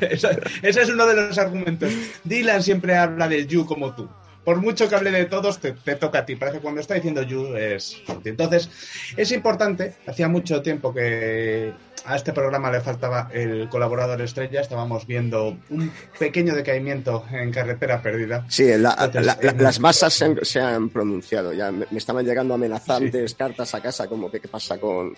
Esa- 0.00 0.38
ese 0.62 0.82
es 0.82 0.88
uno 0.90 1.06
de 1.06 1.14
los 1.16 1.38
argumentos. 1.38 1.90
Dylan 2.24 2.62
siempre 2.62 2.96
habla 2.96 3.28
del 3.28 3.46
you 3.48 3.66
como 3.66 3.94
tú. 3.94 4.08
Por 4.44 4.62
mucho 4.62 4.88
que 4.88 4.94
hable 4.94 5.10
de 5.10 5.26
todos, 5.26 5.58
te, 5.58 5.72
te 5.72 5.96
toca 5.96 6.20
a 6.20 6.24
ti. 6.26 6.34
Parece 6.36 6.56
que 6.58 6.62
cuando 6.62 6.80
está 6.80 6.94
diciendo 6.94 7.20
you 7.22 7.54
es. 7.54 8.00
Entonces, 8.24 8.70
es 9.14 9.30
importante. 9.32 9.96
Hacía 10.06 10.26
mucho 10.28 10.62
tiempo 10.62 10.94
que 10.94 11.70
a 12.06 12.16
este 12.16 12.32
programa 12.32 12.70
le 12.72 12.80
faltaba 12.80 13.28
el 13.34 13.68
colaborador 13.68 14.22
estrella. 14.22 14.62
Estábamos 14.62 15.06
viendo 15.06 15.58
un 15.68 15.92
pequeño 16.18 16.54
decaimiento 16.54 17.26
en 17.30 17.52
carretera 17.52 18.00
perdida. 18.00 18.46
Sí, 18.48 18.64
la- 18.78 18.92
Entonces, 18.98 19.26
la- 19.26 19.38
la- 19.42 19.52
las 19.52 19.80
masas 19.80 20.14
se 20.14 20.24
han, 20.24 20.38
se 20.42 20.60
han 20.60 20.88
pronunciado. 20.88 21.52
Ya 21.52 21.70
me, 21.70 21.84
me 21.90 21.98
estaban 21.98 22.24
llegando 22.24 22.54
amenazantes 22.54 23.34
cartas 23.34 23.74
a 23.74 23.82
casa, 23.82 24.06
como 24.06 24.30
que 24.30 24.40
qué 24.40 24.48
pasa 24.48 24.78
con, 24.78 25.12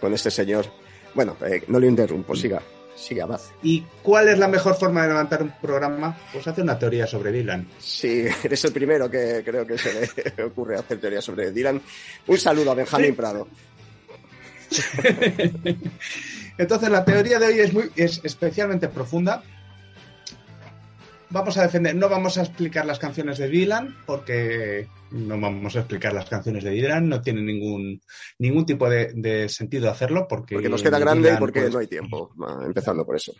con 0.00 0.12
este 0.12 0.32
señor. 0.32 0.66
Bueno, 1.14 1.36
eh, 1.46 1.62
no 1.68 1.78
le 1.78 1.86
interrumpo, 1.88 2.34
siga, 2.34 2.62
siga, 2.94 3.24
Abad. 3.24 3.40
¿Y 3.62 3.84
cuál 4.02 4.28
es 4.28 4.38
la 4.38 4.48
mejor 4.48 4.76
forma 4.76 5.02
de 5.02 5.08
levantar 5.08 5.42
un 5.42 5.52
programa? 5.60 6.16
Pues 6.32 6.46
hace 6.46 6.62
una 6.62 6.78
teoría 6.78 7.06
sobre 7.06 7.32
Dylan. 7.32 7.68
Sí, 7.78 8.24
eres 8.42 8.64
el 8.64 8.72
primero 8.72 9.10
que 9.10 9.42
creo 9.44 9.66
que 9.66 9.76
se 9.78 10.10
le 10.36 10.44
ocurre 10.44 10.76
hacer 10.76 11.00
teoría 11.00 11.20
sobre 11.20 11.52
Dylan. 11.52 11.80
Un 12.26 12.38
saludo 12.38 12.70
a 12.70 12.74
Benjamín 12.74 13.14
Prado. 13.14 13.48
Entonces 16.58 16.88
la 16.88 17.04
teoría 17.04 17.38
de 17.38 17.46
hoy 17.46 17.60
es 17.60 17.72
muy 17.72 17.90
es 17.96 18.20
especialmente 18.24 18.88
profunda. 18.88 19.42
Vamos 21.32 21.56
a 21.56 21.62
defender, 21.62 21.96
no 21.96 22.08
vamos 22.08 22.36
a 22.36 22.42
explicar 22.42 22.84
las 22.84 22.98
canciones 22.98 23.38
de 23.38 23.48
Dylan 23.48 23.96
porque 24.04 24.86
no 25.10 25.40
vamos 25.40 25.74
a 25.76 25.80
explicar 25.80 26.12
las 26.12 26.28
canciones 26.28 26.62
de 26.62 26.70
Dylan, 26.70 27.08
no 27.08 27.22
tiene 27.22 27.40
ningún 27.42 28.02
ningún 28.38 28.66
tipo 28.66 28.88
de, 28.88 29.12
de 29.14 29.48
sentido 29.48 29.90
hacerlo 29.90 30.26
porque 30.28 30.56
Porque 30.56 30.68
nos 30.68 30.82
queda 30.82 30.98
grande 30.98 31.32
y 31.32 31.36
porque 31.38 31.62
pues, 31.62 31.72
no 31.72 31.78
hay 31.78 31.86
tiempo. 31.86 32.34
Empezando 32.64 33.06
por 33.06 33.16
eso. 33.16 33.32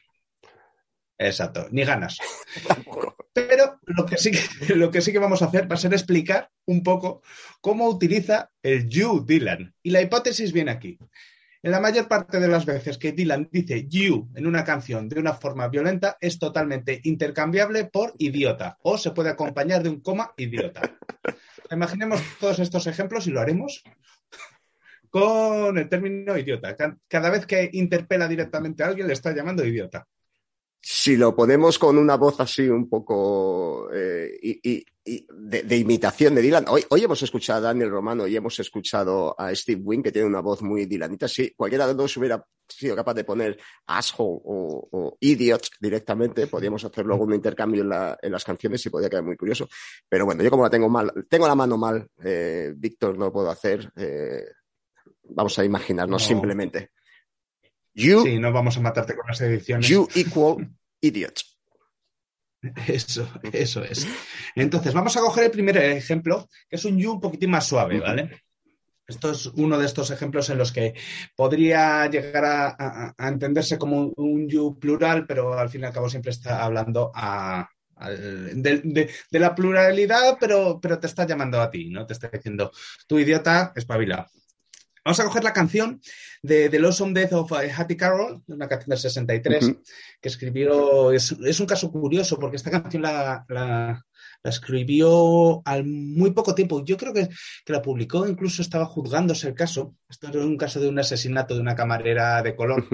Exacto, 1.18 1.68
ni 1.70 1.84
ganas. 1.84 2.18
Pero 3.32 3.78
lo 3.84 4.06
que, 4.06 4.16
sí 4.16 4.30
que, 4.30 4.74
lo 4.74 4.90
que 4.90 5.00
sí 5.00 5.12
que 5.12 5.18
vamos 5.18 5.42
a 5.42 5.46
hacer 5.46 5.70
va 5.70 5.74
a 5.74 5.78
ser 5.78 5.92
explicar 5.92 6.50
un 6.66 6.82
poco 6.82 7.22
cómo 7.60 7.88
utiliza 7.88 8.50
el 8.62 8.88
you 8.88 9.24
Dylan. 9.24 9.74
Y 9.82 9.90
la 9.90 10.00
hipótesis 10.00 10.52
viene 10.52 10.70
aquí. 10.70 10.98
En 11.64 11.70
la 11.70 11.80
mayor 11.80 12.08
parte 12.08 12.40
de 12.40 12.48
las 12.48 12.66
veces 12.66 12.98
que 12.98 13.12
Dylan 13.12 13.48
dice 13.52 13.86
you 13.88 14.28
en 14.34 14.46
una 14.48 14.64
canción 14.64 15.08
de 15.08 15.20
una 15.20 15.32
forma 15.34 15.68
violenta 15.68 16.16
es 16.20 16.38
totalmente 16.38 17.00
intercambiable 17.04 17.84
por 17.84 18.14
idiota 18.18 18.78
o 18.82 18.98
se 18.98 19.12
puede 19.12 19.30
acompañar 19.30 19.82
de 19.82 19.88
un 19.90 20.00
coma 20.00 20.32
idiota. 20.36 20.80
Imaginemos 21.70 22.20
todos 22.40 22.58
estos 22.58 22.86
ejemplos 22.88 23.26
y 23.28 23.30
lo 23.30 23.40
haremos 23.40 23.84
con 25.08 25.78
el 25.78 25.88
término 25.88 26.36
idiota. 26.36 26.74
Ca- 26.76 26.96
Cada 27.06 27.30
vez 27.30 27.46
que 27.46 27.70
interpela 27.72 28.26
directamente 28.26 28.82
a 28.82 28.88
alguien 28.88 29.06
le 29.06 29.12
está 29.12 29.32
llamando 29.32 29.64
idiota. 29.64 30.06
Si 30.84 31.16
lo 31.16 31.34
ponemos 31.36 31.78
con 31.78 31.96
una 31.96 32.16
voz 32.16 32.40
así 32.40 32.68
un 32.68 32.88
poco 32.88 33.88
eh, 33.94 34.36
y, 34.42 34.70
y- 34.72 34.84
y 35.04 35.26
de, 35.32 35.62
de 35.64 35.76
imitación 35.76 36.34
de 36.34 36.42
Dylan. 36.42 36.64
Hoy, 36.68 36.84
hoy 36.90 37.02
hemos 37.04 37.20
escuchado 37.22 37.58
a 37.58 37.62
Daniel 37.72 37.90
Romano 37.90 38.26
y 38.26 38.36
hemos 38.36 38.58
escuchado 38.60 39.34
a 39.38 39.52
Steve 39.54 39.80
Wynn, 39.84 40.02
que 40.02 40.12
tiene 40.12 40.26
una 40.28 40.40
voz 40.40 40.62
muy 40.62 40.86
Dylanita. 40.86 41.26
Si 41.28 41.50
cualquiera 41.54 41.86
de 41.86 41.92
los 41.94 41.98
dos 42.04 42.16
hubiera 42.16 42.44
sido 42.68 42.94
capaz 42.96 43.14
de 43.14 43.24
poner 43.24 43.58
asshole 43.86 44.40
o, 44.44 44.88
o 44.92 45.16
idiot 45.20 45.66
directamente, 45.80 46.46
podríamos 46.48 46.84
hacer 46.84 47.04
luego 47.06 47.24
un 47.24 47.34
intercambio 47.34 47.82
en, 47.82 47.88
la- 47.88 48.18
en 48.20 48.30
las 48.32 48.44
canciones 48.44 48.84
y 48.86 48.90
podría 48.90 49.08
quedar 49.10 49.24
muy 49.24 49.36
curioso. 49.36 49.68
Pero 50.08 50.24
bueno, 50.24 50.42
yo 50.42 50.50
como 50.50 50.62
la 50.64 50.70
tengo 50.70 50.88
mal, 50.88 51.12
tengo 51.28 51.46
la 51.48 51.54
mano 51.56 51.76
mal, 51.76 52.08
eh, 52.24 52.72
Víctor, 52.76 53.16
no 53.18 53.26
lo 53.26 53.32
puedo 53.32 53.50
hacer. 53.50 53.92
eh, 53.96 54.44
vamos 55.24 55.56
a 55.58 55.64
imaginarnos 55.64 56.22
No. 56.22 56.28
simplemente. 56.28 56.90
You, 57.94 58.22
Sí, 58.24 58.38
no 58.38 58.52
vamos 58.52 58.76
a 58.76 58.80
matarte 58.80 59.14
con 59.14 59.26
las 59.26 59.40
ediciones. 59.40 59.88
you 59.88 60.08
equal 60.14 60.70
idiot. 61.00 61.40
Eso, 62.86 63.28
eso 63.52 63.82
es. 63.82 64.06
Entonces, 64.54 64.94
vamos 64.94 65.16
a 65.16 65.20
coger 65.20 65.44
el 65.44 65.50
primer 65.50 65.76
ejemplo, 65.78 66.48
que 66.68 66.76
es 66.76 66.84
un 66.84 66.96
you 66.96 67.12
un 67.12 67.20
poquitín 67.20 67.50
más 67.50 67.66
suave, 67.66 67.98
¿vale? 67.98 68.42
Esto 69.04 69.32
es 69.32 69.46
uno 69.46 69.78
de 69.78 69.86
estos 69.86 70.12
ejemplos 70.12 70.48
en 70.48 70.58
los 70.58 70.70
que 70.70 70.94
podría 71.34 72.06
llegar 72.08 72.44
a, 72.44 72.68
a- 72.78 73.14
a 73.18 73.28
entenderse 73.28 73.76
como 73.78 74.00
un, 74.00 74.12
un 74.16 74.48
you 74.48 74.78
plural, 74.78 75.26
pero 75.26 75.58
al 75.58 75.70
fin 75.70 75.80
y 75.82 75.84
al 75.86 75.92
cabo 75.92 76.08
siempre 76.08 76.30
está 76.30 76.62
hablando 76.62 77.10
a, 77.14 77.68
de, 78.54 78.80
de- 78.84 79.10
de 79.30 79.38
la 79.40 79.54
pluralidad, 79.56 80.36
pero, 80.38 80.78
pero 80.80 81.00
te 81.00 81.08
está 81.08 81.26
llamando 81.26 81.60
a 81.60 81.68
ti, 81.68 81.90
¿no? 81.90 82.06
Te 82.06 82.12
está 82.12 82.28
diciendo, 82.28 82.70
tú 83.08 83.18
idiota, 83.18 83.72
espabila. 83.74 84.30
Vamos 85.04 85.18
a 85.20 85.24
coger 85.24 85.42
la 85.44 85.52
canción 85.52 86.00
de 86.42 86.68
The 86.68 86.78
Lonesome 86.78 87.12
Death 87.18 87.32
of 87.32 87.52
eh, 87.52 87.70
Hattie 87.76 87.96
Carroll, 87.96 88.42
una 88.46 88.68
canción 88.68 88.90
del 88.90 88.98
63, 88.98 89.64
Ujú. 89.68 89.82
que 90.20 90.28
escribió, 90.28 91.10
es, 91.12 91.32
es 91.32 91.58
un 91.60 91.66
caso 91.66 91.90
curioso 91.90 92.38
porque 92.38 92.56
esta 92.56 92.70
canción 92.70 93.02
la, 93.02 93.44
la- 93.48 94.04
la 94.44 94.50
escribió 94.50 95.62
al 95.64 95.84
muy 95.84 96.32
poco 96.32 96.52
tiempo. 96.54 96.84
Yo 96.84 96.96
creo 96.96 97.12
que, 97.12 97.28
que 97.64 97.72
la 97.72 97.80
publicó, 97.82 98.26
incluso 98.26 98.60
estaba 98.62 98.86
juzgándose 98.86 99.46
el 99.48 99.54
caso. 99.54 99.94
Esto 100.08 100.28
era 100.28 100.40
un 100.40 100.56
caso 100.56 100.80
de 100.80 100.88
un 100.88 100.98
asesinato 100.98 101.54
de 101.54 101.60
una 101.60 101.76
camarera 101.76 102.42
de 102.42 102.56
color. 102.56 102.84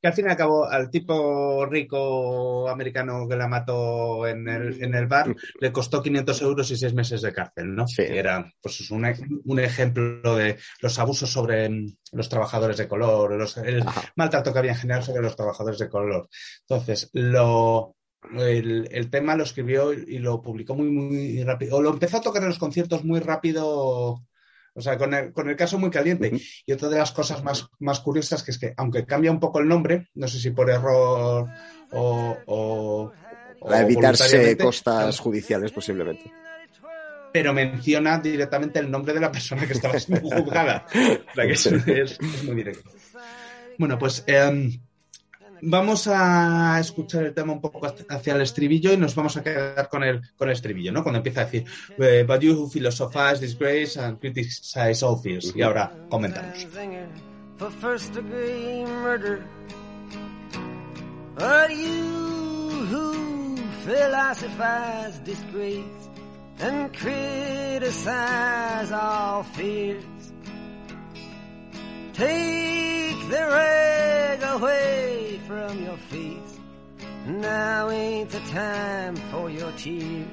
Que 0.00 0.08
al 0.08 0.14
fin 0.14 0.26
y 0.26 0.30
al 0.30 0.36
cabo, 0.36 0.64
al 0.66 0.90
tipo 0.90 1.66
rico 1.66 2.68
americano 2.68 3.28
que 3.28 3.36
la 3.36 3.48
mató 3.48 4.26
en 4.26 4.48
el, 4.48 4.82
en 4.82 4.94
el 4.94 5.06
bar, 5.06 5.34
le 5.60 5.72
costó 5.72 6.02
500 6.02 6.40
euros 6.42 6.70
y 6.70 6.76
seis 6.76 6.94
meses 6.94 7.20
de 7.22 7.32
cárcel, 7.32 7.74
¿no? 7.74 7.92
Que 8.06 8.18
era 8.18 8.50
pues, 8.62 8.80
es 8.80 8.90
un, 8.90 9.04
un 9.44 9.60
ejemplo 9.60 10.36
de 10.36 10.56
los 10.80 10.98
abusos 10.98 11.30
sobre 11.30 11.70
los 12.12 12.28
trabajadores 12.28 12.76
de 12.78 12.88
color, 12.88 13.32
los- 13.34 13.56
el 13.58 13.84
maltrato 14.16 14.52
que 14.52 14.58
había 14.58 14.72
en 14.72 14.78
general 14.78 15.02
sobre 15.02 15.22
los 15.22 15.36
trabajadores 15.36 15.78
de 15.78 15.88
color. 15.88 16.28
Entonces, 16.68 17.10
lo, 17.12 17.96
el, 18.38 18.88
el 18.90 19.10
tema 19.10 19.36
lo 19.36 19.44
escribió 19.44 19.92
y 19.92 20.18
lo 20.18 20.40
publicó 20.42 20.74
muy, 20.74 20.90
muy 20.90 21.42
rápido. 21.44 21.76
O 21.76 21.82
lo 21.82 21.90
empezó 21.90 22.18
a 22.18 22.20
tocar 22.22 22.42
en 22.42 22.48
los 22.48 22.58
conciertos 22.58 23.04
muy 23.04 23.20
rápido. 23.20 24.22
O 24.74 24.80
sea, 24.80 24.96
con 24.96 25.12
el, 25.14 25.32
con 25.32 25.48
el 25.50 25.56
caso 25.56 25.78
muy 25.78 25.90
caliente. 25.90 26.32
Y 26.66 26.72
otra 26.72 26.88
de 26.88 26.98
las 26.98 27.12
cosas 27.12 27.42
más, 27.42 27.66
más 27.80 28.00
curiosas 28.00 28.42
que 28.42 28.50
es 28.52 28.58
que, 28.58 28.72
aunque 28.76 29.04
cambia 29.04 29.30
un 29.30 29.40
poco 29.40 29.58
el 29.60 29.68
nombre, 29.68 30.08
no 30.14 30.28
sé 30.28 30.38
si 30.38 30.50
por 30.50 30.70
error 30.70 31.48
o. 31.92 32.36
o 32.46 33.12
evitarse 33.74 34.56
costas 34.56 35.18
judiciales 35.18 35.72
posiblemente. 35.72 36.32
pero 37.32 37.52
menciona 37.52 38.18
directamente 38.18 38.78
el 38.80 38.90
nombre 38.90 39.12
de 39.14 39.20
la 39.20 39.30
persona 39.30 39.66
que 39.66 39.72
estaba 39.74 39.98
siendo 40.00 40.28
juzgada. 40.42 40.86
O 40.86 41.34
sea, 41.34 41.46
que 41.46 41.52
es, 41.52 41.66
es- 41.66 42.18
es 42.20 42.44
muy 42.44 42.54
directo. 42.56 42.90
Bueno, 43.78 43.98
pues 43.98 44.24
em, 44.26 44.80
vamos 45.62 46.08
a 46.08 46.78
escuchar 46.80 47.24
el 47.24 47.34
tema 47.34 47.52
un 47.52 47.60
poco 47.60 47.80
hacia 48.08 48.34
el 48.34 48.42
estribillo 48.42 48.92
y 48.92 48.96
nos 48.96 49.14
vamos 49.14 49.36
a 49.36 49.42
quedar 49.42 49.88
con 49.88 50.02
el, 50.02 50.20
con 50.36 50.48
el 50.48 50.54
estribillo, 50.54 50.92
¿no? 50.92 51.02
Cuando 51.02 51.18
empieza 51.18 51.42
a 51.42 51.44
decir, 51.44 51.64
eh, 51.98 52.24
but 52.26 52.40
you 52.40 52.54
who 52.54 52.68
philosophize, 52.68 53.40
disgrace 53.40 53.98
and 53.98 54.18
criticize 54.18 55.04
all 55.04 55.20
fears. 55.20 55.52
Y 55.54 55.62
ahora 55.62 55.92
comentamos. 56.08 56.66
For 61.38 61.70
you 61.70 62.84
who 62.90 63.56
philosophize, 63.86 65.20
disgrace 65.24 66.10
and 66.60 66.92
criticize 66.92 68.92
all 68.92 69.44
fears. 69.44 70.04
Take 72.12 72.99
the 73.30 74.54
away 74.56 75.40
from 75.46 75.84
your 75.84 75.96
feet. 76.10 76.48
Now 77.26 77.90
ain't 77.90 78.30
the 78.30 78.40
time 78.50 79.16
for 79.30 79.48
your 79.50 79.72
tears. 79.72 80.26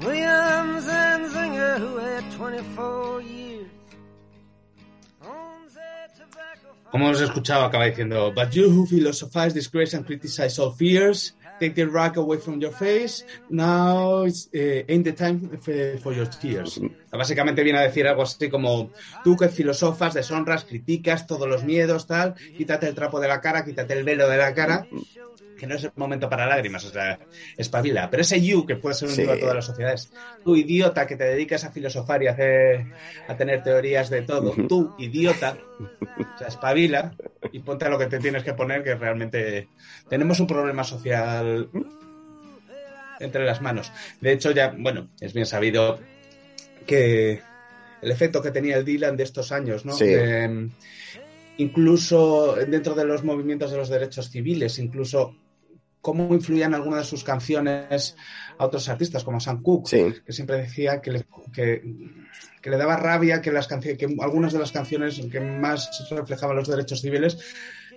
Williams 0.00 0.86
and 0.88 1.26
Zinger, 1.26 1.78
who 1.78 1.96
had 1.96 2.30
24 2.32 3.22
years. 3.22 3.70
Como 6.90 7.04
hemos 7.04 7.20
escuchado, 7.20 7.64
acaba 7.64 7.84
diciendo, 7.84 8.32
But 8.34 8.54
you 8.54 8.70
who 8.70 8.86
philosophize, 8.86 9.52
disgrace 9.52 9.92
and 9.92 10.06
criticize 10.06 10.58
all 10.58 10.70
fears, 10.70 11.34
take 11.58 11.74
the 11.74 11.86
rag 11.86 12.16
away 12.16 12.38
from 12.38 12.60
your 12.60 12.72
face, 12.72 13.24
now 13.48 14.24
it's, 14.24 14.48
eh, 14.52 14.84
ain't 14.88 15.04
the 15.04 15.12
time 15.12 15.58
for 15.60 16.12
your 16.12 16.28
tears. 16.28 16.80
Básicamente 17.10 17.62
viene 17.62 17.78
a 17.78 17.82
decir 17.82 18.06
algo 18.06 18.22
así 18.22 18.48
como, 18.48 18.90
tú 19.24 19.36
que 19.36 19.48
filosofas, 19.48 20.14
deshonras, 20.14 20.64
criticas 20.64 21.26
todos 21.26 21.48
los 21.48 21.64
miedos, 21.64 22.06
tal, 22.06 22.34
quítate 22.56 22.88
el 22.88 22.94
trapo 22.94 23.20
de 23.20 23.28
la 23.28 23.40
cara, 23.40 23.64
quítate 23.64 23.94
el 23.94 24.04
velo 24.04 24.28
de 24.28 24.36
la 24.36 24.54
cara, 24.54 24.86
que 25.58 25.66
no 25.66 25.74
es 25.74 25.84
el 25.84 25.92
momento 25.96 26.30
para 26.30 26.46
lágrimas, 26.46 26.84
o 26.84 26.90
sea, 26.90 27.18
espabila. 27.56 28.08
Pero 28.08 28.22
ese 28.22 28.40
you, 28.40 28.64
que 28.64 28.76
puede 28.76 28.94
ser 28.94 29.08
un 29.08 29.14
Sí. 29.14 29.28
a 29.28 29.38
todas 29.38 29.56
las 29.56 29.66
sociedades, 29.66 30.10
tú 30.44 30.56
idiota 30.56 31.06
que 31.06 31.16
te 31.16 31.24
dedicas 31.24 31.64
a 31.64 31.72
filosofar 31.72 32.22
y 32.22 32.28
a, 32.28 32.32
hacer, 32.32 32.86
a 33.26 33.36
tener 33.36 33.62
teorías 33.62 34.08
de 34.08 34.22
todo, 34.22 34.54
tú 34.68 34.94
idiota, 34.98 35.58
o 35.80 36.38
sea, 36.38 36.48
espabila 36.48 37.14
y 37.52 37.58
ponte 37.60 37.84
a 37.84 37.88
lo 37.88 37.98
que 37.98 38.06
te 38.06 38.18
tienes 38.18 38.44
que 38.44 38.54
poner, 38.54 38.82
que 38.82 38.94
realmente 38.94 39.68
tenemos 40.08 40.40
un 40.40 40.46
problema 40.46 40.84
social 40.84 41.68
entre 43.20 43.44
las 43.44 43.60
manos. 43.60 43.92
De 44.20 44.32
hecho, 44.32 44.52
ya, 44.52 44.74
bueno, 44.78 45.08
es 45.20 45.32
bien 45.32 45.46
sabido 45.46 45.98
que 46.86 47.42
el 48.00 48.10
efecto 48.10 48.40
que 48.40 48.52
tenía 48.52 48.76
el 48.76 48.84
Dylan 48.84 49.16
de 49.16 49.24
estos 49.24 49.50
años, 49.50 49.84
¿no? 49.84 49.92
Sí. 49.92 50.04
Eh, 50.06 50.68
incluso 51.58 52.54
dentro 52.54 52.94
de 52.94 53.04
los 53.04 53.24
movimientos 53.24 53.70
de 53.70 53.76
los 53.76 53.88
derechos 53.88 54.30
civiles, 54.30 54.78
incluso 54.78 55.34
cómo 56.08 56.34
influían 56.34 56.72
algunas 56.72 57.00
de 57.00 57.04
sus 57.04 57.22
canciones 57.22 58.16
a 58.56 58.64
otros 58.64 58.88
artistas, 58.88 59.24
como 59.24 59.40
Sam 59.40 59.62
Cooke, 59.62 60.22
que 60.24 60.32
siempre 60.32 60.56
decía 60.56 61.02
que 61.02 61.12
le, 61.12 61.26
que, 61.52 61.82
que 62.62 62.70
le 62.70 62.78
daba 62.78 62.96
rabia 62.96 63.42
que, 63.42 63.52
las 63.52 63.66
que 63.66 64.16
algunas 64.18 64.54
de 64.54 64.58
las 64.58 64.72
canciones 64.72 65.20
que 65.30 65.38
más 65.38 65.90
reflejaban 66.10 66.56
los 66.56 66.66
derechos 66.66 67.02
civiles, 67.02 67.36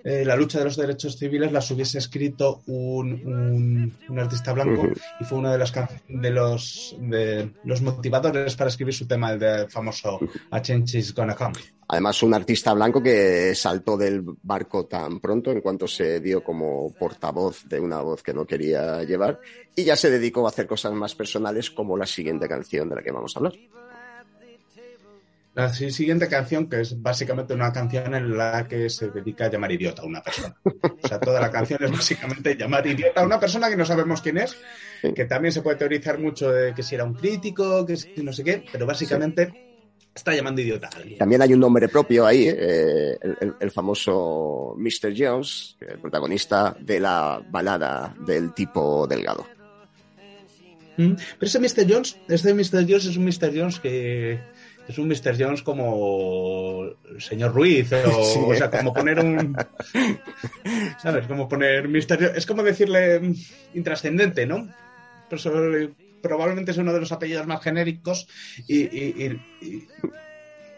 eh, 0.04 0.24
la 0.24 0.36
lucha 0.36 0.58
de 0.58 0.64
los 0.64 0.76
derechos 0.76 1.16
civiles, 1.16 1.52
las 1.52 1.70
hubiese 1.70 1.98
escrito 1.98 2.62
un, 2.66 3.12
un- 3.26 3.96
un 4.08 4.18
artista 4.18 4.52
blanco 4.52 4.88
y 5.20 5.24
fue 5.24 5.38
uno 5.38 5.50
de, 5.52 6.30
los, 6.30 6.96
de 6.98 7.50
los 7.64 7.82
motivadores 7.82 8.56
para 8.56 8.68
escribir 8.70 8.94
su 8.94 9.06
tema, 9.06 9.32
el 9.32 9.38
de 9.38 9.68
famoso 9.68 10.18
A 10.50 10.60
Change 10.60 10.94
is 10.98 11.14
Gonna 11.14 11.34
Come. 11.34 11.54
Además, 11.88 12.22
un 12.22 12.32
artista 12.32 12.72
blanco 12.72 13.02
que 13.02 13.54
saltó 13.54 13.96
del 13.98 14.22
barco 14.42 14.86
tan 14.86 15.20
pronto 15.20 15.50
en 15.52 15.60
cuanto 15.60 15.86
se 15.86 16.20
dio 16.20 16.42
como 16.42 16.92
portavoz 16.98 17.64
de 17.68 17.78
una 17.80 18.00
voz 18.00 18.22
que 18.22 18.32
no 18.32 18.46
quería 18.46 19.02
llevar 19.02 19.38
y 19.76 19.84
ya 19.84 19.94
se 19.94 20.08
dedicó 20.10 20.46
a 20.46 20.48
hacer 20.48 20.66
cosas 20.66 20.92
más 20.94 21.14
personales 21.14 21.70
como 21.70 21.96
la 21.98 22.06
siguiente 22.06 22.48
canción 22.48 22.88
de 22.88 22.96
la 22.96 23.02
que 23.02 23.12
vamos 23.12 23.36
a 23.36 23.40
hablar. 23.40 23.52
La 25.54 25.68
si- 25.72 25.90
siguiente 25.90 26.28
canción, 26.28 26.66
que 26.68 26.80
es 26.80 27.00
básicamente 27.02 27.52
una 27.52 27.70
canción 27.72 28.14
en 28.14 28.36
la 28.38 28.66
que 28.66 28.88
se 28.88 29.10
dedica 29.10 29.44
a 29.46 29.50
llamar 29.50 29.70
idiota 29.70 30.00
a 30.02 30.06
una 30.06 30.22
persona. 30.22 30.56
O 30.64 31.06
sea, 31.08 31.20
toda 31.20 31.40
la 31.40 31.50
canción 31.50 31.82
es 31.84 31.90
básicamente 31.90 32.56
llamar 32.56 32.86
idiota 32.86 33.20
a 33.20 33.24
una 33.26 33.38
persona 33.38 33.68
que 33.68 33.76
no 33.76 33.84
sabemos 33.84 34.22
quién 34.22 34.38
es, 34.38 34.56
que 35.14 35.24
también 35.26 35.52
se 35.52 35.60
puede 35.60 35.76
teorizar 35.76 36.18
mucho 36.18 36.50
de 36.50 36.72
que 36.72 36.82
si 36.82 36.94
era 36.94 37.04
un 37.04 37.12
crítico, 37.12 37.84
que 37.84 37.96
si 37.96 38.14
no 38.22 38.32
sé 38.32 38.42
qué, 38.44 38.64
pero 38.72 38.86
básicamente 38.86 39.52
está 40.14 40.34
llamando 40.34 40.62
idiota 40.62 40.88
a 40.92 40.96
alguien. 40.96 41.18
También 41.18 41.42
hay 41.42 41.52
un 41.52 41.60
nombre 41.60 41.86
propio 41.88 42.24
ahí, 42.24 42.46
eh, 42.48 43.18
el, 43.60 43.70
famoso 43.70 44.74
Mr. 44.78 45.12
Jones, 45.14 45.76
el 45.80 45.98
protagonista 45.98 46.74
de 46.80 46.98
la 47.00 47.42
balada 47.50 48.14
del 48.26 48.54
tipo 48.54 49.06
delgado. 49.06 49.46
Mm, 50.96 51.12
Pero 51.38 51.46
ese 51.46 51.58
Mr. 51.58 51.86
Jones, 51.90 52.16
este 52.28 52.54
Mr. 52.54 52.84
Jones 52.88 53.04
es 53.06 53.16
un 53.16 53.24
Mr. 53.24 53.50
Jones 53.54 53.80
que 53.80 54.38
es 54.88 54.98
un 54.98 55.08
Mr. 55.08 55.36
Jones 55.38 55.62
como 55.62 56.84
el 57.08 57.20
señor 57.20 57.54
Ruiz, 57.54 57.92
o, 57.92 58.24
Sí. 58.32 58.38
o 58.44 58.54
sea, 58.54 58.70
como 58.70 58.92
poner 58.92 59.18
un... 59.20 59.56
¿Sabes? 61.02 61.26
Como 61.26 61.48
poner 61.48 61.88
Mr. 61.88 62.16
Jones, 62.18 62.32
es 62.36 62.46
como 62.46 62.62
decirle 62.62 63.20
mm, 63.20 63.34
intrascendente, 63.74 64.46
¿no? 64.46 64.68
Pero 65.28 65.40
sobre- 65.40 65.90
probablemente 66.22 66.70
es 66.70 66.78
uno 66.78 66.92
de 66.92 67.00
los 67.00 67.10
apellidos 67.12 67.46
más 67.46 67.62
genéricos 67.62 68.28
y, 68.68 68.82
y- 68.82 69.14
y- 69.60 69.66
y- 69.66 69.88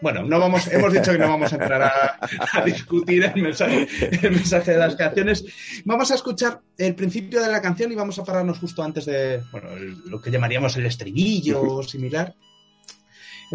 bueno, 0.01 0.23
no 0.23 0.39
vamos, 0.39 0.67
hemos 0.67 0.91
dicho 0.93 1.11
que 1.13 1.17
no 1.17 1.29
vamos 1.29 1.51
a 1.53 1.55
entrar 1.55 1.81
a, 1.81 2.19
a 2.53 2.61
discutir 2.65 3.23
el 3.33 3.41
mensaje, 3.41 3.87
el 4.21 4.31
mensaje 4.31 4.71
de 4.71 4.77
las 4.77 4.95
canciones. 4.95 5.45
Vamos 5.85 6.11
a 6.11 6.15
escuchar 6.15 6.59
el 6.77 6.93
principio 6.95 7.41
de 7.41 7.51
la 7.51 7.61
canción 7.61 7.91
y 7.91 7.95
vamos 7.95 8.19
a 8.19 8.23
pararnos 8.23 8.59
justo 8.59 8.83
antes 8.83 9.05
de 9.05 9.41
bueno, 9.51 9.69
el- 9.71 9.97
lo 10.07 10.21
que 10.21 10.29
llamaríamos 10.31 10.75
el 10.77 10.85
estribillo 10.85 11.61
o 11.61 11.81
similar, 11.83 12.35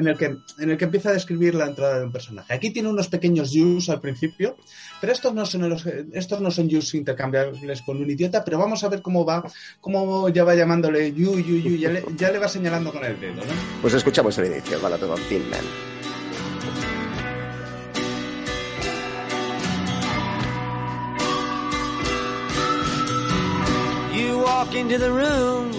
en 0.00 0.08
el, 0.08 0.16
que, 0.16 0.24
en 0.58 0.70
el 0.70 0.76
que 0.76 0.84
empieza 0.84 1.10
a 1.10 1.12
describir 1.12 1.54
la 1.54 1.66
entrada 1.66 1.98
de 1.98 2.04
un 2.06 2.12
personaje. 2.12 2.52
Aquí 2.52 2.70
tiene 2.70 2.88
unos 2.88 3.08
pequeños 3.08 3.52
yous 3.52 3.88
al 3.88 4.00
principio, 4.00 4.56
pero 5.00 5.12
estos 5.12 5.34
no 5.34 5.46
son 5.46 5.68
los, 5.68 5.86
estos 5.86 6.40
no 6.40 6.50
son 6.50 6.68
yous 6.68 6.94
intercambiables 6.94 7.82
con 7.82 7.98
un 7.98 8.10
idiota, 8.10 8.44
pero 8.44 8.58
vamos 8.58 8.82
a 8.82 8.88
ver 8.88 9.02
cómo 9.02 9.24
va, 9.24 9.44
cómo 9.80 10.28
ya 10.30 10.44
va 10.44 10.54
llamándole 10.54 11.12
yu, 11.12 11.38
yu, 11.38 11.56
yu, 11.56 11.76
ya 11.76 11.90
le, 11.90 12.04
ya 12.16 12.30
le 12.30 12.38
va 12.38 12.48
señalando 12.48 12.92
con 12.92 13.04
el 13.04 13.20
dedo, 13.20 13.36
¿no? 13.36 13.52
Pues 13.82 13.94
escuchamos 13.94 14.36
el 14.38 14.46
inicio, 14.46 14.80
Ballad 14.80 15.02
of 15.02 15.18
a 15.18 15.28
Thin 15.28 15.48
Man. 15.50 15.64
You 24.12 24.38
walk 24.38 24.74
into 24.74 24.98
the 24.98 25.10
room 25.10 25.70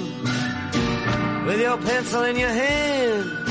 with 1.45 1.59
your 1.59 1.77
pencil 1.77 2.23
in 2.23 2.37
your 2.37 2.49
hand. 2.49 3.50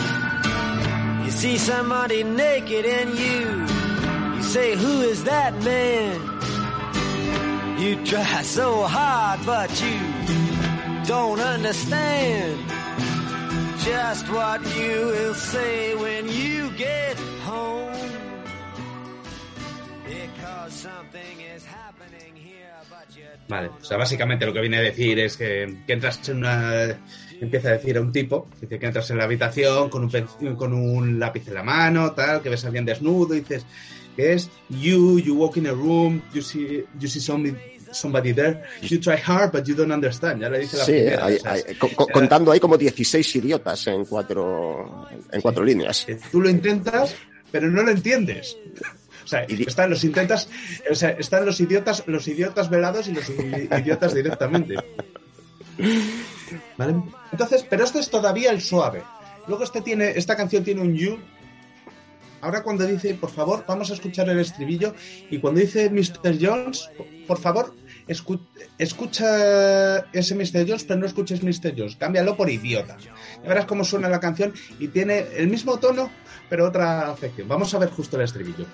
See 1.41 1.57
somebody 1.57 2.23
naked 2.23 2.85
and 2.85 3.19
you, 3.19 3.67
you 4.37 4.43
say, 4.43 4.77
who 4.77 5.01
is 5.01 5.25
that 5.25 5.55
man? 5.65 6.21
You 7.81 8.05
try 8.05 8.43
so 8.43 8.83
hard, 8.83 9.41
but 9.47 9.71
you 9.81 9.99
don't 11.07 11.41
understand 11.41 12.59
just 13.79 14.29
what 14.29 14.61
you 14.77 15.07
will 15.07 15.33
say 15.33 15.95
when 15.95 16.29
you 16.29 16.71
get 16.77 17.17
home. 17.49 18.11
Because 20.05 20.75
something 20.75 21.41
is 21.57 21.65
happening 21.65 22.37
here, 22.37 22.77
but 22.91 23.17
you 23.17 23.25
Vale, 23.49 23.71
o 23.81 23.83
sea, 23.83 23.97
básicamente 23.97 24.45
lo 24.45 24.53
que 24.53 24.61
viene 24.61 24.77
a 24.77 24.83
decir 24.83 25.19
es 25.19 25.39
que, 25.39 25.79
que 25.87 25.93
entras 25.95 26.29
en 26.29 26.37
una... 26.37 26.99
Empieza 27.41 27.69
a 27.69 27.73
decir 27.73 27.97
a 27.97 28.01
un 28.03 28.13
tipo, 28.13 28.49
dice 28.61 28.79
que 28.79 28.87
entras 28.87 29.11
en 29.11 29.17
la 29.19 29.25
habitación 29.25 29.89
con 29.89 30.05
un, 30.05 30.57
con 30.57 30.73
un 30.75 31.19
lápiz 31.19 31.49
en 31.49 31.55
la 31.55 31.63
mano, 31.63 32.13
tal, 32.13 32.43
que 32.43 32.51
ves 32.51 32.65
a 32.65 32.67
alguien 32.69 32.85
desnudo, 32.85 33.35
y 33.35 33.41
dices 33.41 33.65
que 34.15 34.35
es 34.35 34.51
you, 34.69 35.19
you 35.19 35.35
walk 35.37 35.57
in 35.57 35.67
a 35.67 35.73
room, 35.73 36.21
you 36.35 36.43
see, 36.43 36.85
you 36.99 37.09
see 37.09 37.21
somebody, 37.21 37.57
somebody 37.93 38.33
there, 38.35 38.63
you 38.83 39.01
try 39.01 39.17
hard, 39.17 39.53
but 39.53 39.65
you 39.65 39.75
don't 39.75 39.91
understand. 39.93 40.41
Ya 40.43 40.51
le 40.51 40.59
dice 40.61 40.77
la 40.77 40.85
Sí, 40.85 40.93
primera. 40.93 41.25
hay- 41.27 41.37
o 41.37 41.41
sea, 41.41 41.53
hay- 41.53 41.75
co- 41.77 41.89
co- 41.97 42.07
contando 42.09 42.53
ahí 42.53 42.61
como 42.61 42.77
16 42.77 43.35
idiotas 43.37 43.87
en 43.87 44.05
cuatro, 44.05 45.09
en 45.33 45.41
cuatro 45.41 45.65
líneas. 45.65 46.07
Tú 46.31 46.41
lo 46.43 46.51
intentas, 46.51 47.15
pero 47.51 47.69
no 47.71 47.83
lo 47.83 47.91
entiendes. 47.91 48.57
O 49.25 49.29
sea, 49.31 49.45
están 49.45 49.89
los 49.91 50.03
intentas, 50.05 50.49
o 50.91 50.95
sea, 50.95 51.11
están 51.11 51.47
los 51.47 51.59
idiotas, 51.61 52.03
los 52.07 52.27
idiotas 52.29 52.69
velados 52.69 53.09
y 53.09 53.13
los 53.15 53.29
idiotas 53.31 54.13
directamente. 54.15 54.75
¿Vale? 56.77 56.95
Entonces, 57.33 57.65
pero 57.69 57.85
este 57.85 58.01
es 58.01 58.11
todavía 58.11 58.51
el 58.51 58.61
suave. 58.61 59.03
Luego 59.47 59.65
este 59.65 59.81
tiene, 59.81 60.11
esta 60.11 60.37
canción 60.37 60.65
tiene 60.65 60.81
un 60.83 60.95
you. 60.95 61.19
Ahora 62.43 62.63
cuando 62.63 62.87
dice, 62.87 63.15
por 63.15 63.31
favor, 63.31 63.65
vamos 63.69 63.91
a 63.91 63.95
escuchar 63.95 64.29
el 64.31 64.39
estribillo. 64.41 64.95
Y 65.31 65.39
cuando 65.39 65.61
dice 65.61 65.91
Mr. 65.91 66.39
Jones, 66.41 66.89
por 67.27 67.39
favor, 67.39 67.75
escu- 68.09 68.41
escucha 68.79 69.99
ese 70.13 70.35
Mr. 70.35 70.67
Jones, 70.67 70.85
pero 70.85 71.01
no 71.01 71.07
escuches 71.07 71.43
Mr. 71.43 71.75
Jones. 71.77 71.97
Cámbialo 71.97 72.37
por 72.37 72.49
idiota. 72.49 72.97
Ya 73.43 73.49
verás 73.49 73.67
cómo 73.67 73.85
suena 73.85 74.09
la 74.09 74.21
canción 74.21 74.55
y 74.79 74.89
tiene 74.89 75.27
el 75.37 75.49
mismo 75.49 75.79
tono, 75.79 76.11
pero 76.49 76.67
otra 76.67 77.11
afección. 77.11 77.47
Vamos 77.47 77.75
a 77.75 77.79
ver 77.79 77.91
justo 77.91 78.17
el 78.17 78.23
estribillo. 78.23 78.65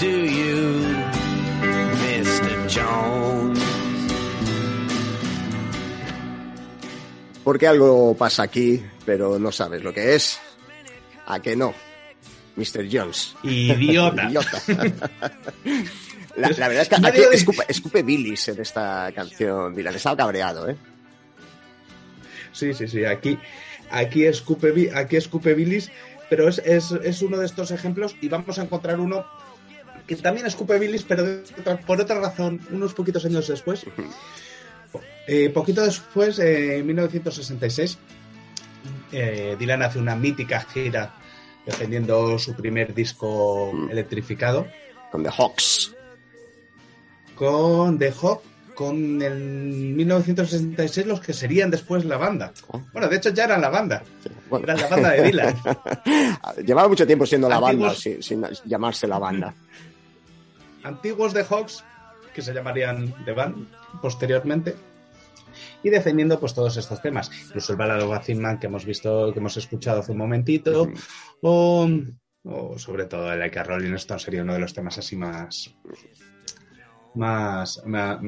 Do 0.00 0.06
you, 0.06 0.80
Mr. 1.60 2.68
Jones? 2.72 3.60
Porque 7.44 7.66
algo 7.66 8.16
pasa 8.16 8.44
aquí, 8.44 8.82
pero 9.04 9.38
no 9.38 9.52
sabes 9.52 9.84
lo 9.84 9.92
que 9.92 10.14
es. 10.14 10.40
¿A 11.26 11.40
que 11.40 11.54
no? 11.54 11.74
Mr. 12.56 12.88
Jones. 12.90 13.36
Idiota. 13.42 14.24
Idiota. 14.30 14.62
La, 16.36 16.48
la 16.48 16.68
verdad 16.68 16.82
es 16.82 16.88
que 16.88 16.94
aquí 17.06 17.20
escupe, 17.32 17.64
escupe 17.68 18.02
bilis 18.02 18.48
en 18.48 18.58
esta 18.62 19.12
canción, 19.14 19.74
Dylan. 19.74 19.94
Estaba 19.94 20.16
cabreado, 20.16 20.66
¿eh? 20.70 20.76
Sí, 22.52 22.72
sí, 22.72 22.88
sí. 22.88 23.04
Aquí, 23.04 23.38
aquí, 23.90 24.24
escupe, 24.24 24.90
aquí 24.94 25.16
escupe 25.16 25.52
bilis, 25.52 25.90
pero 26.30 26.48
es, 26.48 26.56
es, 26.64 26.90
es 26.92 27.20
uno 27.20 27.36
de 27.36 27.44
estos 27.44 27.70
ejemplos 27.70 28.16
y 28.22 28.30
vamos 28.30 28.58
a 28.58 28.62
encontrar 28.62 28.98
uno 28.98 29.26
que 30.16 30.16
también 30.22 30.46
escupe 30.46 30.76
bilis, 30.78 31.04
pero 31.04 31.24
otra- 31.58 31.78
por 31.78 32.00
otra 32.00 32.18
razón, 32.20 32.60
unos 32.72 32.94
poquitos 32.94 33.24
años 33.24 33.46
después. 33.46 33.86
Eh, 35.28 35.50
poquito 35.50 35.84
después, 35.84 36.38
eh, 36.40 36.78
en 36.78 36.86
1966, 36.86 37.96
eh, 39.12 39.54
Dylan 39.58 39.82
hace 39.82 40.00
una 40.00 40.16
mítica 40.16 40.60
gira 40.72 41.14
defendiendo 41.64 42.38
su 42.40 42.54
primer 42.54 42.92
disco 42.92 43.72
electrificado. 43.88 44.66
Con 45.12 45.22
The 45.22 45.30
Hawks. 45.30 45.94
Con 47.36 47.98
The 47.98 48.12
Hawk, 48.20 48.42
con 48.74 49.22
en 49.22 49.94
1966 49.96 51.06
los 51.06 51.20
que 51.20 51.32
serían 51.32 51.70
después 51.70 52.04
la 52.04 52.16
banda. 52.16 52.52
Bueno, 52.92 53.08
de 53.08 53.16
hecho 53.16 53.30
ya 53.30 53.44
eran 53.44 53.60
la 53.60 53.68
banda. 53.68 54.02
Bueno. 54.48 54.64
Eran 54.64 54.80
la 54.80 54.88
banda 54.88 55.10
de 55.12 55.22
Dylan. 55.22 55.56
Llevaba 56.66 56.88
mucho 56.88 57.06
tiempo 57.06 57.24
siendo 57.26 57.48
la 57.48 57.60
banda, 57.60 57.94
sin 57.94 58.42
llamarse 58.64 59.06
la 59.06 59.18
banda. 59.20 59.54
Antiguos 60.84 61.32
de 61.34 61.44
Hawks, 61.44 61.84
que 62.34 62.42
se 62.42 62.52
llamarían 62.54 63.12
The 63.24 63.32
Band 63.32 63.66
posteriormente, 64.00 64.74
y 65.82 65.90
defendiendo 65.90 66.38
pues 66.38 66.54
todos 66.54 66.76
estos 66.76 67.00
temas. 67.02 67.30
Incluso 67.46 67.72
el 67.72 67.78
balado 67.78 68.08
Man 68.36 68.58
que 68.58 68.66
hemos 68.66 68.84
visto, 68.84 69.32
que 69.32 69.38
hemos 69.38 69.56
escuchado 69.56 70.00
hace 70.00 70.12
un 70.12 70.18
momentito, 70.18 70.88
o, 71.42 71.88
o 72.44 72.78
sobre 72.78 73.06
todo 73.06 73.32
el 73.32 73.38
Like 73.38 73.58
a 73.58 73.64
Rolling 73.64 73.94
Stone 73.94 74.20
sería 74.20 74.42
uno 74.42 74.52
de 74.54 74.60
los 74.60 74.72
temas 74.74 74.96
así 74.98 75.16
más 75.16 75.74
más, 77.14 77.82
más, 77.86 78.20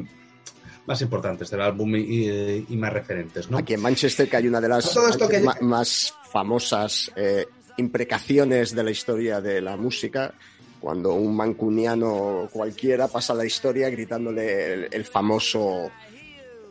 más 0.86 1.00
importantes 1.02 1.50
del 1.50 1.60
álbum 1.60 1.94
y, 1.96 2.66
más 2.76 2.92
referentes, 2.92 3.48
¿no? 3.50 3.58
Aquí 3.58 3.74
en 3.74 3.80
Manchester, 3.80 4.28
que 4.28 4.36
hay 4.36 4.48
una 4.48 4.60
de 4.60 4.68
las 4.68 4.92
Todo 4.92 5.08
esto 5.08 5.28
que- 5.28 5.40
ma- 5.40 5.56
más 5.60 6.12
famosas 6.32 7.12
eh, 7.14 7.46
imprecaciones 7.76 8.74
de 8.74 8.82
la 8.82 8.90
historia 8.90 9.40
de 9.40 9.60
la 9.60 9.76
música, 9.76 10.34
cuando 10.82 11.14
un 11.14 11.34
mancuniano 11.36 12.48
cualquiera 12.52 13.06
pasa 13.08 13.32
la 13.34 13.46
historia 13.46 13.88
gritándole 13.88 14.74
el, 14.74 14.88
el 14.90 15.04
famoso 15.04 15.90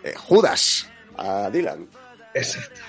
eh, 0.03 0.13
Judas 0.17 0.87
a 1.17 1.49
Dylan. 1.49 1.87
Exacto. 2.33 2.81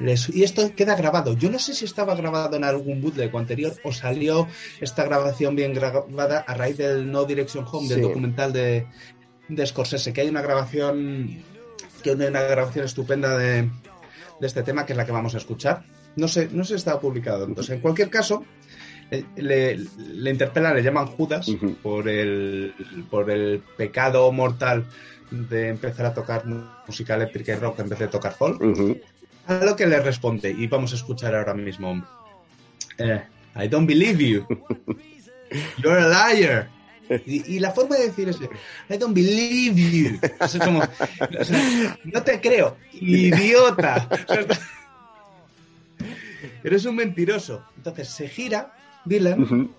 Les- 0.00 0.30
y 0.34 0.42
esto 0.42 0.74
queda 0.74 0.96
grabado. 0.96 1.34
Yo 1.36 1.50
no 1.50 1.58
sé 1.58 1.74
si 1.74 1.84
estaba 1.84 2.14
grabado 2.14 2.56
en 2.56 2.64
algún 2.64 3.02
bootleg 3.02 3.36
anterior 3.36 3.74
o 3.84 3.92
salió 3.92 4.48
esta 4.80 5.04
grabación 5.04 5.54
bien 5.54 5.74
grabada 5.74 6.38
a 6.40 6.54
raíz 6.54 6.78
del 6.78 7.10
No 7.12 7.24
Direction 7.24 7.66
Home, 7.70 7.88
del 7.88 7.98
Sí. 7.98 8.02
documental 8.02 8.52
de, 8.52 8.86
de 9.48 9.66
Scorsese, 9.66 10.12
que 10.14 10.22
hay 10.22 10.28
una 10.28 10.40
grabación 10.42 11.44
que 12.02 12.10
hay 12.10 12.16
una 12.16 12.40
grabación 12.42 12.84
estupenda 12.86 13.36
de, 13.38 13.62
de 14.40 14.46
este 14.46 14.62
tema, 14.64 14.84
que 14.86 14.94
es 14.94 14.96
la 14.96 15.04
que 15.06 15.12
vamos 15.12 15.34
a 15.34 15.38
escuchar. 15.38 15.84
No 16.16 16.26
sé, 16.26 16.48
no 16.50 16.64
sé 16.64 16.70
si 16.70 16.78
estaba 16.78 16.98
publicado. 17.00 17.44
Entonces, 17.44 17.74
en 17.76 17.80
cualquier 17.80 18.10
caso, 18.10 18.44
le, 19.36 19.78
le 20.14 20.30
interpelan, 20.30 20.74
le 20.74 20.82
llaman 20.82 21.06
Judas 21.06 21.46
por, 21.82 22.08
el, 22.08 22.74
por 23.10 23.30
el 23.30 23.62
pecado 23.76 24.30
mortal 24.32 24.84
de 25.30 25.68
empezar 25.68 26.06
a 26.06 26.14
tocar 26.14 26.44
música 26.86 27.14
eléctrica 27.14 27.52
y 27.52 27.56
rock 27.56 27.80
en 27.80 27.88
vez 27.88 27.98
de 27.98 28.08
tocar 28.08 28.34
folk. 28.34 28.60
A 29.46 29.64
lo 29.64 29.76
que 29.76 29.86
le 29.86 30.00
responde, 30.00 30.50
y 30.50 30.66
vamos 30.66 30.92
a 30.92 30.96
escuchar 30.96 31.34
ahora 31.34 31.54
mismo. 31.54 32.04
eh, 32.98 33.22
I 33.56 33.68
don't 33.68 33.86
believe 33.86 34.22
you. 34.24 34.46
You're 35.82 36.00
a 36.00 36.32
liar. 36.32 36.68
Y, 37.26 37.56
y 37.56 37.58
la 37.58 37.72
forma 37.72 37.96
de 37.96 38.06
decir 38.06 38.28
es, 38.30 38.38
I 38.88 38.96
don't 38.96 39.14
believe 39.14 39.74
you. 39.78 40.18
O 40.40 40.48
sea, 40.48 40.64
como, 40.64 40.80
o 40.80 41.44
sea, 41.44 41.98
no 42.04 42.22
te 42.22 42.40
creo, 42.40 42.78
idiota. 42.92 44.08
O 44.10 44.16
sea, 44.32 44.40
está- 44.40 44.58
eres 46.64 46.84
un 46.86 46.96
mentiroso. 46.96 47.62
Entonces 47.76 48.08
se 48.08 48.28
gira 48.28 48.72
Dylan 49.04 49.70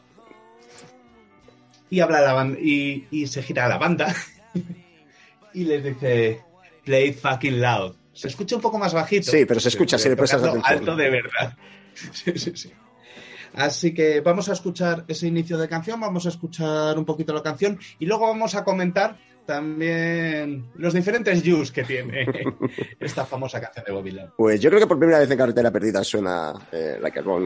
y 1.90 2.00
habla 2.00 2.18
a 2.18 2.22
la 2.22 2.34
banda, 2.34 2.60
y, 2.60 3.08
y 3.12 3.28
se 3.28 3.44
gira 3.44 3.66
a 3.66 3.70
la 3.70 3.78
banda 3.78 4.14
y 5.54 5.64
les 5.64 5.84
dice, 5.84 6.42
play 6.84 7.10
it 7.10 7.20
fucking 7.20 7.62
loud. 7.62 7.96
Se 8.14 8.28
escucha 8.28 8.56
un 8.56 8.62
poco 8.62 8.80
más 8.80 8.94
bajito. 8.94 9.30
Sí, 9.30 9.46
pero 9.46 9.60
se 9.60 9.70
escucha 9.70 9.98
si 9.98 10.10
le 10.10 10.16
prestas 10.16 10.42
atención. 10.42 10.64
Alto 10.66 10.96
de 10.96 11.10
verdad. 11.10 11.58
Sí, 12.12 12.32
sí, 12.38 12.52
sí. 12.56 12.74
Así 13.54 13.94
que 13.94 14.22
vamos 14.22 14.50
a 14.50 14.54
escuchar 14.54 15.06
ese 15.08 15.28
inicio 15.28 15.60
de 15.60 15.70
canción, 15.70 16.00
vamos 16.00 16.26
a 16.26 16.30
escuchar 16.30 16.98
un 16.98 17.06
poquito 17.06 17.36
la 17.36 17.44
canción 17.44 17.78
y 18.00 18.08
luego 18.08 18.26
vamos 18.26 18.56
a 18.56 18.64
comentar 18.64 19.16
también 19.46 20.72
los 20.76 20.92
diferentes 20.94 21.44
views 21.44 21.72
que 21.72 21.84
tiene 21.84 22.26
esta 23.00 23.28
famosa 23.28 23.62
canción 23.62 23.86
de 23.86 23.92
Bobby 23.92 24.10
Dylan. 24.10 24.34
Pues 24.36 24.60
yo 24.60 24.72
creo 24.72 24.82
que 24.82 24.88
por 24.88 24.98
primera 24.98 25.20
vez 25.20 25.30
en 25.30 25.38
Carretera 25.38 25.70
Perdida 25.70 26.04
suena 26.04 26.54
eh, 26.72 26.98
Like 27.00 27.20
a 27.20 27.22
Rolling 27.22 27.46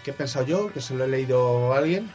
que, 0.00 0.04
que 0.04 0.10
he 0.10 0.14
pensado 0.14 0.44
yo, 0.46 0.72
que 0.72 0.80
se 0.80 0.94
lo 0.94 1.04
he 1.04 1.08
leído 1.08 1.72
a 1.72 1.78
alguien, 1.78 2.10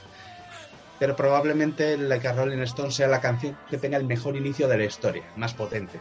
pero 0.99 1.15
probablemente 1.15 1.97
Like 1.97 2.27
a 2.27 2.33
Rolling 2.33 2.59
Stone 2.63 2.91
sea 2.91 3.07
la 3.07 3.19
canción 3.21 3.57
que 3.69 3.77
tenga 3.77 3.97
el 3.97 4.05
mejor 4.05 4.35
inicio 4.35 4.67
de 4.67 4.77
la 4.77 4.85
historia, 4.85 5.23
más 5.35 5.53
potente. 5.53 5.99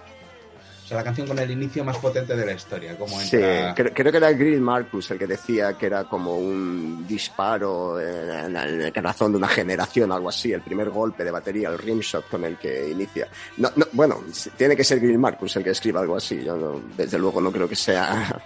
O 0.85 0.87
sea, 0.87 0.99
la 0.99 1.03
canción 1.05 1.27
con 1.27 1.39
el 1.39 1.51
inicio 1.51 1.83
más 1.83 1.97
potente 1.97 2.37
de 2.37 2.45
la 2.45 2.53
historia. 2.53 2.95
Como 2.99 3.19
Sí, 3.19 3.37
entra... 3.37 3.75
creo, 3.75 3.95
creo 3.95 4.13
que 4.13 4.19
era 4.19 4.31
Grill 4.33 4.61
Marcus 4.61 5.11
el 5.13 5.19
que 5.19 5.27
decía 5.27 5.73
que 5.79 5.87
era 5.87 6.05
como 6.05 6.37
un 6.37 7.07
disparo 7.09 7.99
en, 7.99 8.55
el 8.55 8.93
corazón 8.93 9.33
de 9.33 9.39
una 9.39 9.49
generación, 9.49 10.13
algo 10.13 10.29
así, 10.29 10.53
el 10.53 10.61
primer 10.61 10.91
golpe 10.91 11.25
de 11.25 11.31
batería, 11.31 11.71
el 11.71 11.79
rimshot 11.79 12.29
con 12.29 12.45
el 12.45 12.59
que 12.59 12.91
inicia. 12.91 13.27
No, 13.57 13.71
no, 13.77 13.87
bueno, 13.93 14.23
tiene 14.59 14.77
que 14.77 14.85
ser 14.85 15.01
Grill 15.01 15.19
Marcus 15.19 15.57
el 15.57 15.65
que 15.65 15.71
escriba 15.71 16.01
algo 16.03 16.17
así. 16.17 16.45
Yo 16.45 16.55
no- 16.55 16.83
desde 16.95 17.19
luego 17.19 17.41
no 17.41 17.51
creo 17.51 17.67
que 17.67 17.77
sea, 17.77 18.39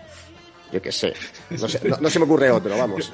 yo 0.72 0.82
qué 0.82 0.92
sé, 0.92 1.14
no, 1.50 1.68
sé 1.68 1.80
no, 1.88 1.96
no 1.98 2.10
se 2.10 2.18
me 2.18 2.24
ocurre 2.24 2.50
otro, 2.50 2.76
vamos. 2.76 3.12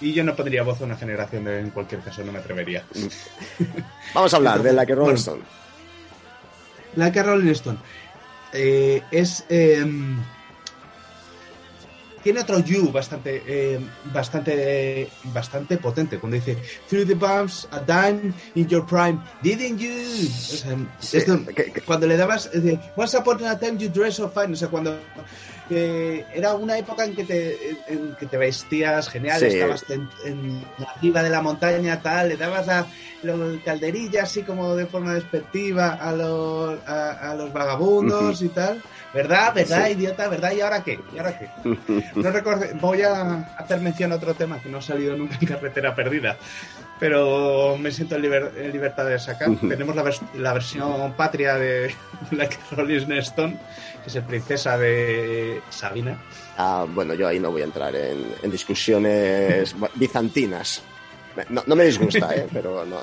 Y 0.00 0.12
yo 0.12 0.22
no 0.24 0.36
pondría 0.36 0.62
voz 0.62 0.80
a 0.80 0.84
una 0.84 0.96
generación 0.96 1.44
de, 1.44 1.58
en 1.60 1.70
cualquier 1.70 2.02
caso, 2.02 2.22
no 2.22 2.30
me 2.32 2.38
atrevería. 2.38 2.84
Vamos 4.14 4.32
a 4.34 4.36
hablar 4.36 4.62
de 4.62 4.72
la 4.74 4.84
que 4.84 4.94
Rolling 4.94 5.06
Bueno, 5.14 5.18
Stone. 5.18 5.42
Like 6.96 7.18
a 7.18 7.22
Rolling 7.22 7.50
Stone. 7.52 7.78
Eh, 8.52 9.02
es. 9.10 9.44
em, 9.48 10.18
tiene 12.22 12.40
otro 12.40 12.58
you 12.58 12.90
bastante, 12.90 13.42
eh, 13.46 13.78
bastante, 14.12 15.08
bastante 15.32 15.76
potente. 15.78 16.18
Cuando 16.18 16.34
dice 16.36 16.58
Through 16.88 17.06
the 17.06 17.14
bumps, 17.14 17.68
a 17.70 17.78
dime 17.80 18.34
in 18.54 18.66
your 18.68 18.84
prime, 18.84 19.18
didn't 19.42 19.78
you? 19.78 20.26
O 20.26 20.56
sea, 20.56 20.76
Sí, 21.00 21.18
esto, 21.18 21.38
que- 21.54 21.72
que- 21.72 21.80
cuando 21.82 22.06
le 22.06 22.16
dabas, 22.16 22.50
eh, 22.52 22.60
de, 22.60 22.80
Once 22.96 23.16
upon 23.16 23.44
a 23.46 23.58
time 23.58 23.78
you 23.78 23.88
dress 23.88 24.16
so 24.16 24.28
fine. 24.28 24.52
O 24.52 24.56
sea, 24.56 24.68
cuando 24.68 24.98
eh, 25.70 26.24
era 26.34 26.54
una 26.54 26.78
época 26.78 27.04
en 27.04 27.14
que 27.14 27.24
te, 27.24 27.70
en 27.86 28.14
que 28.16 28.26
te 28.26 28.36
vestías 28.36 29.08
genial, 29.08 29.40
Sí. 29.40 29.46
estabas 29.46 29.84
en, 29.90 30.08
en 30.24 30.64
arriba 30.96 31.22
de 31.22 31.30
la 31.30 31.42
montaña, 31.42 32.00
tal, 32.02 32.28
le 32.28 32.36
dabas 32.36 32.66
la, 32.66 32.86
la 33.22 33.34
calderilla 33.64 34.22
así 34.24 34.42
como 34.42 34.74
de 34.76 34.86
forma 34.86 35.14
despectiva 35.14 35.94
a 35.94 36.12
los, 36.12 36.78
a, 36.86 37.30
a 37.32 37.34
los 37.34 37.52
vagabundos 37.52 38.42
y 38.42 38.48
tal. 38.48 38.82
¿Verdad? 39.14 39.54
¿Verdad, 39.54 39.86
Sí. 39.86 39.92
idiota? 39.92 40.28
¿Verdad? 40.28 40.52
¿Y 40.52 40.60
ahora 40.60 40.82
qué? 40.84 41.00
¿Y 41.14 41.18
ahora 41.18 41.38
qué? 41.38 41.48
No 42.16 42.30
recuerdo, 42.30 42.66
voy 42.80 43.02
a 43.02 43.44
hacer 43.56 43.80
mención 43.80 44.12
a 44.12 44.16
otro 44.16 44.34
tema 44.34 44.60
que 44.60 44.68
no 44.68 44.78
ha 44.78 44.82
salido 44.82 45.16
nunca 45.16 45.36
en 45.40 45.46
Carretera 45.46 45.94
Perdida, 45.94 46.36
pero 46.98 47.76
me 47.78 47.90
siento 47.92 48.16
en, 48.16 48.22
liber- 48.22 48.52
en 48.56 48.72
libertad 48.72 49.06
de 49.06 49.18
sacar. 49.18 49.48
Tenemos 49.60 49.94
la, 49.96 50.04
vers- 50.04 50.32
la 50.34 50.52
versión 50.52 51.12
patria 51.14 51.54
de 51.56 51.94
Like 52.30 52.56
Rolling 52.72 53.10
Stone, 53.18 53.56
que 54.06 54.10
es 54.10 54.16
el 54.16 54.22
Princesa 54.22 54.78
de 54.78 55.60
Sabina. 55.68 56.16
Ah, 56.56 56.86
bueno, 56.88 57.12
yo 57.14 57.26
ahí 57.26 57.40
no 57.40 57.50
voy 57.50 57.62
a 57.62 57.64
entrar 57.64 57.92
en, 57.96 58.24
en 58.40 58.50
discusiones 58.52 59.74
bizantinas. 59.96 60.80
No, 61.48 61.64
no 61.66 61.74
me 61.74 61.84
disgusta, 61.84 62.32
¿eh? 62.36 62.46
pero 62.52 62.84
no. 62.86 62.98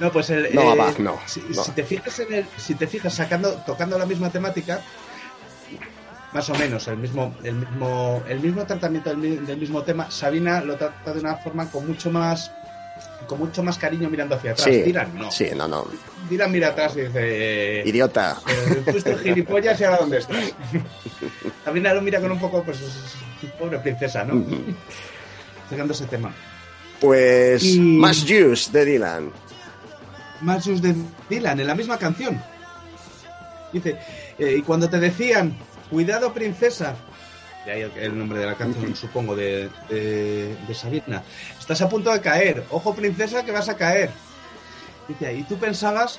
No, 0.00 0.10
pues 0.10 0.30
el, 0.30 0.54
No, 0.54 0.62
eh, 0.62 0.72
Abad, 0.72 0.96
no, 0.96 1.20
Si, 1.26 1.40
no. 1.40 1.62
si 1.62 1.72
te 1.72 1.84
fijas 1.84 2.18
en 2.20 2.32
el, 2.32 2.46
si 2.56 2.74
te 2.74 2.86
fijas 2.86 3.12
sacando, 3.14 3.52
tocando 3.66 3.98
la 3.98 4.06
misma 4.06 4.30
temática, 4.30 4.80
más 6.32 6.48
o 6.48 6.54
menos 6.54 6.88
el 6.88 6.96
mismo, 6.96 7.34
el 7.44 7.56
mismo, 7.56 8.22
el 8.28 8.40
mismo 8.40 8.64
tratamiento 8.64 9.10
del, 9.10 9.18
mi- 9.18 9.36
del 9.36 9.58
mismo 9.58 9.82
tema, 9.82 10.10
Sabina 10.10 10.62
lo 10.62 10.76
trata 10.76 11.12
de 11.12 11.20
una 11.20 11.36
forma 11.36 11.70
con 11.70 11.86
mucho 11.86 12.10
más, 12.10 12.50
con 13.26 13.38
mucho 13.38 13.62
más 13.62 13.76
cariño 13.78 14.08
mirando 14.08 14.34
hacia 14.36 14.52
atrás. 14.52 14.66
Sí, 14.70 14.82
Dylan 14.82 15.14
no. 15.16 15.30
sí, 15.30 15.48
no, 15.56 15.68
no. 15.68 15.86
Dylan 16.30 16.50
mira 16.52 16.68
atrás 16.68 16.94
y 16.96 17.02
dice, 17.02 17.82
Idiota. 17.84 18.38
eh, 18.48 18.82
fuiste 18.90 19.12
un 19.14 19.18
gilipollas 19.18 19.80
y 19.80 19.84
ahora 19.84 19.98
dónde 19.98 20.18
estás. 20.18 20.52
Sabina 21.64 21.92
lo 21.94 22.00
mira 22.02 22.20
con 22.20 22.30
un 22.32 22.38
poco, 22.38 22.62
pues, 22.62 22.78
pobre 23.58 23.78
princesa, 23.80 24.24
¿no? 24.24 24.44
Sacando 25.68 25.92
ese 25.92 26.06
tema. 26.06 26.32
Pues 27.00 27.62
Y- 27.64 27.78
más 27.80 28.24
Juice 28.26 28.70
de 28.72 28.84
Dylan. 28.84 29.30
más 30.40 30.64
sus 30.64 30.80
de 30.82 30.94
Dylan 31.28 31.60
en 31.60 31.66
la 31.66 31.74
misma 31.74 31.98
canción. 31.98 32.40
Dice, 33.72 33.98
eh, 34.38 34.56
y 34.58 34.62
cuando 34.62 34.88
te 34.88 34.98
decían, 34.98 35.56
cuidado 35.90 36.32
princesa, 36.32 36.96
de 37.68 37.74
ahí 37.74 37.92
el, 37.96 38.18
nombre 38.18 38.38
de 38.38 38.46
la 38.46 38.54
canción, 38.54 38.96
supongo, 38.96 39.36
de, 39.36 39.68
de, 39.90 40.56
de 40.66 40.74
Sabina, 40.74 41.22
estás 41.58 41.82
a 41.82 41.88
punto 41.88 42.10
de 42.10 42.20
caer, 42.20 42.64
ojo 42.70 42.94
princesa 42.94 43.44
que 43.44 43.52
vas 43.52 43.68
a 43.68 43.76
caer. 43.76 44.10
Dice, 45.06 45.34
y 45.34 45.42
tú 45.42 45.58
pensabas 45.58 46.18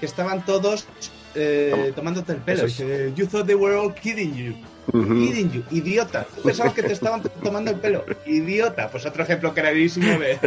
que 0.00 0.06
estaban 0.06 0.44
todos 0.44 0.86
eh, 1.34 1.92
tomándote 1.94 2.32
el 2.32 2.38
pelo. 2.38 2.64
Dice, 2.64 3.12
you 3.14 3.26
thought 3.26 3.46
they 3.46 3.54
were 3.54 3.76
all 3.76 3.92
kidding 3.92 4.34
you. 4.34 4.54
Kidding 4.90 5.50
you, 5.50 5.64
idiota. 5.70 6.24
Tú 6.34 6.42
pensabas 6.42 6.72
que 6.72 6.82
te 6.82 6.92
estaban 6.92 7.22
tomando 7.42 7.70
el 7.70 7.78
pelo. 7.78 8.04
Idiota. 8.24 8.90
Pues 8.90 9.04
otro 9.04 9.22
ejemplo 9.22 9.52
clarísimo 9.52 10.18
de, 10.18 10.38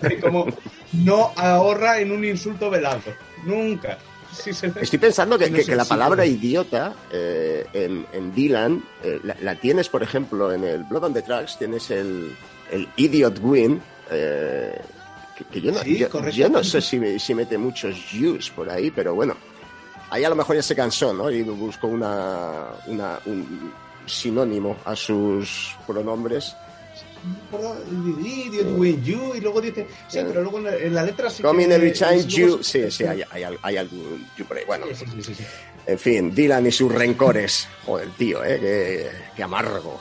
de 0.00 0.20
cómo 0.20 0.46
no 0.92 1.32
ahorra 1.36 2.00
en 2.00 2.12
un 2.12 2.24
insulto 2.24 2.70
velado. 2.70 3.02
Nunca. 3.44 3.98
Sí, 4.32 4.52
se- 4.52 4.72
Estoy 4.80 4.98
pensando 4.98 5.36
que, 5.38 5.50
que- 5.52 5.74
la 5.74 5.84
palabra 5.84 6.24
idiota 6.26 6.94
eh, 7.12 7.66
en, 7.72 8.06
en 8.12 8.34
Dylan 8.34 8.82
eh, 9.02 9.20
la, 9.24 9.36
la 9.40 9.54
tienes, 9.56 9.88
por 9.88 10.02
ejemplo, 10.02 10.52
en 10.52 10.64
el 10.64 10.84
Blood 10.84 11.04
on 11.04 11.14
the 11.14 11.22
Tracks, 11.22 11.58
tienes 11.58 11.90
el, 11.90 12.34
el 12.70 12.88
Idiot 12.96 13.38
Win, 13.42 13.80
eh, 14.10 14.80
que, 15.36 15.44
que 15.44 15.60
yo, 15.60 15.72
no, 15.72 15.80
Sí, 15.80 15.98
yo, 16.32 16.48
no 16.48 16.62
sé 16.64 16.80
si, 16.80 17.18
si 17.18 17.34
mete 17.34 17.58
muchos 17.58 17.94
Jews 17.96 18.50
por 18.50 18.70
ahí, 18.70 18.90
pero 18.90 19.14
bueno, 19.14 19.34
ahí 20.10 20.24
a 20.24 20.28
lo 20.28 20.36
mejor 20.36 20.56
ya 20.56 20.62
se 20.62 20.74
cansó, 20.76 21.12
¿no? 21.12 21.30
Y 21.30 21.42
buscó 21.42 21.86
una, 21.88 22.66
una, 22.86 23.18
un 23.26 23.72
sinónimo 24.06 24.76
a 24.84 24.94
sus 24.96 25.74
pronombres. 25.86 26.54
Idiot 28.24 28.78
win 28.78 29.02
you. 29.04 29.34
Y 29.34 29.40
luego 29.40 29.60
dice, 29.60 29.86
sí, 30.08 30.18
pero 30.26 30.42
luego 30.42 30.58
en 30.58 30.64
la, 30.64 30.76
en 30.76 30.94
la 30.94 31.02
letra 31.02 31.28
sí 31.30 31.42
Coming 31.42 31.68
que- 31.68 31.74
every 31.74 31.92
time 31.92 32.24
you. 32.24 32.58
sí- 32.62 32.80
Sí, 32.82 32.90
sí, 32.90 33.04
hay, 33.04 33.22
hay, 33.30 33.44
hay 33.62 33.76
algún 33.76 34.26
you 34.36 34.44
por 34.44 34.56
ahí. 34.56 34.64
Bueno, 34.66 34.86
Sí, 34.94 35.04
sí, 35.06 35.22
sí, 35.22 35.34
sí. 35.34 35.44
en 35.86 35.98
fin, 35.98 36.34
Dylan 36.34 36.66
y 36.66 36.72
sus 36.72 36.92
rencores. 36.92 37.68
Joder, 37.84 38.08
tío, 38.16 38.44
¿eh? 38.44 38.58
Qué, 38.60 39.10
qué 39.36 39.42
amargo. 39.42 40.00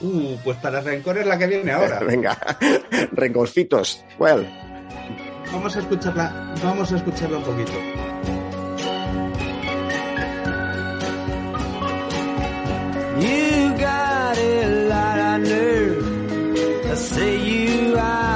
Uh, 0.00 0.36
pues 0.42 0.56
para 0.58 0.80
rencor 0.80 1.18
es 1.18 1.26
la 1.26 1.38
que 1.38 1.46
viene 1.46 1.70
ahora. 1.72 2.00
Venga, 2.06 2.36
rencorcitos. 3.12 4.04
Well, 4.18 4.48
Vamos 5.52 5.76
a 5.76 5.80
escucharla, 5.80 6.54
vamos 6.62 6.90
a 6.92 6.96
escucharla 6.96 7.36
un 7.38 7.44
poquito. 7.44 7.72
You 13.20 13.74
got 13.78 14.36
a 14.38 14.66
lot 15.32 15.40
of 15.40 15.48
nerve. 15.48 16.90
I 16.90 16.94
say 16.94 17.36
you 17.38 17.96
are 17.96 18.31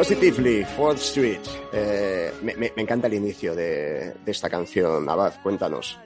Positively, 0.00 0.64
Fourth 0.64 0.98
Street. 1.02 1.40
Eh, 1.74 2.32
me, 2.40 2.54
me- 2.56 2.72
me 2.74 2.82
encanta 2.84 3.06
el 3.06 3.12
inicio 3.12 3.54
de, 3.54 4.14
de 4.24 4.30
esta 4.32 4.48
canción. 4.48 5.06
Abad, 5.06 5.34
cuéntanos. 5.42 5.98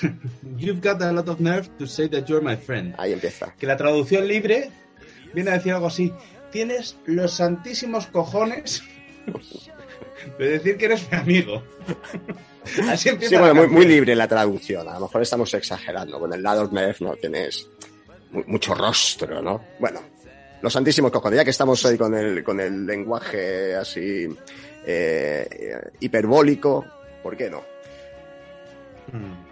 You've 0.56 0.80
got 0.80 1.02
a 1.02 1.12
lot 1.12 1.28
of 1.28 1.40
nerve 1.40 1.68
to 1.78 1.86
say 1.86 2.08
that 2.08 2.24
you're 2.26 2.40
my 2.42 2.56
friend. 2.56 2.94
Ahí 2.96 3.12
empieza. 3.12 3.52
Que 3.58 3.66
la 3.66 3.76
traducción 3.76 4.26
libre 4.26 4.70
viene 5.34 5.50
a 5.50 5.54
decir 5.58 5.74
algo 5.74 5.88
así. 5.88 6.10
Tienes 6.50 6.96
los 7.04 7.34
santísimos 7.34 8.06
cojones 8.06 8.82
de 10.38 10.48
decir 10.48 10.78
que 10.78 10.86
eres 10.86 11.06
mi 11.12 11.18
amigo. 11.18 11.62
Así 12.88 13.10
empieza 13.10 13.34
Sí, 13.34 13.38
bueno, 13.40 13.54
muy, 13.56 13.66
muy 13.68 13.84
libre 13.86 14.14
la 14.16 14.26
traducción. 14.26 14.88
A 14.88 14.94
lo 14.94 15.00
mejor 15.00 15.20
estamos 15.20 15.52
exagerando. 15.52 16.18
Con 16.18 16.32
el 16.32 16.42
lado 16.42 16.62
of 16.62 16.72
Nerf 16.72 17.02
no 17.02 17.14
tienes 17.16 17.66
mu- 18.30 18.44
mucho 18.46 18.74
rostro, 18.74 19.42
¿no? 19.42 19.62
Bueno, 19.78 20.00
los 20.60 20.72
santísimos 20.72 21.10
cojones. 21.10 21.38
Ya 21.38 21.44
que 21.44 21.50
estamos 21.50 21.84
hoy 21.84 21.96
con 21.96 22.14
el, 22.14 22.42
con 22.42 22.60
el 22.60 22.86
lenguaje 22.86 23.74
así 23.74 24.28
eh, 24.86 25.80
hiperbólico, 26.00 26.84
¿por 27.22 27.36
qué 27.36 27.50
no? 27.50 27.62
Mm. 29.12 29.48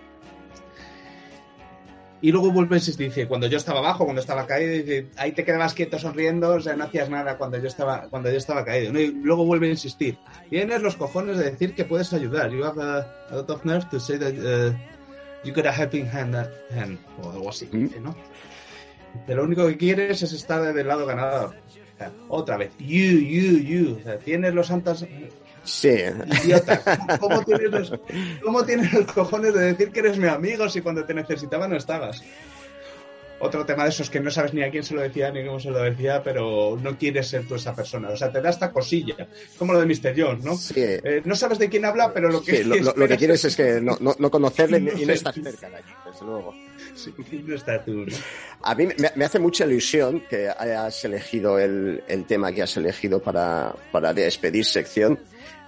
Y 2.23 2.33
luego 2.33 2.51
vuelve 2.51 2.77
a 2.77 2.79
insistir, 2.79 3.09
dice, 3.09 3.29
cuando 3.29 3.47
yo 3.47 3.59
estaba 3.59 3.81
abajo, 3.81 4.05
cuando 4.05 4.21
estaba 4.21 4.47
caído, 4.47 4.73
dice, 4.73 5.09
ahí 5.17 5.33
te 5.33 5.45
quedabas 5.45 5.75
quieto 5.75 5.99
sonriendo, 5.99 6.55
o 6.55 6.61
sea, 6.61 6.75
no 6.75 6.85
hacías 6.85 7.11
nada 7.11 7.37
cuando 7.37 7.59
yo 7.59 7.69
estaba, 7.69 8.09
cuando 8.09 8.31
yo 8.31 8.39
estaba 8.39 8.65
caído. 8.65 8.93
¿no? 8.93 8.99
Y 8.99 9.13
luego 9.13 9.45
vuelve 9.45 9.69
a 9.69 9.71
insistir, 9.71 10.19
tienes 10.49 10.81
los 10.81 10.97
cojones 10.97 11.37
de 11.37 11.51
decir 11.51 11.75
que 11.75 11.85
puedes 11.85 12.13
ayudar. 12.15 12.51
You 12.51 12.65
have 12.65 12.83
a, 12.83 13.07
a 13.31 13.37
lot 13.37 13.51
of 13.51 13.65
nerve 13.65 13.85
to 13.91 14.01
say 14.01 14.19
that 14.19 14.33
uh, 14.33 14.75
you 15.45 15.53
got 15.53 15.67
a 15.67 15.73
helping 15.73 16.07
hand, 16.07 16.35
hand", 16.75 16.99
o 17.23 17.31
algo 17.31 17.51
así, 17.51 17.69
dice, 17.71 18.01
¿no? 18.01 18.17
Que 19.27 19.35
lo 19.35 19.45
único 19.45 19.67
que 19.67 19.77
quieres 19.77 20.23
es 20.23 20.33
estar 20.33 20.73
del 20.73 20.89
lado 20.89 21.07
ganador. 21.07 21.55
Otra 22.29 22.57
vez. 22.57 22.73
You, 22.79 23.19
you, 23.21 23.59
you. 23.59 23.99
O 24.01 24.03
sea, 24.03 24.19
tienes 24.19 24.53
los 24.55 24.67
santos 24.67 25.07
Sí. 25.67 25.95
Idiota. 26.45 27.19
¿Cómo 27.21 27.43
tienes, 27.45 27.71
los, 27.71 27.93
¿Cómo 28.43 28.65
tienes 28.65 28.93
los 28.93 29.13
cojones 29.13 29.53
de 29.53 29.73
decir 29.73 29.91
que 29.91 30.01
eres 30.01 30.17
mi 30.17 30.29
amigo 30.29 30.69
si 30.69 30.81
cuando 30.81 31.05
te 31.05 31.13
necesitaba 31.13 31.67
no 31.67 31.77
estabas? 31.77 32.23
Otro 33.39 33.67
tema 33.67 33.85
de 33.85 33.91
esos 33.91 34.09
que 34.09 34.19
no 34.19 34.31
sabes 34.31 34.55
ni 34.55 34.63
a 34.63 34.71
quién 34.71 34.83
se 34.83 34.95
lo 34.95 35.03
decía 35.03 35.31
ni 35.31 35.45
cómo 35.45 35.61
se 35.61 35.71
lo 35.71 35.83
decía, 35.83 36.23
pero 36.23 36.79
no 36.83 36.97
quieres 36.97 37.29
ser 37.29 37.47
tú 37.47 37.57
esa 37.57 37.75
persona. 37.75 38.09
O 38.09 38.17
sea, 38.17 38.33
te 38.33 38.41
da 38.41 38.49
esta 38.49 38.73
cosilla. 38.73 39.15
Como 39.59 39.75
lo 39.75 39.81
de 39.81 39.87
Mr. 39.87 40.15
Jones, 40.17 40.43
¿no? 40.45 40.57
Sí. 40.57 40.73
Eh, 40.77 41.21
no 41.25 41.35
sabes 41.37 41.59
de 41.59 41.69
quién 41.69 41.85
habla, 41.85 42.13
pero 42.15 42.31
lo 42.31 42.43
que, 42.43 42.57
Sí, 42.59 42.65
lo, 42.65 42.77
lo- 42.77 42.93
lo 42.97 43.07
que 43.09 43.17
quieres 43.19 43.45
es 43.45 43.55
que 43.55 43.81
no, 43.81 43.97
no, 44.01 44.17
no 44.19 44.31
conocerle 44.31 44.81
No 44.81 44.99
y 44.99 45.05
no 45.05 45.13
estar 45.13 45.35
cerca 45.35 45.69
de 45.69 45.77
allí, 45.77 45.93
desde 46.11 46.25
luego. 46.25 46.55
Sí, 46.95 47.13
no 47.45 47.55
está 47.55 47.85
tú. 47.85 48.07
A 48.63 48.75
mí 48.75 48.87
me, 48.87 48.95
me 49.15 49.25
hace 49.27 49.39
mucha 49.39 49.67
ilusión 49.67 50.23
que 50.31 50.49
hayas 50.49 51.05
elegido 51.05 51.59
el, 51.59 52.03
el 52.09 52.25
tema 52.25 52.53
que 52.53 52.63
has 52.63 52.75
elegido 52.79 53.21
para, 53.21 53.75
para 53.93 54.15
despedir 54.15 54.65
sección. 54.65 55.19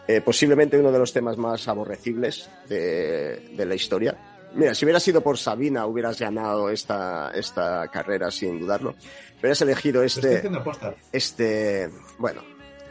Eh, 0.06 0.22
posiblemente 0.22 0.78
uno 0.78 0.90
de 0.90 0.98
los 0.98 1.12
temas 1.12 1.36
más 1.36 1.68
aborrecibles 1.68 2.48
de, 2.66 3.50
de 3.54 3.66
la 3.66 3.74
historia. 3.74 4.16
Mira, 4.54 4.74
si 4.74 4.84
hubiera 4.84 5.00
sido 5.00 5.20
por 5.20 5.38
Sabina, 5.38 5.86
hubieras 5.86 6.18
ganado 6.18 6.70
esta, 6.70 7.30
esta 7.34 7.88
carrera 7.88 8.30
sin 8.30 8.60
dudarlo. 8.60 8.94
Pero 9.40 9.52
has 9.52 9.60
elegido 9.62 10.02
este, 10.02 10.42
este, 11.12 11.90
bueno, 12.18 12.42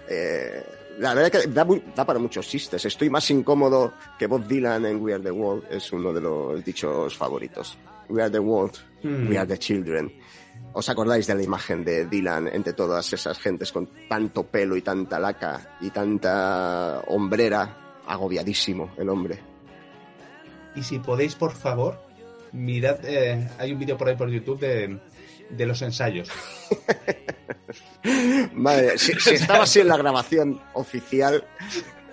eh, 0.08 0.64
la 1.00 1.14
verdad 1.14 1.32
que 1.32 1.48
da, 1.48 1.68
da 1.96 2.06
para 2.06 2.20
muchos 2.20 2.48
chistes. 2.48 2.86
Estoy 2.86 3.10
más 3.10 3.30
incómodo 3.32 3.94
que 4.18 4.28
Bob 4.28 4.48
Dylan 4.48 4.86
en 4.86 5.02
We 5.02 5.14
Are 5.14 5.24
the 5.24 5.32
World, 5.32 5.66
es 5.70 5.92
uno 5.92 6.14
de 6.14 6.22
los 6.22 6.64
dichos 6.64 7.16
favoritos. 7.18 7.78
We 8.10 8.22
Are 8.22 8.32
the 8.32 8.40
World, 8.40 8.78
Mm. 9.04 9.30
We 9.30 9.38
Are 9.38 9.48
the 9.48 9.60
Children. 9.60 10.12
¿Os 10.74 10.90
acordáis 10.90 11.28
de 11.28 11.36
la 11.36 11.44
imagen 11.44 11.84
de 11.84 12.06
Dylan 12.08 12.48
entre 12.48 12.74
todas 12.74 13.12
esas 13.14 13.38
gentes 13.40 13.72
con 13.72 13.90
tanto 14.10 14.44
pelo 14.44 14.76
y 14.76 14.82
tanta 14.82 15.20
laca 15.20 15.78
y 15.82 15.90
tanta 15.92 17.02
hombrera? 17.08 18.02
Agobiadísimo 18.08 18.92
el 18.98 19.10
hombre. 19.10 19.40
Y 20.78 20.84
si 20.84 21.00
podéis, 21.00 21.34
por 21.36 21.54
favor, 21.54 22.00
mirad, 22.52 22.98
eh, 23.04 23.50
hay 23.58 23.72
un 23.74 23.80
vídeo 23.80 23.98
por 23.98 24.08
ahí 24.10 24.16
por 24.16 24.30
YouTube 24.30 24.60
de, 24.60 25.00
de 25.50 25.66
los 25.66 25.82
ensayos. 25.82 26.30
Madre, 28.54 28.98
si, 28.98 29.14
si 29.20 29.36
estaba 29.36 29.64
así 29.64 29.80
en 29.80 29.88
la 29.88 29.98
grabación 29.98 30.60
oficial, 30.74 31.44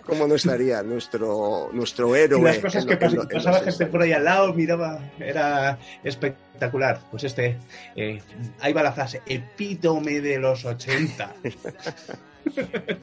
¿cómo 0.04 0.26
no 0.26 0.34
estaría 0.34 0.82
nuestro, 0.82 1.70
nuestro 1.72 2.14
héroe? 2.16 2.40
Y 2.40 2.44
las 2.44 2.58
cosas 2.58 2.86
que 2.86 2.98
pas- 2.98 3.32
pasaba 3.32 3.60
gente 3.60 3.86
por 3.86 4.02
ahí 4.02 4.12
al 4.12 4.24
lado, 4.24 4.52
miraba, 4.54 5.00
era 5.18 5.78
espectacular. 6.02 7.00
Pues 7.10 7.24
este, 7.24 7.58
eh, 7.96 8.20
ahí 8.60 8.72
va 8.72 8.82
la 8.82 8.92
frase, 8.92 9.22
epítome 9.26 10.20
de 10.20 10.38
los 10.38 10.64
80. 10.64 11.34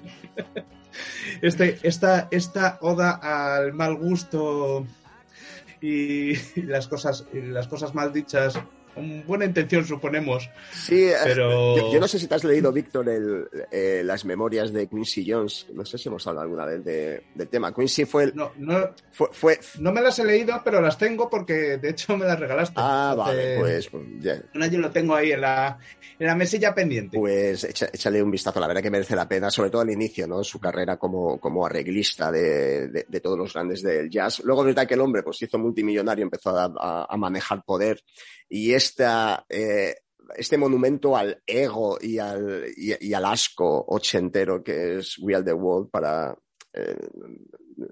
Este, 1.42 1.80
esta, 1.84 2.28
esta 2.30 2.78
oda 2.82 3.12
al 3.22 3.74
mal 3.74 3.96
gusto 3.96 4.86
y 5.82 6.34
las 6.62 6.88
cosas, 6.88 7.28
las 7.34 7.68
cosas 7.68 7.94
mal 7.94 8.14
dichas, 8.14 8.54
con 8.94 9.26
buena 9.26 9.46
intención 9.46 9.86
suponemos. 9.86 10.50
Sí, 10.74 11.04
eh, 11.06 11.16
Pero- 11.24 11.78
yo, 11.78 11.94
yo 11.94 12.00
no 12.00 12.08
sé 12.08 12.20
si 12.20 12.28
te 12.28 12.36
has 12.36 12.44
leído, 12.44 12.72
Víctor, 12.72 13.08
el, 13.10 13.48
eh, 13.72 14.02
las 14.06 14.26
memorias 14.26 14.72
de 14.74 14.88
Quincy 14.88 15.26
Jones. 15.30 15.68
No 15.74 15.86
sé 15.86 15.98
si 15.98 16.10
hemos 16.10 16.26
hablado 16.28 16.44
alguna 16.46 16.66
vez 16.66 16.84
de- 16.84 17.24
del 17.36 17.48
tema. 17.48 17.74
Quincy 17.74 18.06
fue 18.06 18.26
el. 18.26 18.36
No, 18.36 18.52
no, 18.58 18.90
Fue, 19.12 19.28
fue- 19.32 19.60
no 19.80 19.92
me 19.92 20.02
las 20.02 20.18
he 20.20 20.26
leído, 20.26 20.62
pero 20.64 20.82
las 20.82 20.98
tengo 20.98 21.30
porque 21.30 21.78
de 21.78 21.90
hecho 21.90 22.18
me 22.18 22.26
las 22.26 22.40
regalaste. 22.40 22.76
Ah, 22.78 23.14
vale, 23.18 23.58
pues, 23.60 23.88
pues, 23.90 24.04
ya. 24.20 24.42
Un 24.56 24.64
año 24.64 24.80
lo 24.80 24.92
tengo 24.92 25.16
ahí 25.16 25.32
en 25.32 25.42
la, 25.42 25.78
en 26.20 26.28
la 26.28 26.36
mesilla 26.36 26.74
pendiente. 26.74 27.18
Pues 27.18 27.64
echa- 27.64 27.90
échale 27.94 28.22
un 28.24 28.32
vistazo, 28.32 28.60
la 28.60 28.68
verdad 28.68 28.82
que 28.82 28.92
merece 28.92 29.16
la 29.16 29.28
pena, 29.28 29.50
sobre 29.50 29.70
todo 29.70 29.82
al 29.82 29.90
inicio, 29.92 30.28
¿no? 30.28 30.44
Su 30.44 30.60
carrera 30.60 30.98
como, 30.98 31.40
como 31.40 31.66
arreglista 31.66 32.32
de, 32.32 32.88
de- 32.90 33.06
de 33.08 33.20
todos 33.20 33.38
los 33.38 33.54
grandes 33.54 33.82
del 33.82 34.10
jazz. 34.10 34.42
Luego, 34.44 34.64
verdad 34.64 34.88
que 34.88 34.94
el 34.96 35.02
hombre 35.02 35.24
pues 35.24 35.38
se 35.38 35.46
hizo 35.46 35.58
multimillonario, 35.58 36.24
empezó 36.24 36.58
a, 36.58 36.66
a- 36.78 37.08
a 37.10 37.18
manejar 37.18 37.64
poder 37.64 38.02
y 38.54 38.74
esta, 38.74 39.46
eh, 39.48 39.96
este 40.36 40.58
monumento 40.58 41.16
al 41.16 41.42
ego 41.48 41.98
y 42.02 42.18
al, 42.18 42.66
y, 42.76 43.14
al 43.14 43.26
asco 43.26 43.86
ochentero 43.88 44.62
que 44.62 44.98
es 44.98 45.18
We 45.20 45.34
Are 45.34 45.44
the 45.44 45.54
World 45.54 45.90
para, 45.90 46.38
eh, 46.74 46.98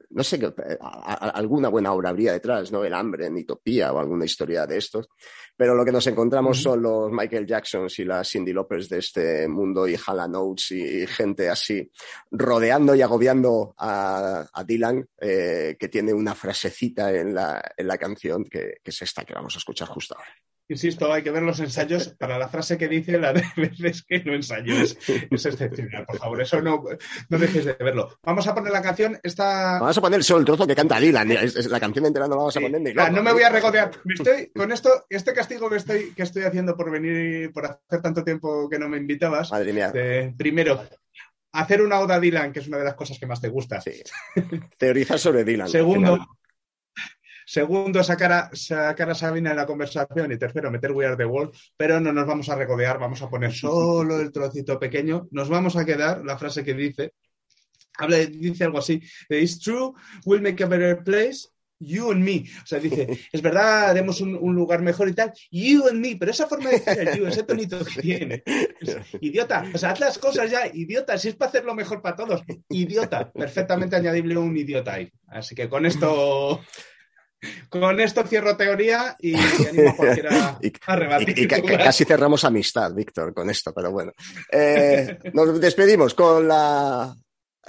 no 0.10 0.24
sé, 0.24 0.40
qué- 0.40 0.54
a- 0.82 1.14
a- 1.14 1.30
alguna 1.30 1.70
buena 1.70 1.94
obra 1.94 2.10
habría 2.10 2.34
detrás, 2.34 2.72
¿no? 2.72 2.84
El 2.84 2.94
hambre 2.94 3.28
en 3.28 3.36
Utopía 3.36 3.92
o 3.94 4.00
alguna 4.00 4.26
historia 4.26 4.66
de 4.66 4.78
estos. 4.78 5.08
Pero 5.56 5.76
lo 5.76 5.84
que 5.84 5.92
nos 5.92 6.08
encontramos 6.08 6.62
son 6.62 6.82
los 6.82 7.12
Michael 7.12 7.46
Jacksons 7.46 8.00
y 8.00 8.06
las 8.06 8.30
Cindy 8.30 8.54
Lopez 8.54 8.88
de 8.88 9.00
este 9.00 9.48
mundo 9.48 9.88
y 9.88 9.96
Hall 9.98 10.20
Oates 10.36 10.72
y 10.72 11.06
gente 11.08 11.50
así, 11.50 11.92
rodeando 12.32 12.96
y 12.96 13.02
agobiando 13.02 13.74
a, 13.78 14.46
a 14.54 14.64
Dylan, 14.64 15.06
eh, 15.20 15.76
que 15.78 15.90
tiene 15.90 16.14
una 16.14 16.34
frasecita 16.34 17.14
en 17.14 17.36
la, 17.36 17.62
en 17.76 17.88
la 17.88 17.98
canción 17.98 18.46
que, 18.46 18.78
que 18.84 18.92
es 18.92 19.02
esta 19.02 19.26
que 19.26 19.34
vamos 19.34 19.56
a 19.56 19.60
escuchar 19.60 19.88
justo 19.90 20.16
ahora. 20.16 20.30
Insisto, 20.72 21.12
hay 21.12 21.24
que 21.24 21.32
ver 21.32 21.42
los 21.42 21.60
ensayos 21.60 22.10
para 22.20 22.38
la 22.38 22.48
frase 22.48 22.78
que 22.78 22.88
dice 22.88 23.18
la 23.18 23.34
de 23.34 23.44
veces 23.58 24.04
que 24.08 24.24
no 24.24 24.36
ensayo. 24.36 24.74
Es, 24.76 24.98
es 25.32 25.46
excepcional, 25.48 26.06
por 26.06 26.18
favor. 26.20 26.42
Eso 26.42 26.62
no, 26.62 26.84
no 27.30 27.38
dejes 27.40 27.66
de 27.66 27.74
verlo. 27.74 28.18
Vamos 28.24 28.48
a 28.48 28.54
poner 28.54 28.72
la 28.72 28.82
canción. 28.84 29.18
Esta... 29.24 29.80
Vamos 29.80 29.98
a 29.98 30.02
poner 30.02 30.24
solo 30.24 30.40
el 30.42 30.46
trozo 30.46 30.68
que 30.68 30.76
canta 30.76 31.00
Dylan. 31.00 31.32
es- 31.32 31.56
es- 31.56 31.66
la 31.72 31.80
canción 31.80 32.06
entera 32.06 32.26
no 32.28 32.36
la 32.36 32.38
vamos 32.38 32.56
a 32.56 32.60
poner 32.62 32.80
ni 32.82 32.92
Ah, 32.96 33.10
no 33.10 33.24
me 33.24 33.34
voy 33.34 33.42
a 33.44 33.50
regodear. 33.50 33.92
Me 34.06 34.14
estoy, 34.14 34.52
con 34.56 34.72
esto, 34.72 35.06
este 35.10 35.34
castigo 35.34 35.70
que 35.72 35.78
estoy, 35.78 36.14
que 36.14 36.22
estoy 36.24 36.44
haciendo 36.44 36.78
por 36.78 36.92
venir, 36.92 37.52
por 37.52 37.66
hacer 37.66 38.02
tanto 38.04 38.24
tiempo 38.24 38.70
que 38.70 38.78
no 38.78 38.88
me 38.88 38.98
invitabas. 38.98 39.50
Madre 39.52 39.74
mía. 39.74 39.92
eh, 39.96 40.34
primero, 40.38 40.84
hacer 41.52 41.82
una 41.82 42.00
oda 42.00 42.16
a 42.16 42.20
Dylan, 42.20 42.54
que 42.54 42.60
es 42.60 42.68
una 42.68 42.78
de 42.78 42.84
las 42.84 42.94
cosas 42.94 43.18
que 43.18 43.26
más 43.26 43.42
te 43.42 43.50
gusta. 43.50 43.82
Teorizar 44.78 45.18
sobre 45.18 45.44
Dylan. 45.44 45.68
Segundo. 45.68 46.20
Segundo 47.50 48.04
sacar, 48.04 48.32
a, 48.32 48.50
sacar 48.54 49.10
a 49.10 49.16
Sabina 49.16 49.50
en 49.50 49.56
la 49.56 49.66
conversación. 49.66 50.32
Y 50.32 50.38
tercero, 50.38 50.70
meter 50.70 50.92
We 50.92 51.06
Are 51.08 51.18
the 51.18 51.26
World. 51.26 51.56
Pero 51.76 52.00
no 52.00 52.14
nos 52.14 52.28
vamos 52.28 52.48
a 52.50 52.56
regodear, 52.56 53.00
vamos 53.00 53.22
a 53.24 53.30
poner 53.30 53.52
solo 53.52 54.20
el 54.20 54.32
trocito 54.32 54.80
pequeño. 54.80 55.28
Nos 55.32 55.50
vamos 55.50 55.76
a 55.76 55.84
quedar 55.84 56.24
la 56.24 56.38
frase 56.38 56.64
que 56.64 56.76
dice. 56.76 57.14
Habla, 57.98 58.18
dice 58.18 58.66
algo 58.66 58.78
así. 58.78 59.02
It's 59.30 59.60
true, 59.60 59.94
we'll 60.26 60.42
make 60.42 60.64
a 60.64 60.68
better 60.68 61.04
place. 61.04 61.48
You 61.82 62.12
and 62.12 62.24
me. 62.24 62.44
O 62.62 62.68
sea, 62.68 62.78
dice, 62.78 63.08
es 63.32 63.42
verdad, 63.42 63.90
haremos 63.90 64.20
un, 64.22 64.36
un 64.36 64.54
lugar 64.54 64.82
mejor 64.82 65.10
y 65.10 65.14
tal. 65.14 65.34
You 65.50 65.88
and 65.88 66.00
me. 66.00 66.18
Pero 66.18 66.32
esa 66.32 66.46
forma 66.46 66.70
de 66.70 66.80
decir 66.80 67.08
el 67.08 67.18
you, 67.18 67.26
ese 67.26 67.44
tonito 67.44 67.84
que 67.84 68.02
tiene. 68.02 68.44
Es- 68.46 68.98
idiota. 69.22 69.64
O 69.74 69.78
sea, 69.78 69.92
haz 69.92 70.00
las 70.00 70.20
cosas 70.20 70.52
ya, 70.52 70.68
idiota. 70.68 71.18
Si 71.18 71.30
es 71.30 71.36
para 71.36 71.50
hacerlo 71.50 71.74
mejor 71.74 72.02
para 72.02 72.18
todos. 72.18 72.44
Idiota. 72.70 73.32
Perfectamente 73.32 73.96
añadible 73.96 74.38
un 74.38 74.56
idiota 74.56 74.94
ahí. 74.94 75.12
Así 75.28 75.56
que 75.56 75.68
con 75.68 75.86
esto. 75.86 76.62
Con 77.70 78.00
esto 78.00 78.24
cierro 78.26 78.58
teoría 78.58 79.16
y 79.20 79.34
animo 79.36 79.90
a 79.92 79.96
cualquiera 79.96 80.58
Y- 80.62 80.72
a 80.86 80.96
rebatir. 80.96 81.38
Y, 81.40 81.44
y 81.44 81.48
ca- 81.48 81.62
ca- 81.62 81.78
casi 81.78 82.04
cerramos 82.06 82.44
amistad, 82.44 82.94
Víctor, 82.94 83.34
con 83.34 83.50
esto, 83.50 83.74
pero 83.74 83.92
bueno. 83.92 84.12
Eh, 84.52 85.18
nos 85.34 85.60
despedimos 85.60 86.14
con 86.14 86.48
la 86.48 87.16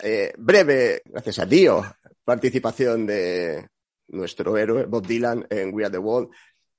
eh, 0.02 0.32
breve, 0.38 1.02
gracias 1.04 1.38
a 1.38 1.46
Dio, 1.46 1.84
participación 2.24 3.06
de 3.06 3.68
nuestro 4.08 4.56
héroe 4.58 4.86
Bob 4.86 5.06
Dylan 5.06 5.46
en 5.50 5.72
We 5.72 5.84
Are 5.84 5.92
the 5.92 5.98
World. 5.98 6.30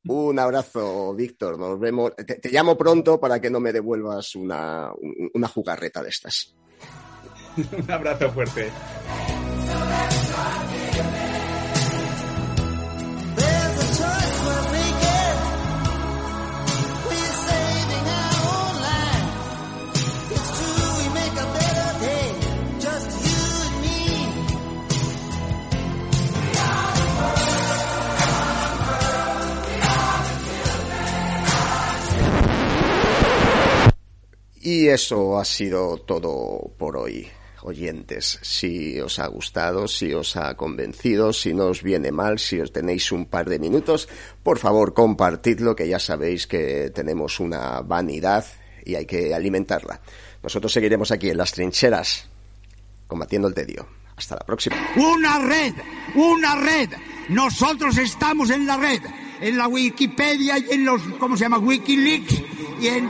Un 0.07 0.39
abrazo, 0.39 1.13
Víctor. 1.13 1.59
Nos 1.59 1.79
vemos. 1.79 2.15
Te, 2.15 2.23
te 2.35 2.49
llamo 2.49 2.75
pronto 2.77 3.19
para 3.19 3.39
que 3.39 3.49
no 3.51 3.59
me 3.59 3.71
devuelvas 3.71 4.35
una, 4.35 4.91
un- 4.93 5.29
una 5.33 5.47
jugarreta 5.47 6.01
de 6.03 6.09
estas. 6.09 6.53
Un 7.77 7.91
abrazo 7.91 8.31
fuerte. 8.31 8.69
Y 34.61 34.87
eso 34.89 35.39
ha 35.39 35.45
sido 35.45 35.97
todo 35.97 36.71
por 36.77 36.95
hoy, 36.95 37.27
oyentes. 37.63 38.37
Si 38.43 38.99
os 38.99 39.17
ha 39.17 39.25
gustado, 39.25 39.87
si 39.87 40.13
os 40.13 40.37
ha 40.37 40.55
convencido, 40.55 41.33
si 41.33 41.55
no 41.55 41.65
os 41.65 41.81
viene 41.81 42.11
mal, 42.11 42.37
si 42.37 42.59
os 42.59 42.71
tenéis 42.71 43.11
un 43.11 43.25
par 43.25 43.49
de 43.49 43.57
minutos, 43.57 44.07
por 44.43 44.59
favor 44.59 44.93
compartidlo, 44.93 45.75
que 45.75 45.87
ya 45.87 45.97
sabéis 45.97 46.45
que 46.45 46.91
tenemos 46.93 47.39
una 47.39 47.81
vanidad 47.81 48.45
y 48.85 48.93
hay 48.93 49.07
que 49.07 49.33
alimentarla. 49.33 49.99
Nosotros 50.43 50.71
seguiremos 50.71 51.11
aquí 51.11 51.29
en 51.29 51.37
las 51.37 51.53
trincheras, 51.53 52.27
combatiendo 53.07 53.47
el 53.47 53.55
tedio. 53.55 53.87
Hasta 54.15 54.35
la 54.35 54.45
próxima. 54.45 54.75
Una 54.95 55.39
red, 55.39 55.73
una 56.13 56.55
red. 56.55 56.89
Nosotros 57.29 57.97
estamos 57.97 58.51
en 58.51 58.67
la 58.67 58.77
red, 58.77 59.01
en 59.39 59.57
la 59.57 59.67
Wikipedia 59.67 60.59
y 60.59 60.65
en 60.69 60.85
los, 60.85 61.01
¿cómo 61.19 61.35
se 61.35 61.45
llama? 61.45 61.57
Wikileaks 61.57 62.43
y 62.79 62.87
en... 62.87 63.09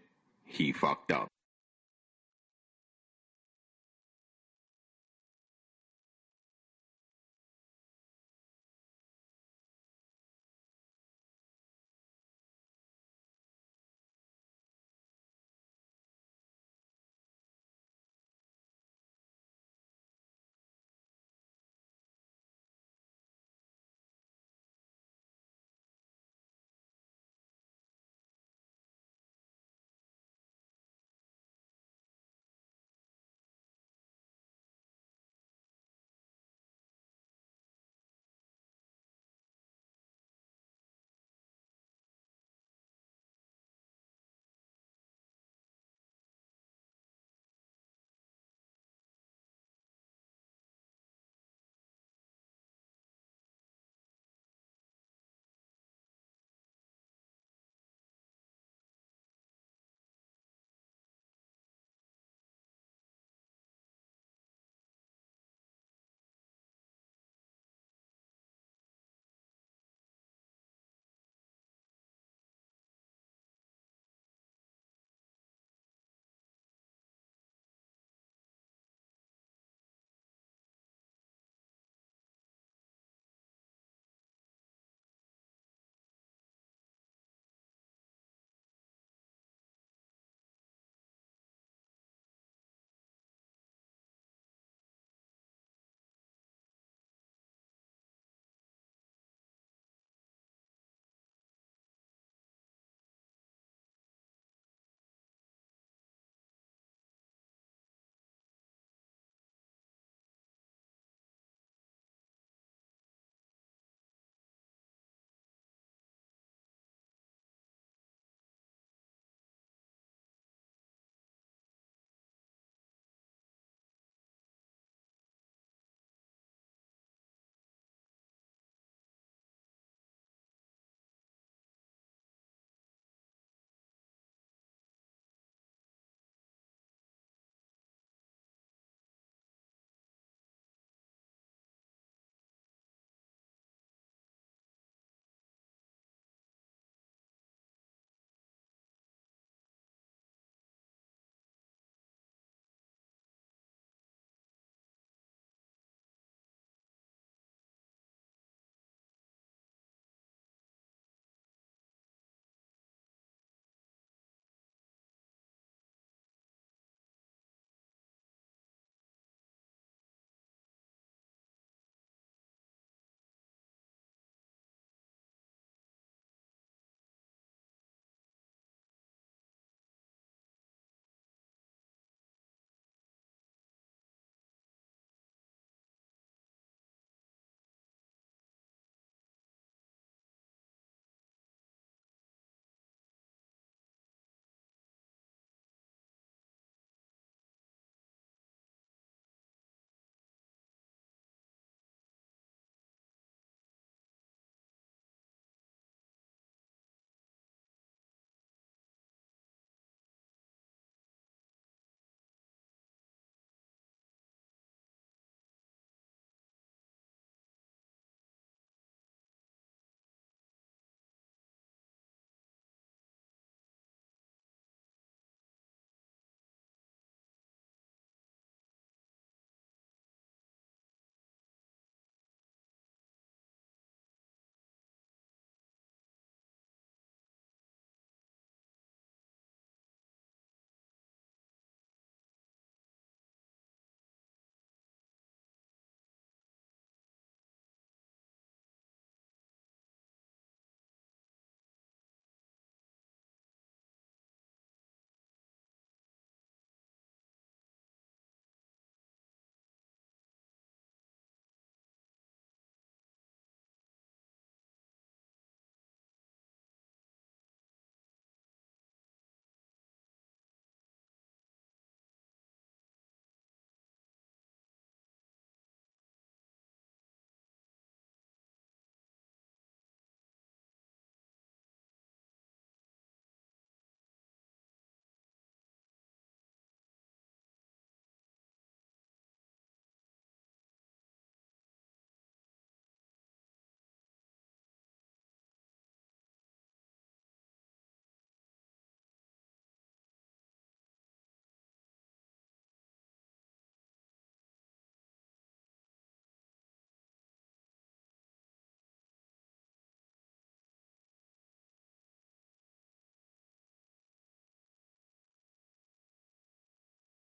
He 0.51 0.73
fucked 0.73 1.11
up. 1.13 1.29